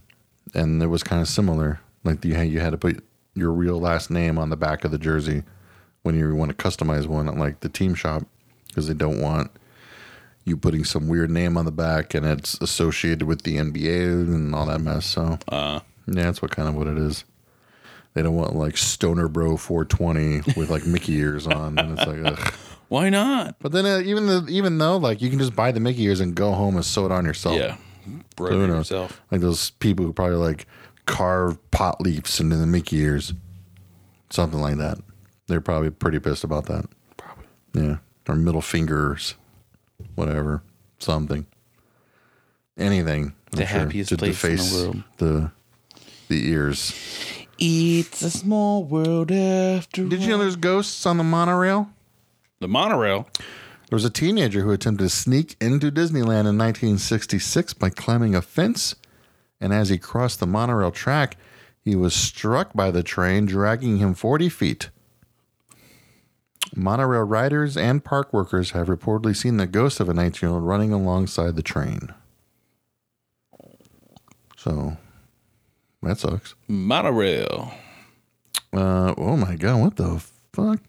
and 0.54 0.82
it 0.82 0.88
was 0.88 1.04
kind 1.04 1.22
of 1.22 1.28
similar. 1.28 1.80
Like 2.04 2.24
you 2.26 2.34
had, 2.34 2.50
you 2.50 2.60
had 2.60 2.72
to 2.72 2.78
put 2.78 3.04
your 3.34 3.52
real 3.52 3.80
last 3.80 4.10
name 4.10 4.38
on 4.38 4.50
the 4.50 4.58
back 4.58 4.84
of 4.84 4.92
the 4.92 4.98
jersey 4.98 5.44
when 6.04 6.18
you 6.18 6.34
want 6.36 6.50
to 6.50 6.56
customize 6.56 7.08
one 7.08 7.28
at 7.28 7.38
like 7.38 7.60
the 7.62 7.70
team 7.70 7.94
shop 7.94 8.24
because 8.68 8.88
they 8.88 8.94
don't 8.94 9.22
want 9.22 9.52
you 10.44 10.58
putting 10.58 10.84
some 10.84 11.08
weird 11.08 11.30
name 11.30 11.56
on 11.58 11.66
the 11.66 11.72
back 11.72 12.14
and 12.14 12.26
it's 12.26 12.60
associated 12.62 13.24
with 13.24 13.44
the 13.44 13.58
NBA 13.58 14.28
and 14.28 14.56
all 14.56 14.66
that 14.66 14.82
mess. 14.82 15.06
So 15.06 15.38
Uh, 15.48 15.82
yeah, 16.08 16.24
that's 16.24 16.42
what 16.42 16.52
kind 16.52 16.68
of 16.68 16.76
what 16.76 16.88
it 16.88 16.98
is. 16.98 17.24
They 18.14 18.22
don't 18.22 18.36
want 18.36 18.56
like 18.56 18.76
Stoner 18.76 19.28
Bro 19.28 19.58
420 19.58 20.60
with 20.60 20.70
like 20.70 20.86
Mickey 20.86 21.14
ears 21.14 21.48
on, 21.48 21.80
and 21.80 21.98
it's 21.98 22.06
like, 22.06 22.20
ugh. 22.26 22.54
why 22.90 23.10
not? 23.10 23.56
But 23.60 23.72
then 23.72 23.86
uh, 23.86 24.00
even 24.00 24.26
the, 24.26 24.46
even 24.50 24.78
though 24.80 24.98
like 24.98 25.22
you 25.22 25.30
can 25.30 25.40
just 25.40 25.56
buy 25.56 25.72
the 25.72 25.80
Mickey 25.80 26.04
ears 26.04 26.20
and 26.20 26.36
go 26.36 26.52
home 26.52 26.76
and 26.76 26.84
sew 26.84 27.06
it 27.06 27.12
on 27.12 27.24
yourself. 27.24 27.56
Yeah. 27.56 27.78
Broke 28.36 28.52
who 28.52 28.64
it 28.64 28.68
knows? 28.68 28.90
yourself. 28.92 29.22
Like 29.32 29.42
those 29.42 29.72
people 29.72 30.06
who 30.06 30.14
probably 30.14 30.38
like 30.38 30.66
carve 31.06 31.58
pot 31.72 32.02
leaves 32.02 32.40
into 32.40 32.56
the 32.56 32.66
Mickey 32.68 32.98
ears, 32.98 33.34
something 34.30 34.60
like 34.60 34.78
that. 34.78 35.00
They're 35.48 35.62
probably 35.62 35.90
pretty 35.90 36.20
pissed 36.20 36.44
about 36.44 36.66
that. 36.68 36.86
Probably. 37.18 37.46
Yeah. 37.74 37.98
Or 38.28 38.36
middle 38.36 38.62
fingers, 38.62 39.36
whatever, 40.16 40.64
something. 41.00 41.46
Anything. 42.78 43.34
The 43.52 43.64
I'm 43.64 43.68
sure, 43.68 43.80
happiest 43.80 44.10
to 44.10 44.18
place 44.18 44.44
in 44.44 44.50
the 44.52 44.56
deface 44.58 44.74
world. 44.74 45.04
The, 45.18 45.52
the 46.30 46.50
ears. 46.50 46.94
It's 47.60 48.22
a 48.22 48.30
small 48.32 48.84
world 48.86 49.32
after 49.32 50.06
Did 50.08 50.22
you 50.22 50.30
know 50.30 50.38
there's 50.38 50.56
ghosts 50.56 51.06
on 51.06 51.18
the 51.18 51.24
monorail? 51.24 51.90
the 52.60 52.68
monorail. 52.68 53.28
There 53.92 53.98
was 53.98 54.06
a 54.06 54.10
teenager 54.10 54.62
who 54.62 54.72
attempted 54.72 55.04
to 55.04 55.10
sneak 55.10 55.58
into 55.60 55.92
Disneyland 55.92 56.48
in 56.48 56.58
1966 56.58 57.74
by 57.74 57.90
climbing 57.90 58.34
a 58.34 58.42
fence. 58.42 58.96
And 59.60 59.74
as 59.74 59.90
he 59.90 59.98
crossed 59.98 60.40
the 60.40 60.48
monorail 60.48 60.92
track, 60.92 61.36
he 61.84 61.98
was 61.98 62.16
struck 62.16 62.72
by 62.74 62.90
the 62.90 63.04
train, 63.04 63.48
dragging 63.48 63.98
him 63.98 64.14
40 64.14 64.48
feet. 64.48 64.90
Monorail 66.74 67.24
riders 67.24 67.76
and 67.76 68.02
park 68.02 68.32
workers 68.32 68.72
have 68.72 68.88
reportedly 68.88 69.36
seen 69.36 69.58
the 69.58 69.68
ghost 69.68 70.00
of 70.00 70.08
a 70.08 70.14
19 70.14 70.48
year 70.48 70.56
old 70.56 70.66
running 70.66 70.94
alongside 70.94 71.58
the 71.58 71.62
train. 71.62 72.14
So, 74.56 74.96
that 76.02 76.18
sucks. 76.18 76.56
Monorail. 76.70 77.74
Uh, 78.72 79.14
oh 79.18 79.36
my 79.36 79.58
God, 79.58 79.82
what 79.82 79.98
the 79.98 80.24
fuck? 80.54 80.80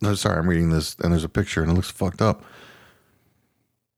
No, 0.00 0.14
sorry, 0.14 0.38
I'm 0.38 0.48
reading 0.48 0.70
this, 0.70 0.96
and 1.02 1.12
there's 1.12 1.24
a 1.24 1.28
picture, 1.28 1.62
and 1.62 1.70
it 1.70 1.74
looks 1.74 1.90
fucked 1.90 2.22
up. 2.22 2.44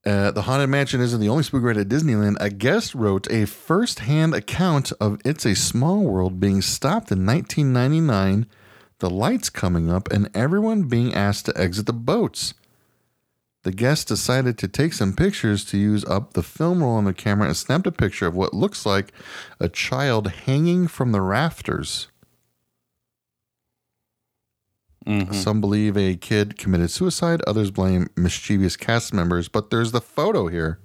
Uh, 0.05 0.31
the 0.31 0.43
Haunted 0.43 0.71
Mansion 0.71 1.01
isn't 1.03 1.21
the 1.21 1.29
only 1.29 1.43
spook 1.43 1.63
ride 1.63 1.77
at 1.77 1.89
Disneyland. 1.89 2.37
A 2.41 2.49
guest 2.49 2.95
wrote 2.95 3.31
a 3.31 3.45
first-hand 3.45 4.35
account 4.35 4.93
of 4.99 5.21
It's 5.27 5.45
a 5.45 5.55
Small 5.55 6.01
World 6.01 6.41
being 6.41 6.63
stopped 6.63 7.13
in 7.13 7.27
1999, 7.27 8.47
the 8.99 9.11
lights 9.11 9.51
coming 9.51 9.91
up, 9.91 10.11
and 10.11 10.31
everyone 10.35 10.85
being 10.85 11.13
asked 11.13 11.47
to 11.47 11.61
exit 11.61 11.85
the 11.85 11.93
boats. 11.93 12.55
The 13.63 13.73
guest 13.73 14.09
decided 14.09 14.57
to 14.59 14.69
take 14.69 14.95
some 14.95 15.13
pictures 15.13 15.67
to 15.67 15.77
use 15.77 16.03
up 16.07 16.33
the 16.33 16.43
film 16.43 16.83
roll 16.83 16.95
on 16.95 17.05
the 17.05 17.13
camera 17.13 17.49
and 17.49 17.57
snapped 17.57 17.87
a 17.87 17.93
picture 17.93 18.27
of 18.27 18.35
what 18.35 18.55
looks 18.55 18.87
like 18.87 19.13
a 19.59 19.69
child 19.69 20.29
hanging 20.29 20.87
from 20.89 21.13
the 21.13 21.21
rafters. 21.21 22.09
Mhm. 25.07 25.35
Some 25.35 25.61
believe 25.61 25.97
a 25.97 26.17
kid 26.17 26.59
committed 26.59 26.91
suicide, 26.91 27.41
others 27.47 27.71
blame 27.71 28.09
mischievous 28.17 28.77
cast 28.77 29.15
members, 29.15 29.49
but 29.49 29.71
there's 29.71 29.93
the 29.93 30.01
photo 30.01 30.49
here. 30.49 30.79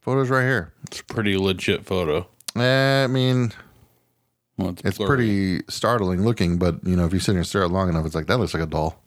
Photo's 0.00 0.30
right 0.30 0.44
here. 0.44 0.72
It's 0.84 1.00
a 1.00 1.04
pretty 1.04 1.36
legit 1.36 1.84
photo. 1.84 2.28
Eh, 2.54 3.04
I 3.04 3.06
mean, 3.08 3.52
Well, 4.56 4.70
it's 4.70 4.82
it's 4.84 4.98
pretty 4.98 5.62
startling 5.68 6.22
looking, 6.24 6.56
but 6.58 6.86
you 6.86 6.96
know, 6.96 7.04
if 7.04 7.12
you 7.12 7.18
sit 7.18 7.32
here 7.32 7.38
and 7.40 7.46
stare 7.46 7.62
at 7.62 7.70
it 7.70 7.72
long 7.74 7.88
enough, 7.88 8.06
it's 8.06 8.14
like 8.14 8.26
that 8.28 8.38
looks 8.38 8.54
like 8.54 8.62
a 8.62 8.66
doll. 8.66 9.02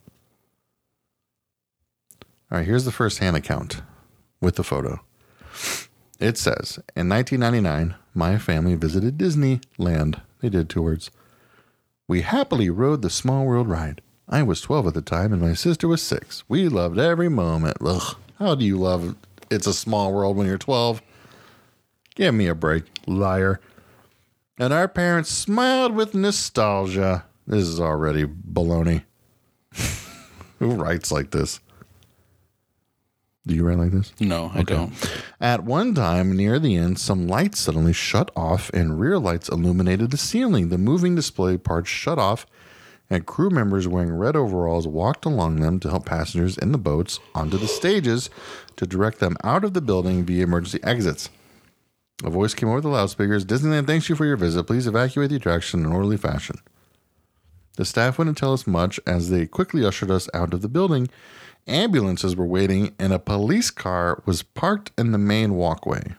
All 2.52 2.58
right, 2.58 2.66
here's 2.66 2.84
the 2.86 2.92
first 2.92 3.20
hand 3.20 3.36
account 3.38 3.82
with 4.42 4.56
the 4.58 4.64
photo. 4.64 5.00
It 6.20 6.38
says, 6.38 6.80
in 6.96 7.08
1999, 7.08 7.96
my 8.14 8.38
family 8.38 8.76
visited 8.76 9.18
Disneyland. 9.18 10.22
They 10.42 10.50
did 10.50 10.70
two 10.70 10.82
words. 10.82 11.10
We 12.10 12.22
happily 12.22 12.72
rode 12.72 13.04
the 13.04 13.12
Small 13.12 13.46
World 13.46 13.70
ride. 13.70 14.02
I 14.28 14.42
was 14.42 14.62
12 14.62 14.88
at 14.88 14.94
the 14.96 15.02
time 15.02 15.32
and 15.32 15.40
my 15.40 15.54
sister 15.54 15.88
was 15.88 16.02
six. 16.02 16.44
We 16.50 16.68
loved 16.68 16.98
every 16.98 17.30
moment. 17.30 17.78
Ugh, 17.86 18.18
how 18.40 18.56
do 18.56 18.66
you 18.66 18.80
love 18.80 19.16
It's 19.52 19.68
a 19.68 19.76
Small 19.76 20.12
World 20.12 20.36
when 20.36 20.48
you're 20.48 20.58
12? 20.58 21.04
Give 22.16 22.34
me 22.34 22.48
a 22.48 22.56
break, 22.56 22.86
liar. 23.06 23.60
And 24.58 24.74
our 24.74 24.88
parents 24.88 25.30
smiled 25.30 25.94
with 25.94 26.16
nostalgia. 26.16 27.26
This 27.46 27.68
is 27.68 27.80
already 27.80 28.26
baloney. 28.26 29.04
Who 30.58 30.72
writes 30.72 31.12
like 31.12 31.30
this? 31.30 31.60
Do 33.48 33.56
you 33.56 33.66
write 33.66 33.78
like 33.78 33.92
this? 33.92 34.12
No, 34.20 34.52
I 34.54 34.64
don't. 34.64 34.94
At 35.40 35.64
one 35.64 35.96
time, 35.96 36.36
near 36.36 36.60
the 36.60 36.76
end, 36.76 37.00
some 37.00 37.28
lights 37.28 37.60
suddenly 37.60 37.94
shut 37.94 38.32
off 38.36 38.70
and 38.74 39.00
rear 39.00 39.18
lights 39.18 39.50
illuminated 39.50 40.12
the 40.12 40.18
ceiling. 40.18 40.70
The 40.70 40.78
moving 40.78 41.16
display 41.16 41.58
parts 41.58 41.90
shut 41.90 42.20
off, 42.20 42.46
and 43.10 43.26
crew 43.26 43.50
members 43.50 43.88
wearing 43.88 44.12
red 44.12 44.36
overalls 44.36 44.88
walked 44.88 45.26
along 45.26 45.62
them 45.62 45.80
to 45.80 45.90
help 45.90 46.06
passengers 46.06 46.58
in 46.58 46.72
the 46.72 46.78
boats 46.78 47.20
onto 47.34 47.58
the 47.58 47.68
stages 47.68 48.30
to 48.76 48.86
direct 48.86 49.20
them 49.20 49.36
out 49.44 49.64
of 49.64 49.74
the 49.74 49.82
building 49.82 50.26
via 50.26 50.44
emergency 50.44 50.80
exits. 50.84 51.30
A 52.24 52.30
voice 52.30 52.54
came 52.54 52.70
over 52.70 52.82
the 52.82 52.90
loudspeakers 52.90 53.46
Disneyland 53.46 53.88
thanks 53.88 54.10
you 54.10 54.16
for 54.16 54.26
your 54.26 54.36
visit. 54.36 54.66
Please 54.66 54.86
evacuate 54.86 55.30
the 55.30 55.38
attraction 55.38 55.80
in 55.80 55.86
an 55.86 55.94
orderly 55.94 56.18
fashion. 56.18 56.58
The 57.78 57.86
staff 57.86 58.18
wouldn't 58.18 58.38
tell 58.38 58.52
us 58.52 58.68
much 58.68 59.00
as 59.08 59.30
they 59.30 59.48
quickly 59.48 59.86
ushered 59.86 60.12
us 60.12 60.28
out 60.34 60.54
of 60.54 60.62
the 60.62 60.68
building. 60.68 61.08
Ambulances 61.68 62.36
were 62.36 62.46
waiting, 62.46 62.96
and 62.98 63.14
a 63.14 63.20
police 63.20 63.70
car 63.70 64.22
was 64.26 64.42
parked 64.44 64.92
in 64.98 65.12
the 65.12 65.18
main 65.18 65.54
walkway. 65.54 66.16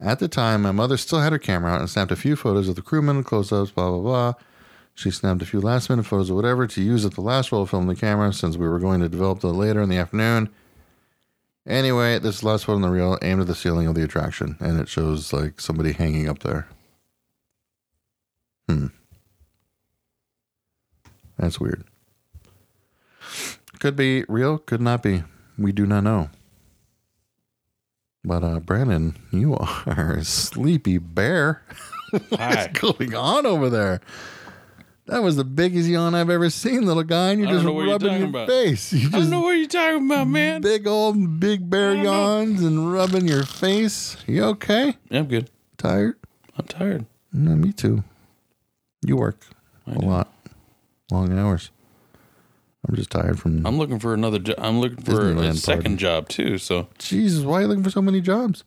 At 0.00 0.18
the 0.18 0.28
time, 0.28 0.62
my 0.62 0.72
mother 0.72 0.96
still 0.96 1.20
had 1.20 1.32
her 1.32 1.38
camera 1.38 1.72
out 1.72 1.80
and 1.80 1.90
snapped 1.90 2.10
a 2.10 2.16
few 2.16 2.36
photos 2.36 2.68
of 2.68 2.76
the 2.76 2.82
crewmen 2.82 3.22
close 3.22 3.52
ups, 3.52 3.70
blah, 3.70 3.90
blah, 3.90 4.00
blah. 4.00 4.32
She 4.94 5.10
snapped 5.10 5.42
a 5.42 5.46
few 5.46 5.60
last 5.60 5.88
minute 5.88 6.06
photos 6.06 6.30
of 6.30 6.36
whatever 6.36 6.66
to 6.66 6.82
use 6.82 7.04
at 7.04 7.14
the 7.14 7.20
last 7.20 7.52
roll 7.52 7.66
film 7.66 7.82
on 7.82 7.88
the 7.88 7.96
camera 7.96 8.32
since 8.32 8.56
we 8.56 8.68
were 8.68 8.78
going 8.78 9.00
to 9.00 9.08
develop 9.08 9.40
the 9.40 9.48
later 9.48 9.82
in 9.82 9.88
the 9.88 9.96
afternoon. 9.96 10.50
Anyway, 11.66 12.18
this 12.18 12.42
last 12.42 12.64
photo 12.64 12.76
in 12.76 12.82
the 12.82 12.90
reel 12.90 13.18
aimed 13.22 13.42
at 13.42 13.46
the 13.46 13.54
ceiling 13.54 13.86
of 13.86 13.94
the 13.94 14.02
attraction, 14.02 14.56
and 14.60 14.80
it 14.80 14.88
shows 14.88 15.32
like 15.32 15.60
somebody 15.60 15.92
hanging 15.92 16.28
up 16.28 16.40
there. 16.40 16.66
Hmm. 18.68 18.86
That's 21.38 21.60
weird. 21.60 21.84
Could 23.80 23.96
be 23.96 24.24
real, 24.28 24.58
could 24.58 24.80
not 24.80 25.02
be. 25.02 25.24
We 25.58 25.72
do 25.72 25.86
not 25.86 26.04
know. 26.04 26.30
But 28.22 28.44
uh 28.44 28.60
Brandon, 28.60 29.16
you 29.32 29.56
are 29.86 30.14
a 30.18 30.24
sleepy 30.24 30.98
bear. 30.98 31.62
What's 32.28 32.78
going 32.78 33.14
on 33.14 33.46
over 33.46 33.68
there? 33.70 34.00
That 35.06 35.22
was 35.24 35.34
the 35.36 35.44
biggest 35.44 35.88
yawn 35.88 36.14
I've 36.14 36.30
ever 36.30 36.50
seen, 36.50 36.84
little 36.86 37.02
guy, 37.02 37.30
and 37.30 37.40
you're 37.40 37.50
just 37.50 37.64
what 37.64 37.72
you're 37.82 37.92
rubbing 37.92 38.18
your 38.20 38.28
about. 38.28 38.46
face. 38.48 38.92
You 38.92 39.08
I 39.08 39.10
don't 39.12 39.30
know 39.30 39.40
what 39.40 39.52
you're 39.52 39.66
talking 39.66 40.06
about, 40.06 40.28
man. 40.28 40.60
big 40.60 40.86
old 40.86 41.40
big 41.40 41.68
bear 41.68 41.94
don't 41.94 42.04
know. 42.04 42.12
yawns 42.12 42.62
and 42.62 42.92
rubbing 42.92 43.26
your 43.26 43.44
face. 43.44 44.16
You 44.28 44.44
okay? 44.44 44.96
Yeah, 45.08 45.20
I'm 45.20 45.26
good. 45.26 45.50
Tired? 45.78 46.16
I'm 46.56 46.66
tired. 46.66 47.06
No, 47.32 47.56
me 47.56 47.72
too. 47.72 48.04
You 49.04 49.16
work 49.16 49.46
I 49.86 49.92
a 49.92 49.98
do. 49.98 50.06
lot, 50.06 50.32
long 51.10 51.36
hours. 51.36 51.70
I'm 52.88 52.96
just 52.96 53.10
tired 53.10 53.38
from. 53.38 53.66
I'm 53.66 53.78
looking 53.78 53.98
for 53.98 54.14
another 54.14 54.38
job. 54.38 54.56
I'm 54.58 54.80
looking 54.80 55.02
for 55.04 55.30
a 55.32 55.54
second 55.54 55.82
party. 55.82 55.96
job 55.96 56.28
too, 56.28 56.56
so 56.58 56.88
Jesus, 56.98 57.44
why 57.44 57.58
are 57.58 57.60
you 57.62 57.66
looking 57.68 57.84
for 57.84 57.90
so 57.90 58.02
many 58.02 58.20
jobs? 58.20 58.64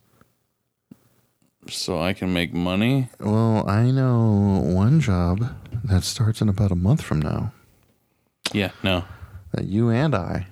so 1.69 1.97
I 2.01 2.11
can 2.11 2.33
make 2.33 2.53
money. 2.53 3.07
Well, 3.21 3.67
I 3.69 3.89
know 3.89 4.61
one 4.65 4.99
job 4.99 5.55
that 5.85 6.03
starts 6.03 6.41
in 6.41 6.49
about 6.49 6.71
a 6.71 6.75
month 6.75 7.01
from 7.01 7.21
now 7.21 7.53
Yeah, 8.51 8.71
no. 8.83 9.05
that 9.53 9.63
you 9.65 9.89
and 9.89 10.13
I 10.13 10.47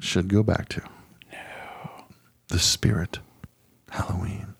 should 0.00 0.28
go 0.28 0.42
back 0.42 0.70
to. 0.70 0.80
No. 1.30 2.04
The 2.48 2.58
Spirit 2.58 3.18
Halloween. 3.90 4.54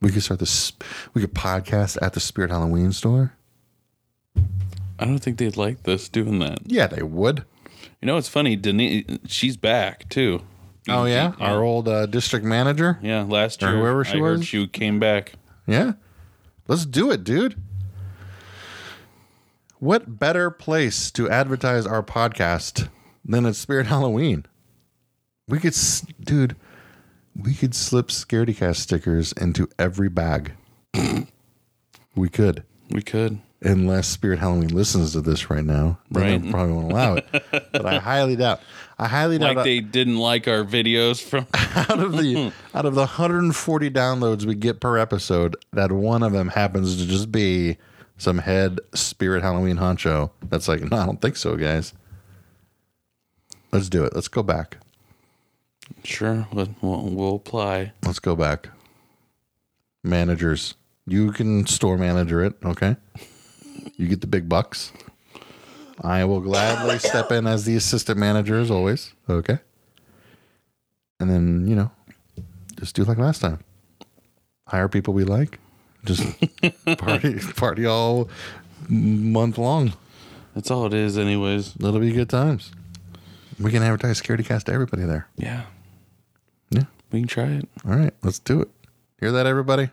We 0.00 0.10
could 0.10 0.24
start 0.24 0.40
this. 0.40 0.72
We 1.14 1.20
could 1.20 1.32
podcast 1.32 1.96
at 2.02 2.14
the 2.14 2.20
Spirit 2.20 2.50
Halloween 2.50 2.90
store. 2.92 3.34
I 5.02 5.04
don't 5.06 5.18
think 5.18 5.38
they'd 5.38 5.56
like 5.56 5.82
this 5.82 6.08
doing 6.08 6.38
that. 6.40 6.58
Yeah, 6.64 6.86
they 6.86 7.02
would. 7.02 7.44
You 8.00 8.06
know, 8.06 8.16
it's 8.16 8.28
funny. 8.28 8.56
Denise, 8.56 9.04
she's 9.26 9.56
back 9.56 10.08
too. 10.08 10.42
Oh 10.88 11.04
yeah, 11.04 11.34
our 11.38 11.62
old 11.62 11.86
uh, 11.88 12.06
district 12.06 12.44
manager. 12.44 12.98
Yeah, 13.02 13.22
last 13.22 13.62
Or 13.62 13.70
year, 13.70 13.78
whoever 13.80 14.04
she 14.04 14.18
I 14.18 14.20
heard 14.20 14.38
was? 14.38 14.46
she 14.46 14.66
came 14.66 14.98
back. 14.98 15.34
Yeah. 15.66 15.92
Let's 16.68 16.86
do 16.86 17.10
it, 17.10 17.22
dude. 17.24 17.56
What 19.78 20.18
better 20.18 20.50
place 20.50 21.10
to 21.12 21.28
advertise 21.28 21.86
our 21.86 22.02
podcast 22.02 22.88
than 23.24 23.46
at 23.46 23.56
Spirit 23.56 23.86
Halloween? 23.88 24.46
We 25.48 25.58
could, 25.58 25.72
s- 25.72 26.06
dude, 26.20 26.56
we 27.36 27.54
could 27.54 27.74
slip 27.74 28.08
Scaredy 28.08 28.56
Cast 28.56 28.80
stickers 28.80 29.32
into 29.32 29.68
every 29.78 30.08
bag. 30.08 30.52
we 32.14 32.28
could. 32.28 32.62
We 32.90 33.02
could. 33.02 33.40
Unless 33.64 34.08
Spirit 34.08 34.40
Halloween 34.40 34.68
listens 34.68 35.12
to 35.12 35.20
this 35.20 35.48
right 35.48 35.64
now. 35.64 35.98
Right. 36.10 36.42
they 36.42 36.50
probably 36.50 36.74
won't 36.74 36.90
allow 36.92 37.14
it. 37.14 37.26
but 37.50 37.86
I 37.86 37.98
highly 37.98 38.34
doubt. 38.34 38.60
I 38.98 39.06
highly 39.08 39.38
doubt 39.38 39.56
Like 39.56 39.64
they 39.64 39.80
didn't 39.80 40.18
like 40.18 40.48
our 40.48 40.64
videos 40.64 41.22
from. 41.22 41.46
out 41.54 42.00
of 42.00 42.12
the 42.12 42.52
out 42.74 42.86
of 42.86 42.94
the 42.94 43.02
140 43.02 43.90
downloads 43.90 44.44
we 44.44 44.54
get 44.54 44.80
per 44.80 44.98
episode, 44.98 45.56
that 45.72 45.92
one 45.92 46.22
of 46.22 46.32
them 46.32 46.48
happens 46.48 46.96
to 46.96 47.06
just 47.06 47.30
be 47.30 47.78
some 48.16 48.38
head 48.38 48.80
spirit 48.94 49.42
Halloween 49.42 49.76
honcho. 49.76 50.30
That's 50.48 50.68
like, 50.68 50.82
no, 50.82 50.96
I 50.96 51.06
don't 51.06 51.20
think 51.20 51.36
so, 51.36 51.56
guys. 51.56 51.92
Let's 53.72 53.88
do 53.88 54.04
it. 54.04 54.14
Let's 54.14 54.28
go 54.28 54.42
back. 54.42 54.78
sure, 56.04 56.46
we'll, 56.52 56.74
we'll, 56.80 57.02
we'll 57.02 57.34
apply. 57.36 57.92
Let's 58.04 58.18
go 58.18 58.36
back. 58.36 58.68
Managers, 60.04 60.74
you 61.06 61.32
can 61.32 61.66
store 61.66 61.96
manager 61.96 62.44
it, 62.44 62.54
okay? 62.64 62.96
You 63.96 64.08
get 64.08 64.20
the 64.20 64.26
big 64.26 64.48
bucks. 64.48 64.92
I 66.00 66.24
will 66.24 66.40
gladly 66.40 66.98
step 66.98 67.30
in 67.30 67.46
as 67.46 67.64
the 67.64 67.76
assistant 67.76 68.18
manager 68.18 68.58
as 68.58 68.70
always, 68.70 69.12
okay? 69.28 69.58
And 71.20 71.30
then, 71.30 71.66
you 71.68 71.76
know, 71.76 71.90
just 72.80 72.94
do 72.96 73.04
like 73.04 73.18
last 73.18 73.40
time. 73.40 73.60
Hire 74.66 74.88
people 74.88 75.14
we 75.14 75.24
like. 75.24 75.58
Just 76.04 76.24
party 76.98 77.38
party 77.56 77.86
all 77.86 78.28
month 78.88 79.58
long. 79.58 79.92
That's 80.54 80.70
all 80.70 80.86
it 80.86 80.94
is, 80.94 81.16
anyways. 81.16 81.76
It'll 81.76 82.00
be 82.00 82.10
good 82.12 82.28
times. 82.30 82.72
We 83.60 83.70
can 83.70 83.82
advertise 83.82 84.20
Scaredy 84.20 84.44
Cast 84.44 84.66
to 84.66 84.72
everybody 84.72 85.04
there. 85.04 85.28
Yeah, 85.36 85.62
Yeah. 86.70 86.84
we 87.12 87.20
can 87.20 87.28
try 87.28 87.44
it. 87.44 87.68
All 87.86 87.94
right, 87.94 88.12
let's 88.22 88.40
do 88.40 88.60
it. 88.62 88.68
Hear 89.20 89.30
that, 89.30 89.46
everybody? 89.46 89.90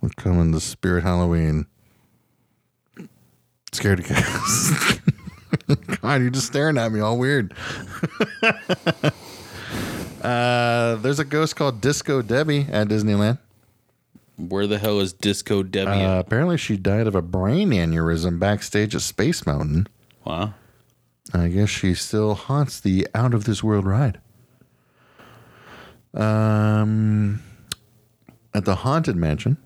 We're 0.00 0.08
coming 0.10 0.52
to 0.52 0.60
Spirit 0.60 1.02
Halloween. 1.04 1.66
Scared 3.72 4.04
cast. 4.04 5.00
God, 6.02 6.20
you're 6.20 6.30
just 6.30 6.46
staring 6.48 6.78
at 6.78 6.90
me 6.90 7.00
all 7.00 7.18
weird. 7.18 7.54
uh, 10.22 10.96
there's 10.96 11.18
a 11.18 11.24
ghost 11.24 11.56
called 11.56 11.80
Disco 11.80 12.22
Debbie 12.22 12.66
at 12.70 12.88
Disneyland. 12.88 13.38
Where 14.36 14.66
the 14.66 14.78
hell 14.78 15.00
is 15.00 15.12
Disco 15.12 15.62
Debbie? 15.62 16.02
Uh, 16.02 16.18
apparently, 16.18 16.56
she 16.56 16.76
died 16.76 17.06
of 17.06 17.14
a 17.14 17.22
brain 17.22 17.70
aneurysm 17.70 18.38
backstage 18.38 18.94
at 18.94 19.02
Space 19.02 19.46
Mountain. 19.46 19.86
wow. 20.24 20.54
I 21.32 21.46
guess 21.46 21.68
she 21.68 21.94
still 21.94 22.34
haunts 22.34 22.80
the 22.80 23.06
out 23.14 23.34
of 23.34 23.44
this 23.44 23.62
world 23.62 23.84
ride. 23.86 24.18
Um, 26.12 27.40
at 28.52 28.64
the 28.64 28.76
Haunted 28.76 29.14
Mansion, 29.14 29.56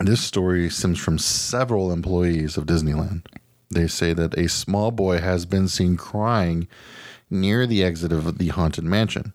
this 0.00 0.20
story 0.20 0.68
stems 0.70 0.98
from 0.98 1.18
several 1.18 1.92
employees 1.92 2.56
of 2.56 2.66
Disneyland. 2.66 3.22
They 3.70 3.86
say 3.86 4.12
that 4.12 4.36
a 4.38 4.48
small 4.48 4.90
boy 4.90 5.18
has 5.20 5.46
been 5.46 5.68
seen 5.68 5.96
crying 5.96 6.68
near 7.30 7.66
the 7.66 7.82
exit 7.82 8.12
of 8.12 8.38
the 8.38 8.48
Haunted 8.48 8.84
Mansion. 8.84 9.32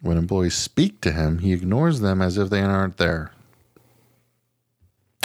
When 0.00 0.16
employees 0.16 0.54
speak 0.54 1.00
to 1.02 1.12
him, 1.12 1.38
he 1.38 1.52
ignores 1.52 2.00
them 2.00 2.22
as 2.22 2.38
if 2.38 2.50
they 2.50 2.62
aren't 2.62 2.96
there. 2.96 3.32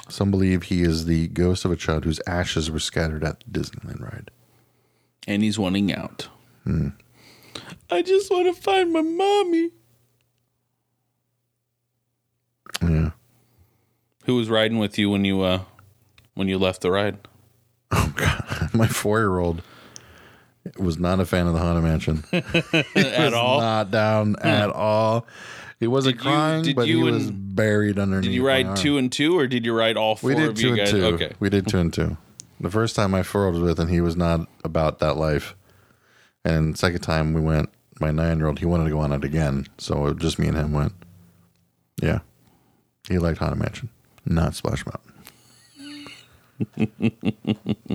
Some 0.10 0.32
believe 0.32 0.64
he 0.64 0.84
is 0.84 1.06
the 1.06 1.28
ghost 1.30 1.66
of 1.66 1.72
a 1.72 1.76
child 1.76 2.04
whose 2.04 2.20
ashes 2.28 2.70
were 2.70 2.80
scattered 2.80 3.24
at 3.24 3.40
the 3.40 3.60
Disneyland 3.60 4.02
ride. 4.02 4.32
And 5.28 5.42
he's 5.42 5.58
wanting 5.58 5.92
out. 5.94 6.28
Hmm. 6.64 6.90
I 7.90 8.02
just 8.02 8.30
want 8.30 8.54
to 8.54 8.62
find 8.62 8.92
my 8.92 9.02
mommy. 9.02 9.72
Yeah. 12.82 13.12
Who 14.26 14.36
was 14.36 14.50
riding 14.50 14.78
with 14.80 14.98
you 14.98 15.10
when 15.10 15.26
you 15.26 15.42
uh 15.42 15.62
when 16.34 16.48
you 16.48 16.58
left 16.58 16.82
the 16.82 16.92
ride? 16.92 17.18
Oh 17.92 18.12
God, 18.16 18.70
my 18.74 18.88
four-year-old 18.88 19.62
was 20.78 20.98
not 20.98 21.20
a 21.20 21.26
fan 21.26 21.46
of 21.48 21.54
the 21.54 21.60
Haunted 21.60 21.84
Mansion 21.84 22.24
At 22.96 23.34
all? 23.34 23.60
Not 23.62 23.92
down 23.92 24.36
at 24.42 24.70
all. 24.72 25.28
He 25.80 25.88
wasn't 25.88 26.18
Did 26.18 26.24
you- 26.26 26.32
crying, 26.32 26.64
did 26.64 26.76
but 26.76 26.86
he 26.88 26.94
you 26.94 27.02
was 27.02 27.28
and- 27.28 27.56
baried 27.56 28.00
underneath. 28.00 28.24
Did 28.30 28.34
you 28.34 28.46
ride 28.46 28.76
two 28.76 28.98
and 28.98 29.12
two, 29.12 29.38
or 29.38 29.46
did 29.48 29.66
you 29.66 29.74
ride 29.78 29.98
all 29.98 30.16
four 30.16 30.30
We 30.30 30.36
did 30.36 30.56
two 30.56 30.76
you 30.76 30.82
and 30.82 30.90
two. 30.90 31.06
Okay. 31.06 31.32
We 31.40 31.50
did 31.50 31.68
two 31.68 31.78
and 31.78 31.94
two. 31.94 32.18
The 32.60 32.72
first 32.72 32.96
time 32.96 33.12
my 33.12 33.22
four-year-old 33.24 33.62
was 33.62 33.64
with, 33.64 33.80
and 33.80 33.90
he 33.92 34.02
was 34.02 34.16
not 34.18 34.48
about 34.64 35.00
that 35.00 35.16
life. 35.16 35.56
And 36.44 36.78
second 36.78 37.02
time 37.02 37.34
we 37.34 37.42
went, 37.42 37.70
my 38.00 38.12
nine-year-old, 38.12 38.60
he 38.60 38.66
wanted 38.66 38.86
to 38.86 38.90
go 38.90 39.00
on 39.00 39.12
it 39.12 39.24
again, 39.24 39.68
so 39.78 40.08
it 40.08 40.18
just 40.18 40.40
me 40.40 40.48
and 40.48 40.58
him 40.58 40.72
went. 40.72 40.94
Yeah, 42.02 42.20
he 43.08 43.20
liked 43.20 43.38
Haunted 43.40 43.60
Mansion, 43.60 43.90
not 44.26 44.56
Splash 44.56 44.84
Mountain. 44.86 45.12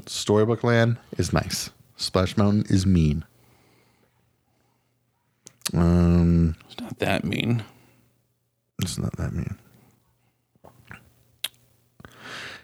Storybook 0.07 0.63
Land 0.65 0.99
is 1.17 1.33
nice. 1.33 1.71
Splash 1.97 2.37
Mountain 2.37 2.65
is 2.69 2.87
mean. 2.87 3.25
Um, 5.73 6.57
It's 6.67 6.81
not 6.81 6.99
that 6.99 7.25
mean. 7.25 7.63
it's 8.83 8.99
not 8.99 9.17
that 9.17 9.33
mean. 9.33 9.57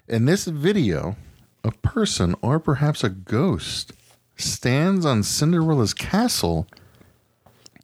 In 0.08 0.24
this 0.26 0.44
video, 0.46 1.16
a 1.64 1.70
person 1.72 2.34
or 2.40 2.58
perhaps 2.60 3.02
a 3.02 3.08
ghost 3.08 3.92
stands 4.36 5.04
on 5.04 5.22
Cinderella's 5.22 5.94
castle 5.94 6.66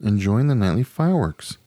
enjoying 0.01 0.47
the 0.47 0.55
nightly 0.55 0.83
fireworks. 0.83 1.57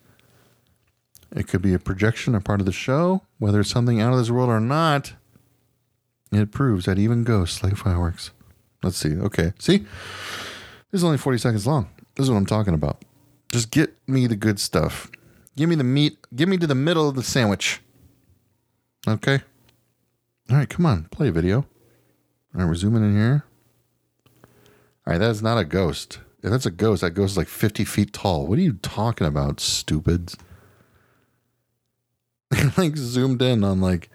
It 1.34 1.48
could 1.48 1.62
be 1.62 1.74
a 1.74 1.78
projection 1.78 2.34
or 2.34 2.40
part 2.40 2.60
of 2.60 2.66
the 2.66 2.72
show, 2.72 3.22
whether 3.38 3.60
it's 3.60 3.70
something 3.70 4.00
out 4.00 4.12
of 4.12 4.18
this 4.18 4.30
world 4.30 4.48
or 4.48 4.60
not. 4.60 5.14
It 6.32 6.50
proves 6.50 6.86
that 6.86 6.98
even 6.98 7.24
ghosts 7.24 7.62
like 7.62 7.76
fireworks. 7.76 8.30
Let's 8.82 8.96
see. 8.96 9.16
Okay. 9.16 9.52
See? 9.58 9.78
This 10.90 11.00
is 11.00 11.04
only 11.04 11.18
40 11.18 11.38
seconds 11.38 11.66
long. 11.66 11.88
This 12.14 12.24
is 12.24 12.30
what 12.30 12.36
I'm 12.36 12.46
talking 12.46 12.74
about. 12.74 13.02
Just 13.52 13.70
get 13.70 13.96
me 14.06 14.26
the 14.26 14.36
good 14.36 14.58
stuff. 14.58 15.10
Give 15.56 15.68
me 15.68 15.74
the 15.74 15.84
meat. 15.84 16.18
Give 16.34 16.48
me 16.48 16.58
to 16.58 16.66
the 16.66 16.74
middle 16.74 17.08
of 17.08 17.14
the 17.14 17.22
sandwich. 17.22 17.80
Okay. 19.08 19.40
All 20.50 20.56
right, 20.56 20.68
come 20.68 20.86
on. 20.86 21.04
Play 21.04 21.28
a 21.28 21.32
video. 21.32 21.58
All 21.58 22.60
right, 22.60 22.66
we're 22.66 22.74
zooming 22.74 23.04
in 23.04 23.14
here. 23.14 23.44
All 25.06 25.12
right, 25.12 25.18
that's 25.18 25.42
not 25.42 25.58
a 25.58 25.64
ghost. 25.64 26.20
If 26.42 26.50
that's 26.50 26.66
a 26.66 26.70
ghost, 26.70 27.02
that 27.02 27.10
ghost 27.10 27.32
is 27.32 27.36
like 27.36 27.48
50 27.48 27.84
feet 27.84 28.12
tall. 28.12 28.46
What 28.46 28.58
are 28.58 28.62
you 28.62 28.74
talking 28.74 29.26
about, 29.26 29.60
stupids? 29.60 30.36
like 32.76 32.96
zoomed 32.96 33.42
in 33.42 33.64
on 33.64 33.80
like, 33.80 34.10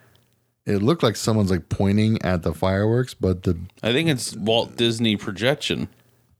it 0.65 0.81
looked 0.81 1.03
like 1.03 1.15
someone's 1.15 1.51
like 1.51 1.69
pointing 1.69 2.21
at 2.21 2.43
the 2.43 2.53
fireworks, 2.53 3.13
but 3.13 3.43
the 3.43 3.57
I 3.83 3.91
think 3.91 4.09
it's 4.09 4.35
Walt 4.35 4.75
Disney 4.77 5.17
projection. 5.17 5.89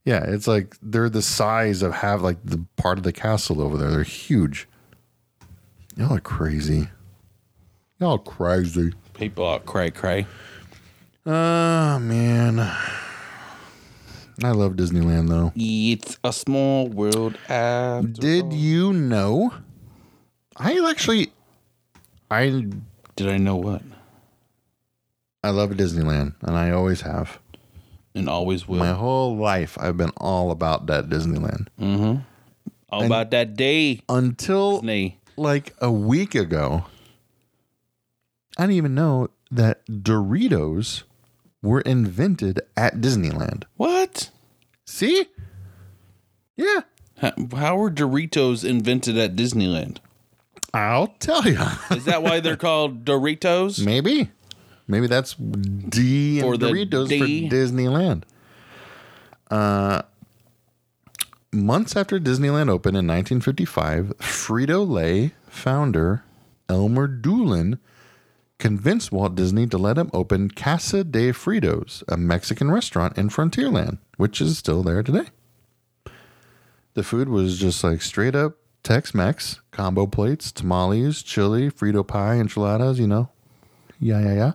yeah, 0.05 0.23
it's 0.23 0.47
like 0.47 0.75
they're 0.81 1.09
the 1.09 1.21
size 1.21 1.81
of 1.81 1.93
have 1.95 2.21
like 2.21 2.37
the 2.43 2.63
part 2.77 2.97
of 2.97 3.03
the 3.03 3.11
castle 3.11 3.61
over 3.61 3.77
there. 3.77 3.91
They're 3.91 4.03
huge. 4.03 4.67
Y'all 5.97 6.13
are 6.15 6.19
crazy. 6.21 6.87
Y'all 7.99 8.17
crazy. 8.17 8.93
People 9.13 9.45
are 9.45 9.59
cray 9.59 9.91
cray. 9.91 10.25
Oh 11.25 11.99
man. 11.99 12.59
I 14.43 14.51
love 14.51 14.73
Disneyland 14.73 15.29
though. 15.29 15.51
It's 15.55 16.17
a 16.23 16.33
small 16.33 16.87
world 16.87 17.37
after 17.47 18.07
Did 18.07 18.53
you 18.53 18.91
know? 18.91 19.53
I 20.57 20.79
actually 20.89 21.31
I 22.32 22.65
Did 23.17 23.27
I 23.27 23.38
know 23.38 23.57
what? 23.57 23.82
I 25.43 25.49
love 25.49 25.71
Disneyland 25.71 26.36
and 26.41 26.55
I 26.55 26.71
always 26.71 27.01
have. 27.01 27.39
And 28.15 28.29
always 28.29 28.67
will. 28.67 28.79
My 28.79 28.93
whole 28.93 29.36
life 29.36 29.77
I've 29.79 29.97
been 29.97 30.11
all 30.17 30.51
about 30.51 30.88
that 30.88 31.09
Disneyland. 31.09 31.67
Mm-hmm. 31.79 32.21
All 32.89 33.03
about 33.05 33.32
that 33.32 33.55
day. 33.55 34.01
Until 34.09 34.77
Disney. 34.77 35.19
like 35.38 35.73
a 35.79 35.91
week 35.91 36.34
ago, 36.36 36.86
I 38.57 38.63
didn't 38.63 38.75
even 38.77 38.95
know 38.95 39.29
that 39.49 39.86
Doritos 39.88 41.03
were 41.61 41.82
invented 41.82 42.61
at 42.75 42.95
Disneyland. 42.95 43.63
What? 43.77 44.29
See? 44.86 45.25
Yeah, 46.57 46.82
How, 47.19 47.34
how 47.55 47.77
were 47.77 47.89
Doritos 47.91 48.63
invented 48.67 49.17
at 49.17 49.36
Disneyland? 49.36 49.97
I'll 50.74 51.07
tell 51.19 51.45
you. 51.45 51.59
Is 51.91 52.05
that 52.05 52.24
why 52.24 52.39
they're 52.39 52.55
called 52.57 53.03
Doritos? 53.05 53.84
Maybe. 53.84 54.30
Maybe 54.88 55.07
that's 55.07 55.34
D 55.36 56.39
and 56.39 56.47
Or 56.47 56.53
Doritos 56.55 57.09
D. 57.09 57.49
for 57.49 57.55
Disneyland. 57.55 58.24
Uh, 59.49 60.01
months 61.51 61.95
after 61.95 62.19
Disneyland 62.19 62.69
opened 62.69 62.95
in 62.97 63.07
1955, 63.07 64.13
Frito 64.19 64.88
Lay 64.89 65.32
founder 65.47 66.24
Elmer 66.69 67.07
Doolin 67.07 67.80
convinced 68.59 69.11
Walt 69.11 69.36
Disney 69.36 69.67
to 69.67 69.78
let 69.78 69.97
him 69.97 70.09
open 70.13 70.49
Casa 70.51 71.03
de 71.03 71.32
Fritos, 71.34 72.03
a 72.07 72.15
Mexican 72.15 72.72
restaurant 72.72 73.17
in 73.17 73.28
Frontierland, 73.30 73.97
which 74.17 74.39
is 74.39 74.57
still 74.57 74.84
there 74.84 75.03
today. 75.03 75.26
The 76.93 77.03
food 77.03 77.28
was 77.28 77.59
just 77.59 77.84
like 77.84 78.01
straight 78.01 78.36
up 78.36 78.57
Tex 78.84 79.13
Mex, 79.13 79.59
combo 79.71 80.07
plates, 80.07 80.51
tamales, 80.51 81.21
chili, 81.21 81.69
Frito 81.69 82.05
pie, 82.05 82.36
enchiladas, 82.36 82.99
you 82.99 83.07
know. 83.07 83.29
Yeah, 83.99 84.19
yeah, 84.21 84.34
yeah. 84.34 84.51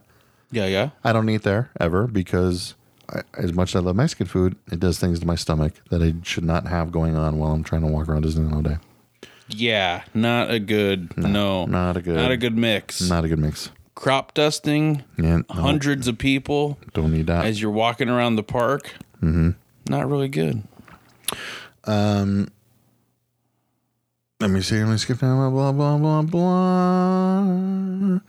Yeah, 0.51 0.67
yeah. 0.67 0.91
I 1.05 1.13
don't 1.13 1.29
eat 1.29 1.43
there 1.43 1.71
ever 1.79 2.07
because 2.07 2.75
I, 3.09 3.23
as 3.35 3.53
much 3.53 3.71
as 3.71 3.77
I 3.77 3.85
love 3.85 3.97
Mexican 3.97 4.27
food, 4.27 4.57
it 4.71 4.81
does 4.81 4.99
things 4.99 5.21
to 5.21 5.27
my 5.27 5.35
stomach 5.37 5.75
that 5.91 6.03
I 6.03 6.15
should 6.25 6.45
not 6.45 6.67
have 6.67 6.91
going 6.91 7.17
on 7.17 7.39
while 7.39 7.53
I'm 7.53 7.63
trying 7.65 7.83
to 7.83 7.87
walk 7.89 8.09
around 8.09 8.25
Disneyland 8.25 8.55
all 8.55 8.63
day. 8.63 8.79
Yeah, 9.49 10.03
not 10.13 10.51
a 10.51 10.59
good 10.59 11.17
no, 11.17 11.67
not 11.67 11.97
a 11.97 12.03
good- 12.03 12.17
not 12.17 12.33
a 12.33 12.37
good 12.37 12.57
mix. 12.57 13.01
Not 13.09 13.25
a 13.25 13.29
good 13.29 13.39
mix. 13.39 13.71
Crop 13.95 14.35
dusting, 14.35 15.05
Yeah, 15.17 15.39
no, 15.39 15.45
hundreds 15.49 16.07
of 16.09 16.19
people 16.19 16.79
don't 16.93 17.13
need 17.13 17.29
that. 17.29 17.47
as 17.47 17.63
you're 17.63 17.71
walking 17.71 18.09
around 18.09 18.37
the 18.37 18.43
park. 18.43 18.93
Mm-hmm. 19.23 19.51
Not 19.89 20.09
really 20.11 20.29
good. 20.29 20.65
Let 24.39 24.51
me 24.51 24.61
see. 24.61 24.79
Let 24.83 24.91
me 24.91 24.99
skip 24.99 25.21
down. 25.21 25.51
Blah 25.53 25.73
blah 25.73 25.97
blah 25.97 26.23
blah. 26.23 28.21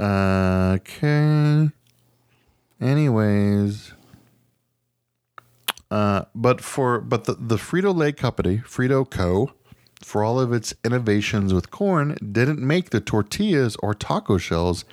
Okay. 0.00 1.68
Anyways, 2.80 3.92
uh, 5.90 6.24
but 6.34 6.62
for 6.62 7.00
but 7.00 7.24
the 7.24 7.34
the 7.34 7.56
Frito 7.56 7.94
Lay 7.94 8.12
company, 8.12 8.58
Frito 8.58 9.08
Co, 9.08 9.52
for 10.02 10.24
all 10.24 10.40
of 10.40 10.54
its 10.54 10.72
innovations 10.82 11.52
with 11.52 11.70
corn, 11.70 12.16
didn't 12.32 12.60
make 12.60 12.88
the 12.88 13.00
tortillas 13.00 13.76
or 13.82 13.92
taco 13.92 14.38
shells 14.38 14.86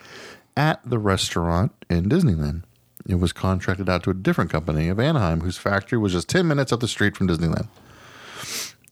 at 0.58 0.82
the 0.84 1.00
restaurant 1.00 1.72
in 1.90 2.10
Disneyland. 2.10 2.64
It 3.08 3.16
was 3.16 3.32
contracted 3.32 3.88
out 3.88 4.04
to 4.04 4.10
a 4.10 4.14
different 4.14 4.52
company 4.52 4.90
of 4.90 5.00
Anaheim, 5.00 5.40
whose 5.40 5.58
factory 5.58 5.98
was 5.98 6.12
just 6.12 6.28
ten 6.28 6.46
minutes 6.50 6.74
up 6.74 6.82
the 6.82 6.90
street 6.90 7.16
from 7.16 7.30
Disneyland. 7.30 7.70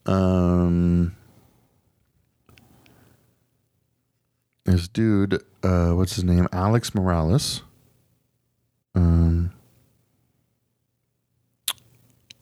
Um, 0.06 1.14
this 4.66 4.88
dude, 4.88 5.42
uh, 5.64 5.92
what's 5.92 6.16
his 6.16 6.24
name? 6.24 6.48
Alex 6.52 6.94
Morales. 6.94 7.62
Um, 8.96 9.52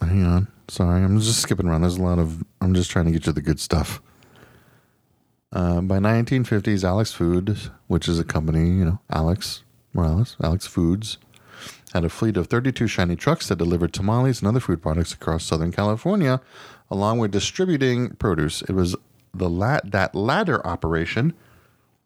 hang 0.02 0.26
on. 0.26 0.48
Sorry, 0.70 1.04
I'm 1.04 1.20
just 1.20 1.42
skipping 1.42 1.68
around. 1.68 1.82
There's 1.82 1.98
a 1.98 2.02
lot 2.02 2.20
of. 2.20 2.44
I'm 2.62 2.74
just 2.74 2.90
trying 2.90 3.06
to 3.06 3.12
get 3.12 3.28
you 3.28 3.34
the 3.34 3.42
good 3.42 3.60
stuff. 3.60 4.02
Uh, 5.52 5.82
by 5.82 6.00
1950s, 6.00 6.84
Alex 6.84 7.12
Foods, 7.14 7.70
which 7.88 8.08
is 8.08 8.20
a 8.20 8.24
company, 8.24 8.70
you 8.70 8.86
know, 8.86 9.00
Alex 9.12 9.64
Morales, 9.94 10.36
Alex 10.42 10.66
Foods, 10.66 11.20
had 11.94 12.04
a 12.04 12.10
fleet 12.10 12.38
of 12.38 12.48
32 12.48 12.88
shiny 12.88 13.16
trucks 13.16 13.48
that 13.50 13.58
delivered 13.58 13.94
tamales 13.94 14.40
and 14.40 14.48
other 14.48 14.60
food 14.60 14.82
products 14.82 15.14
across 15.14 15.44
Southern 15.44 15.72
California, 15.72 16.42
along 16.90 17.20
with 17.20 17.30
distributing 17.30 18.16
produce. 18.16 18.64
It 18.64 18.72
was 18.72 18.96
the 19.32 19.50
la- 19.50 19.82
that 19.84 20.16
latter 20.16 20.66
operation 20.66 21.34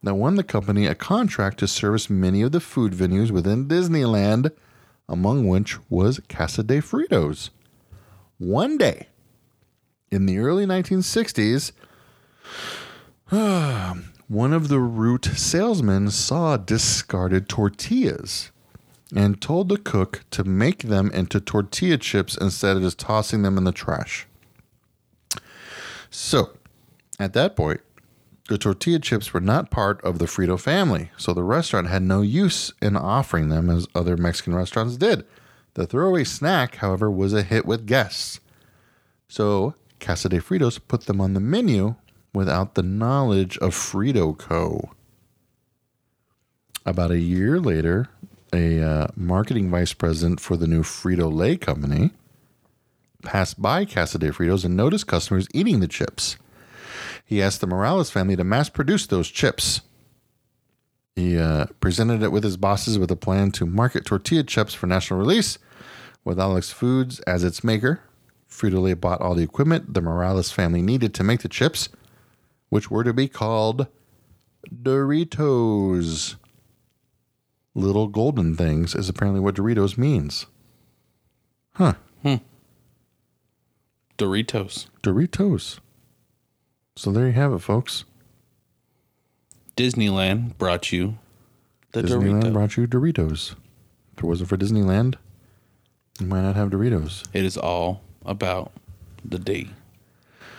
that 0.04 0.16
won 0.16 0.36
the 0.36 0.44
company 0.44 0.86
a 0.86 0.96
contract 0.96 1.60
to 1.60 1.68
service 1.68 2.10
many 2.10 2.42
of 2.42 2.52
the 2.52 2.60
food 2.60 2.94
venues 2.94 3.32
within 3.32 3.68
Disneyland, 3.68 4.52
among 5.10 5.48
which 5.48 5.78
was 5.90 6.20
Casa 6.30 6.64
de 6.64 6.82
Fritos. 6.82 7.50
One 8.38 8.78
day, 8.78 9.08
in 10.12 10.26
the 10.26 10.38
early 10.38 10.66
1960s, 10.66 11.72
one 14.28 14.54
of 14.54 14.68
the 14.68 14.80
route 14.80 15.26
salesmen 15.26 16.12
saw 16.12 16.58
discarded 16.58 17.50
tortillas 17.50 18.52
and 19.16 19.42
told 19.42 19.70
the 19.70 19.78
cook 19.78 20.24
to 20.32 20.44
make 20.44 20.84
them 20.84 21.10
into 21.12 21.40
tortilla 21.40 21.98
chips 21.98 22.38
instead 22.38 22.76
of 22.76 22.84
just 22.84 23.00
tossing 23.00 23.42
them 23.42 23.58
in 23.58 23.64
the 23.64 23.72
trash. 23.72 24.28
So, 26.10 26.52
at 27.20 27.34
that 27.34 27.56
point, 27.56 27.82
the 28.48 28.58
tortilla 28.58 29.00
chips 29.00 29.34
were 29.34 29.42
not 29.42 29.72
part 29.72 30.02
of 30.04 30.20
the 30.20 30.26
Frito 30.26 30.60
family, 30.60 31.12
so 31.18 31.34
the 31.34 31.44
restaurant 31.44 31.88
had 31.88 32.02
no 32.02 32.22
use 32.22 32.72
in 32.82 32.96
offering 32.96 33.50
them 33.50 33.70
as 33.70 33.88
other 33.94 34.16
Mexican 34.16 34.56
restaurants 34.56 34.98
did. 34.98 35.26
The 35.74 35.86
throwaway 35.86 36.24
snack, 36.24 36.76
however, 36.76 37.12
was 37.12 37.34
a 37.34 37.44
hit 37.44 37.66
with 37.66 37.86
guests. 37.86 38.40
So, 39.28 39.76
Casa 40.00 40.30
de 40.30 40.40
Fritos 40.40 40.80
put 40.88 41.06
them 41.06 41.20
on 41.20 41.34
the 41.34 41.40
menu 41.40 41.96
without 42.34 42.76
the 42.76 42.84
knowledge 42.84 43.58
of 43.58 43.76
Frito 43.76 44.38
Co. 44.38 44.92
About 46.86 47.12
a 47.12 47.20
year 47.20 47.60
later, 47.60 48.08
a 48.54 48.82
uh, 48.82 49.08
marketing 49.16 49.70
vice 49.70 49.94
president 49.94 50.40
for 50.40 50.56
the 50.56 50.68
new 50.68 50.84
Frito 50.84 51.32
Lay 51.32 51.58
company 51.58 52.12
passed 53.24 53.62
by 53.62 53.84
Casa 53.84 54.18
de 54.18 54.32
Fritos 54.32 54.64
and 54.64 54.78
noticed 54.78 55.08
customers 55.08 55.48
eating 55.54 55.82
the 55.82 55.88
chips. 55.88 56.38
He 57.28 57.42
asked 57.42 57.60
the 57.60 57.68
Morales 57.68 58.10
family 58.10 58.38
to 58.38 58.46
mass 58.46 58.70
produce 58.70 59.06
those 59.06 59.28
chips. 59.28 59.82
He 61.14 61.38
uh, 61.38 61.66
presented 61.82 62.24
it 62.24 62.32
with 62.32 62.46
his 62.46 62.56
bosses 62.56 62.98
with 62.98 63.12
a 63.12 63.18
plan 63.18 63.52
to 63.52 63.66
market 63.66 64.06
tortilla 64.06 64.44
chips 64.44 64.74
for 64.74 64.88
national 64.88 65.20
release 65.20 65.60
with 66.24 66.40
Alex 66.40 66.72
Foods 66.72 67.20
as 67.22 67.44
its 67.44 67.66
maker. 67.66 68.00
Frito 68.50 68.82
Lay 68.82 68.94
bought 68.94 69.20
all 69.20 69.36
the 69.36 69.44
equipment 69.44 69.94
the 69.94 70.02
Morales 70.02 70.52
family 70.52 70.82
needed 70.82 71.14
to 71.16 71.24
make 71.24 71.42
the 71.42 71.50
chips, 71.50 71.90
which 72.70 72.90
were 72.90 73.04
to 73.04 73.14
be 73.14 73.28
called 73.28 73.88
Doritos. 74.74 76.36
Little 77.76 78.08
golden 78.08 78.56
things 78.56 78.96
is 78.96 79.10
apparently 79.10 79.42
what 79.42 79.56
Doritos 79.56 79.98
means. 79.98 80.46
Huh. 81.74 81.96
Hmm. 82.22 82.36
Doritos. 84.18 84.88
Doritos. 85.04 85.80
So 86.98 87.12
there 87.12 87.28
you 87.28 87.34
have 87.34 87.54
it, 87.54 87.60
folks. 87.60 88.06
Disneyland 89.76 90.58
brought 90.58 90.92
you 90.92 91.20
the 91.92 92.02
Disneyland 92.02 92.42
Dorito. 92.42 92.54
brought 92.54 92.76
you 92.76 92.88
Doritos. 92.88 93.52
If 94.14 94.24
it 94.24 94.24
wasn't 94.24 94.50
for 94.50 94.58
Disneyland, 94.58 95.14
you 96.20 96.26
might 96.26 96.42
not 96.42 96.56
have 96.56 96.72
Doritos. 96.72 97.24
it 97.34 97.46
is 97.46 97.56
all 97.56 98.02
about 98.26 98.72
the 99.24 99.38
D. 99.38 99.70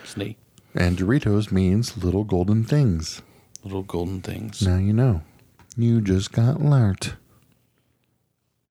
Disney. 0.04 0.36
And 0.76 0.96
Doritos 0.96 1.50
means 1.50 1.98
little 1.98 2.22
golden 2.22 2.62
things. 2.62 3.20
Little 3.64 3.82
golden 3.82 4.20
things. 4.20 4.62
Now 4.62 4.76
you 4.76 4.92
know. 4.92 5.22
You 5.76 6.00
just 6.00 6.30
got 6.30 6.62
learnt. 6.62 7.16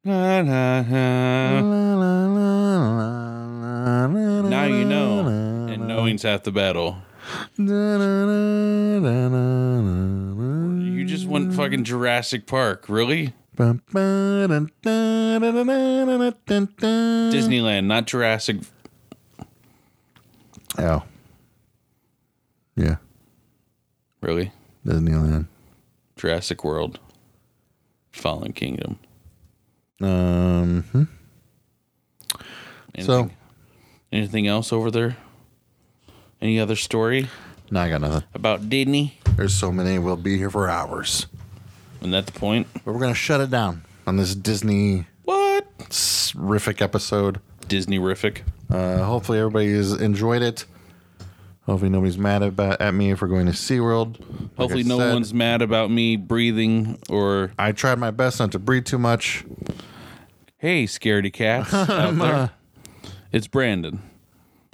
Na, 0.05 0.41
na, 0.41 0.84
na. 0.84 1.61
Now 4.47 4.63
you 4.63 4.86
know. 4.86 5.28
And 5.68 5.86
knowing's 5.89 6.24
half 6.24 6.43
the 6.43 6.51
battle. 6.53 7.01
You 10.86 11.06
just 11.06 11.26
went 11.28 11.54
fucking 11.54 11.84
Jurassic 11.84 12.46
Park. 12.48 12.86
Really? 12.88 13.34
Disneyland, 17.32 17.86
not 17.86 18.06
Jurassic. 18.08 18.58
Oh. 20.78 21.04
Yeah. 22.76 22.98
Really? 24.22 24.52
Disneyland. 24.86 25.48
Jurassic 26.16 26.64
World. 26.64 27.00
Fallen 28.12 28.54
Kingdom. 28.54 29.00
Um, 30.02 30.84
hmm. 30.92 31.04
Anything, 32.96 33.06
So- 33.06 33.30
anything 34.12 34.48
else 34.48 34.72
over 34.72 34.92
there? 34.92 35.18
Any 36.42 36.60
other 36.60 36.76
story 36.76 37.28
No, 37.72 37.80
I 37.82 37.90
got 37.90 38.02
nothing. 38.02 38.24
about 38.34 38.70
Disney? 38.70 39.20
There's 39.36 39.54
so 39.56 39.72
many. 39.72 40.00
We'll 40.00 40.16
be 40.16 40.38
here 40.38 40.50
for 40.50 40.70
hours. 40.70 41.28
And 42.02 42.14
that's 42.14 42.32
the 42.32 42.40
point. 42.40 42.68
But 42.74 42.86
we're 42.94 43.00
going 43.00 43.14
to 43.14 43.20
shut 43.20 43.42
it 43.42 43.50
down 43.50 43.84
on 44.06 44.18
this 44.18 44.36
Disney 44.36 45.06
What? 45.24 45.66
rific 45.80 46.82
episode. 46.82 47.40
Disney 47.68 48.00
rific. 48.00 48.42
Uh, 48.70 49.04
hopefully 49.04 49.40
everybody 49.40 49.74
has 49.74 49.94
enjoyed 49.94 50.42
it. 50.42 50.66
Hopefully 51.66 51.90
nobody's 51.90 52.18
mad 52.18 52.44
about, 52.44 52.80
at 52.80 52.94
me 52.94 53.12
if 53.12 53.22
we're 53.22 53.28
going 53.28 53.46
to 53.48 53.52
SeaWorld. 53.52 54.20
Like 54.20 54.58
Hopefully, 54.58 54.84
I 54.84 54.88
no 54.88 55.00
said, 55.00 55.14
one's 55.14 55.34
mad 55.34 55.62
about 55.62 55.92
me 55.92 56.16
breathing 56.16 56.98
or 57.10 57.52
I 57.60 57.74
tried 57.74 58.00
my 58.00 58.12
best 58.12 58.40
not 58.40 58.54
to 58.54 58.60
breathe 58.60 58.86
too 58.86 58.98
much. 58.98 59.44
hey, 60.58 60.86
scaredy 60.86 61.32
cats 61.34 61.74
out 61.74 62.16
there. 62.18 62.52
It's 63.34 63.48
Brandon. 63.48 64.02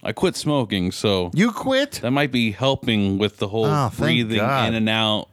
I 0.03 0.11
quit 0.11 0.35
smoking, 0.35 0.91
so 0.91 1.31
You 1.33 1.51
quit? 1.51 1.93
that 2.01 2.11
might 2.11 2.31
be 2.31 2.51
helping 2.51 3.17
with 3.17 3.37
the 3.37 3.47
whole 3.47 3.65
Oh, 3.65 3.91
breathing 3.97 4.37
God. 4.37 4.67
in 4.67 4.75
and 4.75 4.89
out 4.89 5.29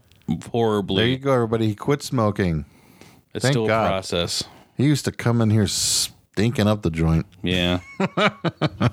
horribly. 0.51 0.97
There 1.03 1.07
you 1.09 1.19
go, 1.19 1.33
everybody. 1.33 1.67
He 1.69 1.75
quit 1.75 2.03
smoking. 2.03 2.65
It's 3.35 3.43
thank 3.43 3.53
still 3.55 3.67
God. 3.67 3.87
a 3.87 3.89
process. 3.89 4.45
He 4.77 4.85
used 4.85 5.05
to 5.07 5.13
come 5.13 5.41
in 5.41 5.51
here 5.51 5.67
stinking 5.67 6.67
up 6.69 6.83
the 6.83 6.91
joint. 6.91 7.27
Yeah. 7.43 7.81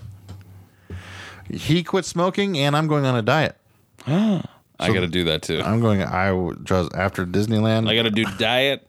He 1.49 1.81
quit 1.83 2.03
smoking, 2.03 2.57
and 2.57 2.75
I'm 2.75 2.87
going 2.87 3.05
on 3.05 3.15
a 3.15 3.21
diet. 3.21 3.55
I 4.05 4.41
got 4.79 4.99
to 4.99 5.07
do 5.07 5.23
that 5.25 5.43
too. 5.43 5.61
I'm 5.63 5.79
going. 5.79 6.03
I 6.03 6.51
just 6.63 6.93
after 6.93 7.25
Disneyland. 7.25 7.89
I 7.89 7.95
got 7.95 8.03
to 8.03 8.11
do 8.11 8.25
diet. 8.37 8.87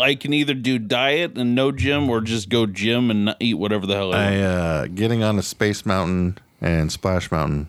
I 0.00 0.16
can 0.18 0.32
either 0.32 0.54
do 0.54 0.78
diet 0.78 1.36
and 1.36 1.54
no 1.54 1.72
gym 1.72 2.08
or 2.08 2.20
just 2.20 2.48
go 2.48 2.66
gym 2.66 3.10
and 3.10 3.26
not 3.26 3.36
eat 3.40 3.54
whatever 3.54 3.86
the 3.86 3.94
hell 3.94 4.14
I, 4.14 4.34
I 4.34 4.40
uh, 4.40 4.86
getting 4.86 5.22
on 5.22 5.38
a 5.38 5.42
Space 5.42 5.84
Mountain 5.86 6.38
and 6.60 6.90
Splash 6.90 7.30
Mountain. 7.30 7.68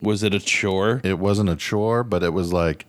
Was 0.00 0.22
it 0.22 0.34
a 0.34 0.40
chore? 0.40 1.00
It 1.04 1.18
wasn't 1.18 1.48
a 1.50 1.56
chore, 1.56 2.02
but 2.04 2.22
it 2.22 2.32
was 2.32 2.52
like 2.52 2.86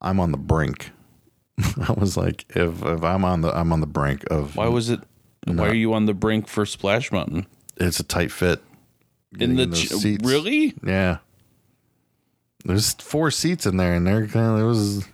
I'm 0.00 0.20
on 0.20 0.32
the 0.32 0.38
brink. 0.38 0.90
I 1.58 1.92
was 1.92 2.16
like, 2.16 2.44
if 2.50 2.82
if 2.82 3.02
I'm 3.02 3.24
on 3.24 3.40
the 3.40 3.56
I'm 3.56 3.72
on 3.72 3.80
the 3.80 3.86
brink 3.86 4.24
of 4.30 4.56
Why 4.56 4.68
was 4.68 4.90
it? 4.90 5.00
Why 5.46 5.68
are 5.68 5.74
you 5.74 5.92
on 5.92 6.06
the 6.06 6.14
brink 6.14 6.48
for 6.48 6.64
Splash 6.64 7.12
Mountain? 7.12 7.46
it's 7.76 7.98
a 8.00 8.04
tight 8.04 8.30
fit. 8.30 8.62
In 9.38 9.56
the 9.56 9.64
in 9.64 9.72
ch- 9.72 10.22
really? 10.22 10.74
Yeah. 10.84 11.18
There's 12.64 12.94
four 12.94 13.30
seats 13.30 13.66
in 13.66 13.76
there, 13.76 13.94
and 13.94 14.06
they're 14.06 14.26
kind 14.26 14.54
of 14.54 14.60
it 14.60 14.64
was. 14.64 15.06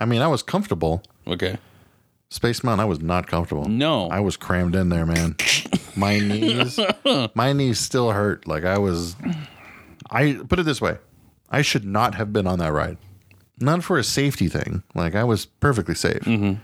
I 0.00 0.04
mean, 0.04 0.20
I 0.20 0.28
was 0.28 0.42
comfortable. 0.42 1.02
Okay. 1.26 1.58
Space 2.30 2.64
Mountain, 2.64 2.80
I 2.82 2.86
was 2.88 3.00
not 3.00 3.26
comfortable. 3.26 3.64
No. 3.68 4.08
I 4.08 4.20
was 4.20 4.36
crammed 4.36 4.74
in 4.74 4.88
there, 4.88 5.06
man. 5.06 5.36
My 5.96 6.18
knees, 6.20 6.78
my 7.34 7.52
knees 7.52 7.78
still 7.78 8.10
hurt. 8.10 8.46
Like 8.48 8.64
I 8.64 8.78
was. 8.78 9.16
I 10.10 10.38
put 10.48 10.58
it 10.58 10.64
this 10.64 10.80
way, 10.80 10.98
I 11.50 11.62
should 11.62 11.84
not 11.84 12.14
have 12.16 12.32
been 12.32 12.46
on 12.46 12.58
that 12.60 12.72
ride. 12.72 12.96
Not 13.60 13.82
for 13.84 13.96
a 13.98 14.04
safety 14.04 14.48
thing. 14.48 14.82
Like 14.94 15.14
I 15.14 15.24
was 15.24 15.46
perfectly 15.46 15.94
safe, 15.94 16.20
Mm-hmm. 16.22 16.54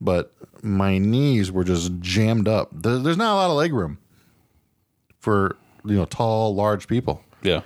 but 0.00 0.32
my 0.62 0.98
knees 0.98 1.50
were 1.50 1.64
just 1.64 1.98
jammed 2.00 2.46
up. 2.48 2.68
There- 2.72 2.98
There's 2.98 3.16
not 3.16 3.32
a 3.32 3.36
lot 3.36 3.50
of 3.50 3.56
leg 3.56 3.72
room 3.72 3.98
for 5.18 5.56
you 5.84 5.96
know 5.96 6.04
tall, 6.04 6.54
large 6.54 6.86
people 6.86 7.22
Yeah. 7.42 7.62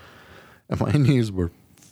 and 0.69 0.81
my 0.81 0.93
knees 0.95 1.31
were 1.33 1.51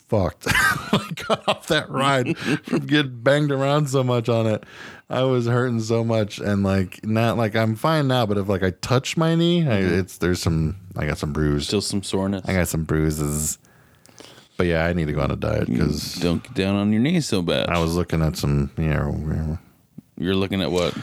fucked. 0.09 0.47
Got 1.27 1.49
off 1.49 1.67
that 1.69 1.91
ride 1.91 2.37
from 2.39 2.87
getting 2.87 3.21
banged 3.21 3.51
around 3.51 3.89
so 3.89 4.05
much 4.05 4.29
on 4.29 4.47
it. 4.47 4.65
I 5.09 5.23
was 5.25 5.47
hurting 5.47 5.81
so 5.81 6.05
much, 6.05 6.39
and 6.39 6.63
like 6.63 7.05
not 7.05 7.37
like 7.37 7.57
I'm 7.57 7.75
fine 7.75 8.07
now, 8.07 8.27
but 8.27 8.39
if 8.39 8.49
like 8.49 8.63
I 8.63 8.71
touch 8.71 9.17
my 9.17 9.35
knee, 9.35 9.63
I, 9.63 9.81
mm-hmm. 9.81 9.99
it's 9.99 10.19
there's 10.19 10.41
some 10.41 10.77
I 10.97 11.07
got 11.07 11.19
some 11.19 11.33
bruise. 11.33 11.67
Still 11.67 11.81
some 11.81 12.03
soreness. 12.03 12.49
I 12.49 12.55
got 12.55 12.69
some 12.69 12.85
bruises. 12.85 13.59
But 14.57 14.67
yeah, 14.67 14.85
I 14.85 14.93
need 14.93 15.07
to 15.07 15.13
go 15.13 15.23
on 15.23 15.31
a 15.31 15.37
diet 15.37 15.67
because 15.67 16.17
Don't 16.17 16.43
get 16.43 16.55
down 16.55 16.77
on 16.77 16.93
your 16.93 17.01
knees 17.01 17.27
so 17.27 17.41
bad. 17.41 17.71
I 17.71 17.79
was 17.79 17.97
looking 17.97 18.23
at 18.23 18.37
some. 18.37 18.71
You 18.77 18.89
know, 18.89 19.59
You're 20.19 20.35
looking 20.35 20.61
at 20.61 20.71
what? 20.71 20.97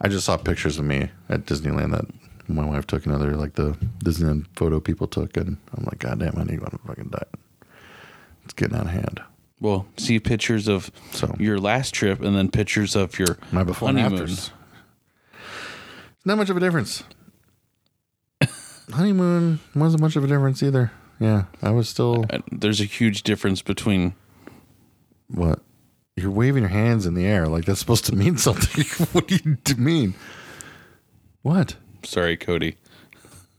I 0.00 0.08
just 0.08 0.26
saw 0.26 0.36
pictures 0.36 0.78
of 0.78 0.84
me 0.84 1.10
at 1.28 1.46
Disneyland 1.46 1.92
that 1.92 2.04
my 2.48 2.64
wife 2.64 2.86
took 2.86 3.06
another 3.06 3.34
like 3.34 3.54
the 3.54 3.72
Disneyland 4.04 4.46
photo 4.54 4.78
people 4.78 5.06
took, 5.06 5.36
and 5.36 5.56
I'm 5.76 5.84
like, 5.84 5.98
God 5.98 6.20
damn, 6.20 6.38
I 6.38 6.44
need 6.44 6.52
to 6.52 6.56
go 6.58 6.66
on 6.66 6.80
a 6.84 6.86
fucking 6.86 7.08
diet. 7.08 7.34
It's 8.44 8.54
getting 8.54 8.76
out 8.76 8.86
of 8.86 8.92
hand. 8.92 9.20
Well, 9.60 9.86
see 9.96 10.20
pictures 10.20 10.68
of 10.68 10.90
So- 11.12 11.34
your 11.38 11.58
last 11.58 11.92
trip 11.94 12.20
and 12.22 12.36
then 12.36 12.50
pictures 12.50 12.94
of 12.94 13.18
your 13.18 13.38
My 13.50 13.64
before 13.64 13.88
and 13.88 13.98
honeymoon. 13.98 14.22
afters. 14.22 14.50
Not 16.24 16.38
much 16.38 16.50
of 16.50 16.56
a 16.56 16.60
difference. 16.60 17.02
honeymoon 18.92 19.60
wasn't 19.74 20.00
much 20.02 20.14
of 20.16 20.24
a 20.24 20.26
difference 20.26 20.62
either. 20.62 20.92
Yeah, 21.20 21.44
I 21.62 21.70
was 21.70 21.88
still 21.88 22.24
There's 22.52 22.80
a 22.80 22.84
huge 22.84 23.22
difference 23.24 23.60
between 23.62 24.14
what? 25.28 25.60
You're 26.16 26.30
waving 26.30 26.62
your 26.62 26.70
hands 26.70 27.06
in 27.06 27.14
the 27.14 27.24
air 27.26 27.46
like 27.46 27.64
that's 27.64 27.80
supposed 27.80 28.04
to 28.06 28.14
mean 28.14 28.36
something. 28.36 28.84
what 29.12 29.26
do 29.28 29.38
you 29.44 29.58
mean? 29.76 30.14
What? 31.42 31.76
sorry, 32.04 32.36
Cody. 32.36 32.76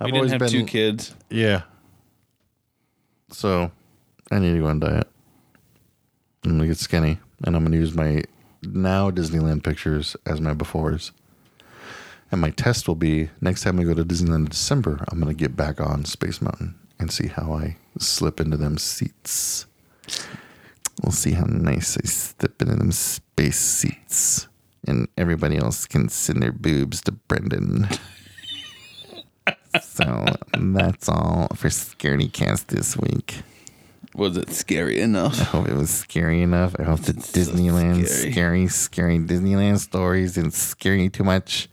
I've 0.00 0.10
didn't 0.12 0.40
have 0.40 0.50
two 0.50 0.64
kids. 0.64 1.14
Yeah. 1.30 1.62
So 3.36 3.70
I 4.30 4.38
need 4.38 4.54
to 4.54 4.60
go 4.60 4.66
on 4.68 4.80
diet. 4.80 5.06
I'm 6.42 6.52
gonna 6.52 6.68
get 6.68 6.78
skinny, 6.78 7.18
and 7.44 7.54
I'm 7.54 7.64
gonna 7.64 7.76
use 7.76 7.94
my 7.94 8.22
now 8.62 9.10
Disneyland 9.10 9.62
pictures 9.62 10.16
as 10.24 10.40
my 10.40 10.54
befores. 10.54 11.10
And 12.32 12.40
my 12.40 12.48
test 12.48 12.88
will 12.88 12.94
be 12.94 13.28
next 13.42 13.62
time 13.62 13.76
we 13.76 13.84
go 13.84 13.92
to 13.92 14.06
Disneyland 14.06 14.36
in 14.36 14.44
December. 14.46 15.04
I'm 15.08 15.18
gonna 15.18 15.34
get 15.34 15.54
back 15.54 15.82
on 15.82 16.06
Space 16.06 16.40
Mountain 16.40 16.76
and 16.98 17.12
see 17.12 17.26
how 17.26 17.52
I 17.52 17.76
slip 17.98 18.40
into 18.40 18.56
them 18.56 18.78
seats. 18.78 19.66
We'll 21.02 21.12
see 21.12 21.32
how 21.32 21.44
nice 21.44 21.98
I 21.98 22.06
slip 22.06 22.62
into 22.62 22.76
them 22.76 22.90
space 22.90 23.58
seats, 23.58 24.48
and 24.88 25.08
everybody 25.18 25.58
else 25.58 25.84
can 25.84 26.08
send 26.08 26.42
their 26.42 26.52
boobs 26.52 27.02
to 27.02 27.12
Brendan. 27.12 27.86
So 29.82 30.24
that's 30.52 31.08
all 31.08 31.48
for 31.54 31.68
Scaredy 31.68 32.32
Cast 32.32 32.68
this 32.68 32.96
week. 32.96 33.42
Was 34.14 34.36
it 34.36 34.50
scary 34.50 35.00
enough? 35.00 35.38
I 35.40 35.44
hope 35.44 35.68
it 35.68 35.74
was 35.74 35.90
scary 35.90 36.40
enough. 36.42 36.74
I 36.78 36.84
hope 36.84 37.00
the 37.00 37.12
Disneyland 37.12 38.06
scary. 38.06 38.32
scary. 38.32 38.66
scary, 38.68 39.18
Disneyland 39.18 39.78
stories 39.78 40.34
didn't 40.34 40.54
scare 40.54 40.94
you 40.94 41.08
too 41.10 41.24
much. 41.24 41.68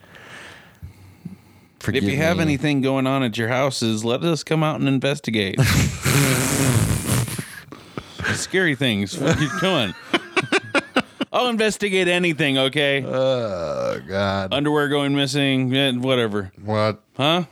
Forgive 1.79 2.03
If 2.03 2.09
you 2.09 2.17
have 2.17 2.37
me. 2.37 2.43
anything 2.43 2.81
going 2.81 3.07
on 3.07 3.23
at 3.23 3.37
your 3.37 3.47
houses, 3.49 4.03
let 4.05 4.23
us 4.23 4.43
come 4.43 4.63
out 4.63 4.79
and 4.79 4.87
investigate. 4.89 5.59
Scary 8.35 8.75
things. 8.75 9.17
Come 9.17 9.73
on. 9.73 9.95
I'll 11.31 11.47
investigate 11.47 12.07
anything, 12.07 12.57
okay? 12.57 13.03
oh 13.05 13.99
God, 14.07 14.53
Underwear 14.53 14.87
going 14.87 15.15
missing, 15.15 15.75
eh, 15.75 15.91
whatever. 15.93 16.51
what 16.63 17.01
Huh? 17.17 17.43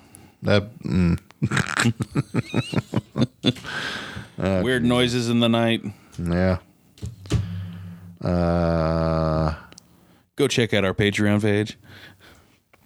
That? 0.43 0.69
Mm, 0.79 1.19
Weird 4.63 4.83
noises 4.85 5.29
in 5.29 5.39
the 5.39 5.49
night. 5.49 5.83
yeah. 6.19 6.57
Uh, 8.23 9.55
Go 10.35 10.47
check 10.47 10.73
out 10.73 10.85
our 10.85 10.93
Patreon 10.93 11.41
page. 11.41 11.77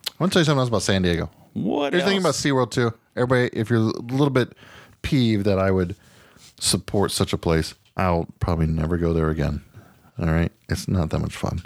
I 0.08 0.12
want 0.20 0.32
to 0.32 0.36
tell 0.36 0.42
you 0.42 0.46
something 0.46 0.60
else 0.60 0.70
about 0.70 0.82
San 0.82 1.02
Diego. 1.02 1.30
What 1.54 1.92
the 1.92 2.00
thinking 2.00 2.20
about? 2.20 2.34
SeaWorld 2.36 2.72
too. 2.72 2.94
Everybody, 3.16 3.50
if 3.54 3.70
you're 3.70 3.80
a 3.80 3.82
little 3.84 4.30
bit 4.30 4.54
peeved 5.02 5.46
that 5.46 5.60
I 5.60 5.72
would 5.72 5.96
support 6.60 7.12
such 7.12 7.32
a 7.34 7.38
place, 7.38 7.76
I'll 7.98 8.28
probably 8.40 8.68
never 8.68 8.98
go 8.98 9.14
there 9.14 9.30
again. 9.30 9.62
All 10.20 10.26
right. 10.28 10.52
It's 10.70 10.88
not 10.88 11.10
that 11.12 11.20
much 11.20 11.36
fun. 11.36 11.62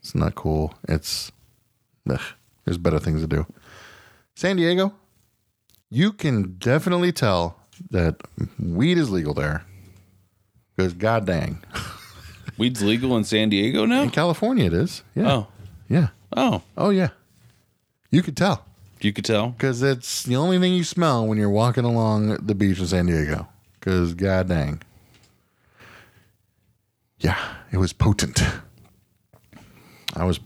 It's 0.00 0.14
not 0.14 0.34
cool. 0.34 0.74
It's 0.88 1.32
ugh, 2.08 2.20
there's 2.64 2.78
better 2.78 2.98
things 2.98 3.20
to 3.22 3.26
do. 3.26 3.46
San 4.34 4.56
Diego, 4.56 4.92
you 5.90 6.12
can 6.12 6.56
definitely 6.58 7.12
tell 7.12 7.58
that 7.90 8.16
weed 8.58 8.98
is 8.98 9.10
legal 9.10 9.34
there. 9.34 9.64
Because 10.76 10.92
god 10.92 11.26
dang. 11.26 11.62
Weed's 12.58 12.82
legal 12.82 13.16
in 13.16 13.24
San 13.24 13.48
Diego 13.48 13.84
now? 13.84 14.02
In 14.02 14.10
California 14.10 14.66
it 14.66 14.72
is. 14.72 15.02
Yeah. 15.14 15.32
Oh. 15.32 15.46
Yeah. 15.88 16.08
Oh. 16.36 16.62
Oh 16.76 16.90
yeah. 16.90 17.08
You 18.10 18.22
could 18.22 18.36
tell. 18.36 18.64
You 19.00 19.12
could 19.12 19.24
tell. 19.24 19.50
Because 19.50 19.82
it's 19.82 20.22
the 20.22 20.36
only 20.36 20.58
thing 20.58 20.72
you 20.72 20.84
smell 20.84 21.26
when 21.26 21.36
you're 21.36 21.50
walking 21.50 21.84
along 21.84 22.36
the 22.36 22.54
beach 22.54 22.78
in 22.78 22.86
San 22.86 23.06
Diego. 23.06 23.48
Because, 23.78 24.14
god 24.14 24.48
dang. 24.48 24.80
Yeah, 27.18 27.38
it 27.72 27.78
was 27.78 27.92
potent. 27.92 28.42
I 30.14 30.24
was 30.24 30.40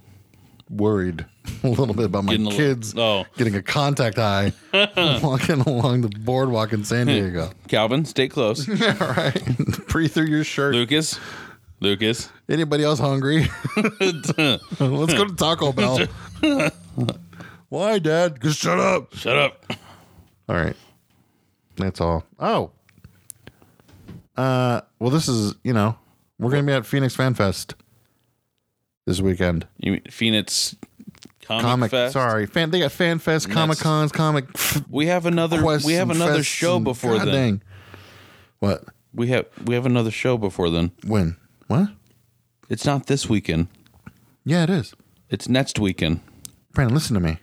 worried 0.68 1.26
a 1.64 1.68
little 1.68 1.94
bit 1.94 2.06
about 2.06 2.24
my 2.24 2.36
Getting 2.36 2.50
kids 2.50 2.94
oh. 2.96 3.24
getting 3.36 3.54
a 3.54 3.62
contact 3.62 4.16
high 4.16 4.52
walking 5.22 5.60
along 5.60 6.02
the 6.02 6.08
boardwalk 6.08 6.72
in 6.72 6.84
San 6.84 7.06
Diego. 7.06 7.50
Calvin, 7.68 8.04
stay 8.04 8.28
close. 8.28 8.66
yeah, 8.68 9.02
right. 9.04 9.86
Breathe 9.88 10.12
through 10.12 10.26
your 10.26 10.44
shirt. 10.44 10.74
Lucas. 10.74 11.18
Lucas. 11.80 12.30
Anybody 12.48 12.84
else 12.84 12.98
hungry? 12.98 13.48
Let's 14.00 14.32
go 14.32 14.58
to 15.24 15.34
Taco 15.36 15.72
Bell. 15.72 16.06
Why, 17.68 17.98
Dad? 17.98 18.40
Just 18.42 18.58
shut 18.58 18.78
up. 18.78 19.14
Shut 19.14 19.36
up. 19.36 19.64
All 20.48 20.56
right. 20.56 20.76
That's 21.76 22.00
all. 22.00 22.24
Oh. 22.38 22.70
Uh 24.36 24.82
well 24.98 25.10
this 25.10 25.28
is, 25.28 25.54
you 25.64 25.72
know, 25.72 25.96
we're 26.38 26.50
gonna 26.50 26.62
be 26.62 26.72
at 26.72 26.86
Phoenix 26.86 27.14
Fan 27.14 27.34
Fest 27.34 27.74
this 29.06 29.20
weekend. 29.20 29.66
You 29.78 29.92
mean 29.92 30.02
Phoenix 30.10 30.76
Comic, 31.48 31.62
Comic 31.64 31.90
Fest? 31.90 32.12
sorry. 32.12 32.46
Fan 32.46 32.70
they 32.70 32.78
got 32.80 32.92
fan 32.92 33.18
fest, 33.18 33.50
comic 33.50 33.78
cons, 33.78 34.12
comic 34.12 34.46
We 34.90 35.06
have 35.06 35.26
another 35.26 35.64
we 35.84 35.94
have 35.94 36.10
and 36.10 36.20
another 36.22 36.40
fests 36.40 36.44
show 36.44 36.76
and- 36.76 36.84
before 36.84 37.16
God 37.16 37.26
then. 37.28 37.34
dang. 37.34 37.62
What? 38.60 38.84
We 39.14 39.28
have 39.28 39.46
we 39.64 39.74
have 39.74 39.86
another 39.86 40.10
show 40.10 40.36
before 40.38 40.68
then. 40.70 40.92
When? 41.06 41.36
What? 41.66 41.88
It's 42.68 42.84
not 42.84 43.06
this 43.06 43.28
weekend. 43.28 43.68
Yeah, 44.44 44.62
it 44.64 44.70
is. 44.70 44.94
It's 45.30 45.48
next 45.48 45.78
weekend. 45.78 46.20
Brandon, 46.72 46.94
listen 46.94 47.14
to 47.14 47.20
me. 47.20 47.38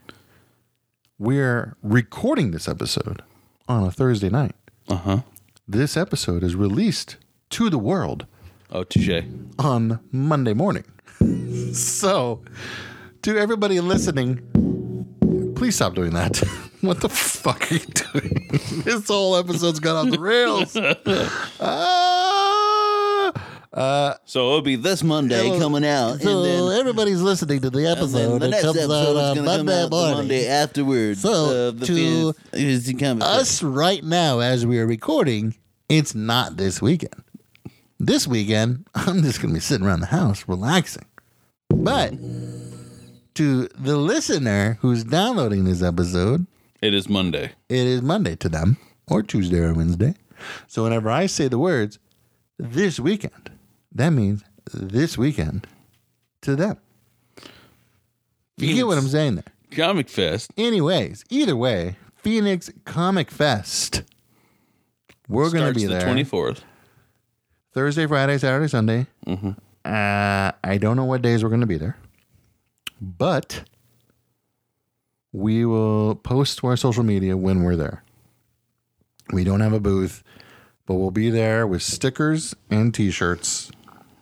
We're 1.18 1.76
recording 1.82 2.52
this 2.52 2.68
episode 2.68 3.22
on 3.68 3.84
a 3.86 3.92
Thursday 3.92 4.30
night. 4.30 4.54
Uh-huh. 4.88 5.22
This 5.68 5.98
episode 5.98 6.44
is 6.44 6.56
released 6.56 7.18
to 7.52 7.70
the 7.70 7.80
world 7.80 8.26
Oh, 8.72 8.84
touche. 8.84 9.24
on 9.58 10.00
Monday 10.12 10.54
morning. 10.54 10.84
so, 11.74 12.42
to 13.26 13.38
everybody 13.40 13.80
listening, 13.80 14.38
please 15.56 15.76
stop 15.76 15.96
doing 15.96 16.12
that. 16.14 16.38
what 16.82 17.02
the 17.02 17.10
fuck 17.10 17.72
are 17.72 17.76
you 17.76 17.80
doing? 17.80 18.50
this 18.84 19.08
whole 19.08 19.36
episode's 19.36 19.80
gone 19.80 20.08
off 20.08 20.12
the 20.14 20.20
rails. 20.20 20.78
Ah! 23.78 24.16
So 24.24 24.40
it'll 24.48 24.62
be 24.62 24.78
this 24.78 25.04
Monday 25.04 25.48
It'll- 25.48 25.60
coming 25.60 25.86
out, 25.86 26.22
So 26.22 26.44
and 26.44 26.46
then 26.72 26.80
everybody's 26.80 27.22
listening 27.22 27.60
to 27.62 27.70
the 27.70 27.86
episode. 27.90 28.40
the 28.40 28.46
It 28.46 28.50
next 28.52 28.64
comes 28.64 28.78
episode 28.78 28.94
out 28.94 29.12
is 29.12 29.18
on 29.18 29.18
going 29.18 29.36
to 29.36 29.44
come 29.58 29.66
Monday 29.66 29.84
out 29.84 29.92
morning. 29.92 30.16
Monday 30.18 30.48
afterwards. 30.48 31.22
So, 31.22 31.34
uh, 31.34 31.72
to 31.86 31.86
Phoenix- 31.86 32.40
Phoenix 32.54 32.92
Comic 33.04 33.24
Fest. 33.24 33.42
Us 33.42 33.64
right 33.64 34.02
now, 34.02 34.40
as 34.40 34.66
we 34.66 34.80
are 34.80 34.88
recording, 34.88 35.56
it's 35.90 36.16
not 36.16 36.56
this 36.56 36.82
weekend. 36.82 37.22
This 38.00 38.26
weekend, 38.28 38.88
I'm 38.96 39.22
just 39.24 39.42
going 39.42 39.50
to 39.50 39.56
be 39.56 39.60
sitting 39.60 39.86
around 39.86 40.00
the 40.02 40.06
house 40.08 40.46
relaxing. 40.48 41.06
But 41.70 42.14
to 43.36 43.68
the 43.78 43.98
listener 43.98 44.78
who's 44.82 45.04
downloading 45.04 45.66
this 45.66 45.82
episode, 45.84 46.46
It 46.82 46.94
is 46.94 47.08
Monday. 47.10 47.52
it 47.70 47.88
is 47.88 48.02
Monday 48.02 48.36
to 48.38 48.50
them, 48.50 48.78
or 49.08 49.22
Tuesday 49.24 49.60
or 49.60 49.74
Wednesday. 49.74 50.16
So, 50.68 50.84
whenever 50.84 51.10
I 51.10 51.26
say 51.28 51.48
the 51.48 51.60
words 51.60 51.98
this 52.58 53.00
weekend, 53.00 53.52
that 53.94 54.10
means 54.12 54.44
this 54.74 55.18
weekend 55.18 55.68
to 56.42 56.56
them. 56.56 56.78
You 58.58 58.74
get 58.74 58.88
what 58.88 58.98
I'm 58.98 59.08
saying 59.08 59.36
there? 59.36 59.44
Comic 59.72 60.08
Fest. 60.10 60.52
Anyways, 60.58 61.26
either 61.30 61.56
way, 61.56 61.98
Phoenix 62.16 62.72
Comic 62.86 63.30
Fest. 63.32 64.04
We're 65.28 65.50
going 65.52 65.74
to 65.74 65.78
be 65.78 65.86
the 65.86 65.94
there. 65.96 66.02
twenty 66.06 66.24
fourth. 66.24 66.64
Thursday, 67.74 68.08
Friday, 68.08 68.38
Saturday, 68.38 68.68
Sunday. 68.70 69.08
Uh, 69.28 70.52
I 70.64 70.78
don't 70.80 70.96
know 70.96 71.04
what 71.06 71.22
days 71.22 71.44
we're 71.44 71.50
going 71.50 71.62
to 71.62 71.68
be 71.68 71.78
there, 71.78 71.98
but 73.02 73.64
we 75.32 75.66
will 75.66 76.16
post 76.16 76.60
to 76.60 76.68
our 76.68 76.78
social 76.78 77.04
media 77.04 77.36
when 77.36 77.64
we're 77.64 77.76
there. 77.76 78.04
We 79.34 79.44
don't 79.44 79.60
have 79.62 79.74
a 79.74 79.80
booth, 79.80 80.24
but 80.86 80.96
we'll 80.96 81.12
be 81.12 81.30
there 81.30 81.66
with 81.68 81.82
stickers 81.82 82.56
and 82.70 82.94
T-shirts 82.94 83.72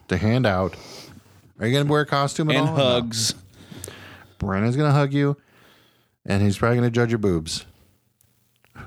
to 0.08 0.16
hand 0.16 0.46
out. 0.46 0.74
Are 1.60 1.66
you 1.66 1.72
going 1.72 1.86
to 1.86 1.90
wear 1.92 2.00
a 2.02 2.06
costume 2.06 2.50
at 2.50 2.56
And 2.56 2.68
all? 2.68 2.76
no? 2.76 2.82
hugs. 2.84 3.34
Brandon's 4.38 4.76
going 4.76 4.88
to 4.88 4.94
hug 4.94 5.12
you, 5.12 5.36
and 6.26 6.42
he's 6.42 6.58
probably 6.58 6.78
going 6.78 6.90
to 6.90 6.94
judge 6.94 7.10
your 7.10 7.18
boobs. 7.18 7.64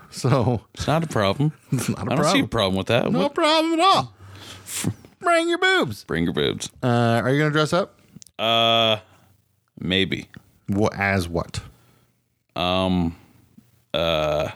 So 0.09 0.61
It's 0.73 0.87
not 0.87 1.03
a 1.03 1.07
problem. 1.07 1.53
not 1.71 1.89
a 2.07 2.11
I 2.11 2.15
don't 2.15 2.23
see 2.25 2.39
a 2.39 2.47
problem. 2.47 2.49
problem 2.49 2.75
with 2.75 2.87
that. 2.87 3.11
No 3.11 3.19
What- 3.19 3.35
problem 3.35 3.73
at 3.73 3.79
all. 3.79 4.13
Bring 5.19 5.49
your 5.49 5.57
boobs. 5.57 6.03
Bring 6.03 6.25
your 6.25 6.33
boobs. 6.33 6.69
Uh, 6.83 7.21
are 7.23 7.29
you 7.31 7.39
going 7.39 7.51
to 7.51 7.53
dress 7.57 7.73
up? 7.73 7.99
Uh, 8.37 8.97
maybe. 9.79 10.29
What 10.67 10.93
as 10.95 11.27
what? 11.27 11.61
Um, 12.55 13.15
uh, 13.93 14.49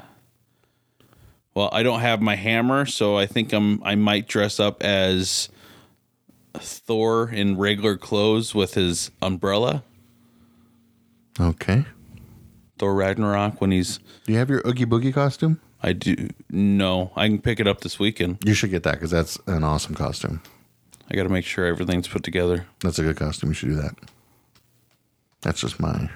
Well, 1.53 1.69
I 1.72 1.84
don't 1.84 1.99
have 1.99 2.22
my 2.22 2.36
hammer, 2.36 2.86
so 2.86 3.17
I 3.17 3.26
think 3.26 3.53
I'm 3.53 3.84
I 3.84 3.95
might 3.95 4.28
dress 4.28 4.59
up 4.59 4.84
as 4.84 5.49
Thor 6.55 7.30
in 7.30 7.57
regular 7.57 7.97
clothes 7.97 8.53
with 8.55 8.74
his 8.74 9.11
umbrella. 9.22 9.84
Okay. 11.39 11.86
Thor 12.78 12.93
Ragnarok 12.95 13.61
when 13.61 13.72
he's 13.72 13.99
Do 14.26 14.34
you 14.34 14.39
have 14.39 14.49
your 14.49 14.61
Oogie 14.67 14.86
Boogie 14.86 15.13
costume? 15.13 15.59
I 15.84 15.93
do 15.93 16.30
no, 16.49 17.11
I 17.15 17.28
can 17.28 17.39
pick 17.39 17.59
it 17.59 17.67
up 17.67 17.82
this 17.82 17.99
weekend. 17.99 18.38
You 18.45 18.53
should 18.53 18.72
get 18.72 18.84
that 18.84 18.93
because 18.93 19.11
that's 19.11 19.39
an 19.47 19.63
awesome 19.63 19.95
costume. 19.95 20.41
I 21.09 21.15
got 21.15 21.24
to 21.24 21.30
make 21.30 21.45
sure 21.45 21.65
everything's 21.65 22.07
put 22.07 22.24
together. 22.24 22.65
That's 22.82 22.97
a 22.99 23.03
good 23.03 23.17
costume. 23.17 23.49
You 23.49 23.53
should 23.53 23.69
do 23.69 23.76
that. 23.76 23.95
That's 25.42 25.62
just 25.62 25.80
my 25.80 26.10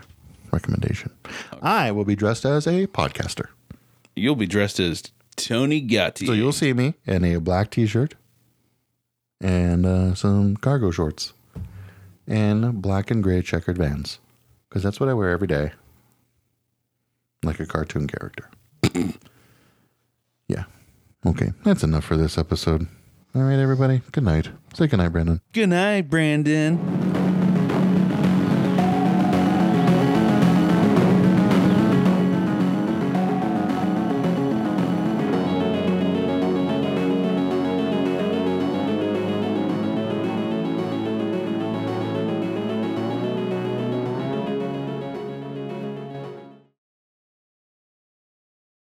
recommendation. 0.51 1.11
I 1.61 1.91
will 1.91 2.05
be 2.05 2.15
dressed 2.15 2.45
as 2.45 2.67
a 2.67 2.87
podcaster. 2.87 3.47
You'll 4.15 4.35
be 4.35 4.47
dressed 4.47 4.79
as 4.79 5.03
Tony 5.35 5.81
Gatti. 5.81 6.25
So 6.25 6.33
you'll 6.33 6.53
see 6.53 6.73
me 6.73 6.95
in 7.05 7.23
a 7.25 7.39
black 7.39 7.71
t 7.71 7.85
shirt 7.85 8.15
and 9.41 9.85
uh, 9.85 10.15
some 10.15 10.55
cargo 10.57 10.91
shorts 10.91 11.33
and 12.27 12.81
black 12.81 13.11
and 13.11 13.21
gray 13.21 13.41
checkered 13.41 13.77
vans 13.77 14.19
because 14.69 14.83
that's 14.83 14.99
what 14.99 15.09
I 15.09 15.13
wear 15.13 15.29
every 15.29 15.47
day. 15.47 15.71
Like 17.43 17.59
a 17.59 17.65
cartoon 17.65 18.07
character. 18.07 18.49
yeah. 20.47 20.63
Okay. 21.25 21.51
That's 21.63 21.83
enough 21.83 22.05
for 22.05 22.17
this 22.17 22.37
episode. 22.37 22.87
All 23.35 23.43
right, 23.43 23.59
everybody. 23.59 24.01
Good 24.11 24.23
night. 24.23 24.49
Say 24.73 24.87
good 24.87 24.97
night, 24.97 25.09
Brandon. 25.09 25.41
Good 25.51 25.69
night, 25.69 26.09
Brandon. 26.09 27.24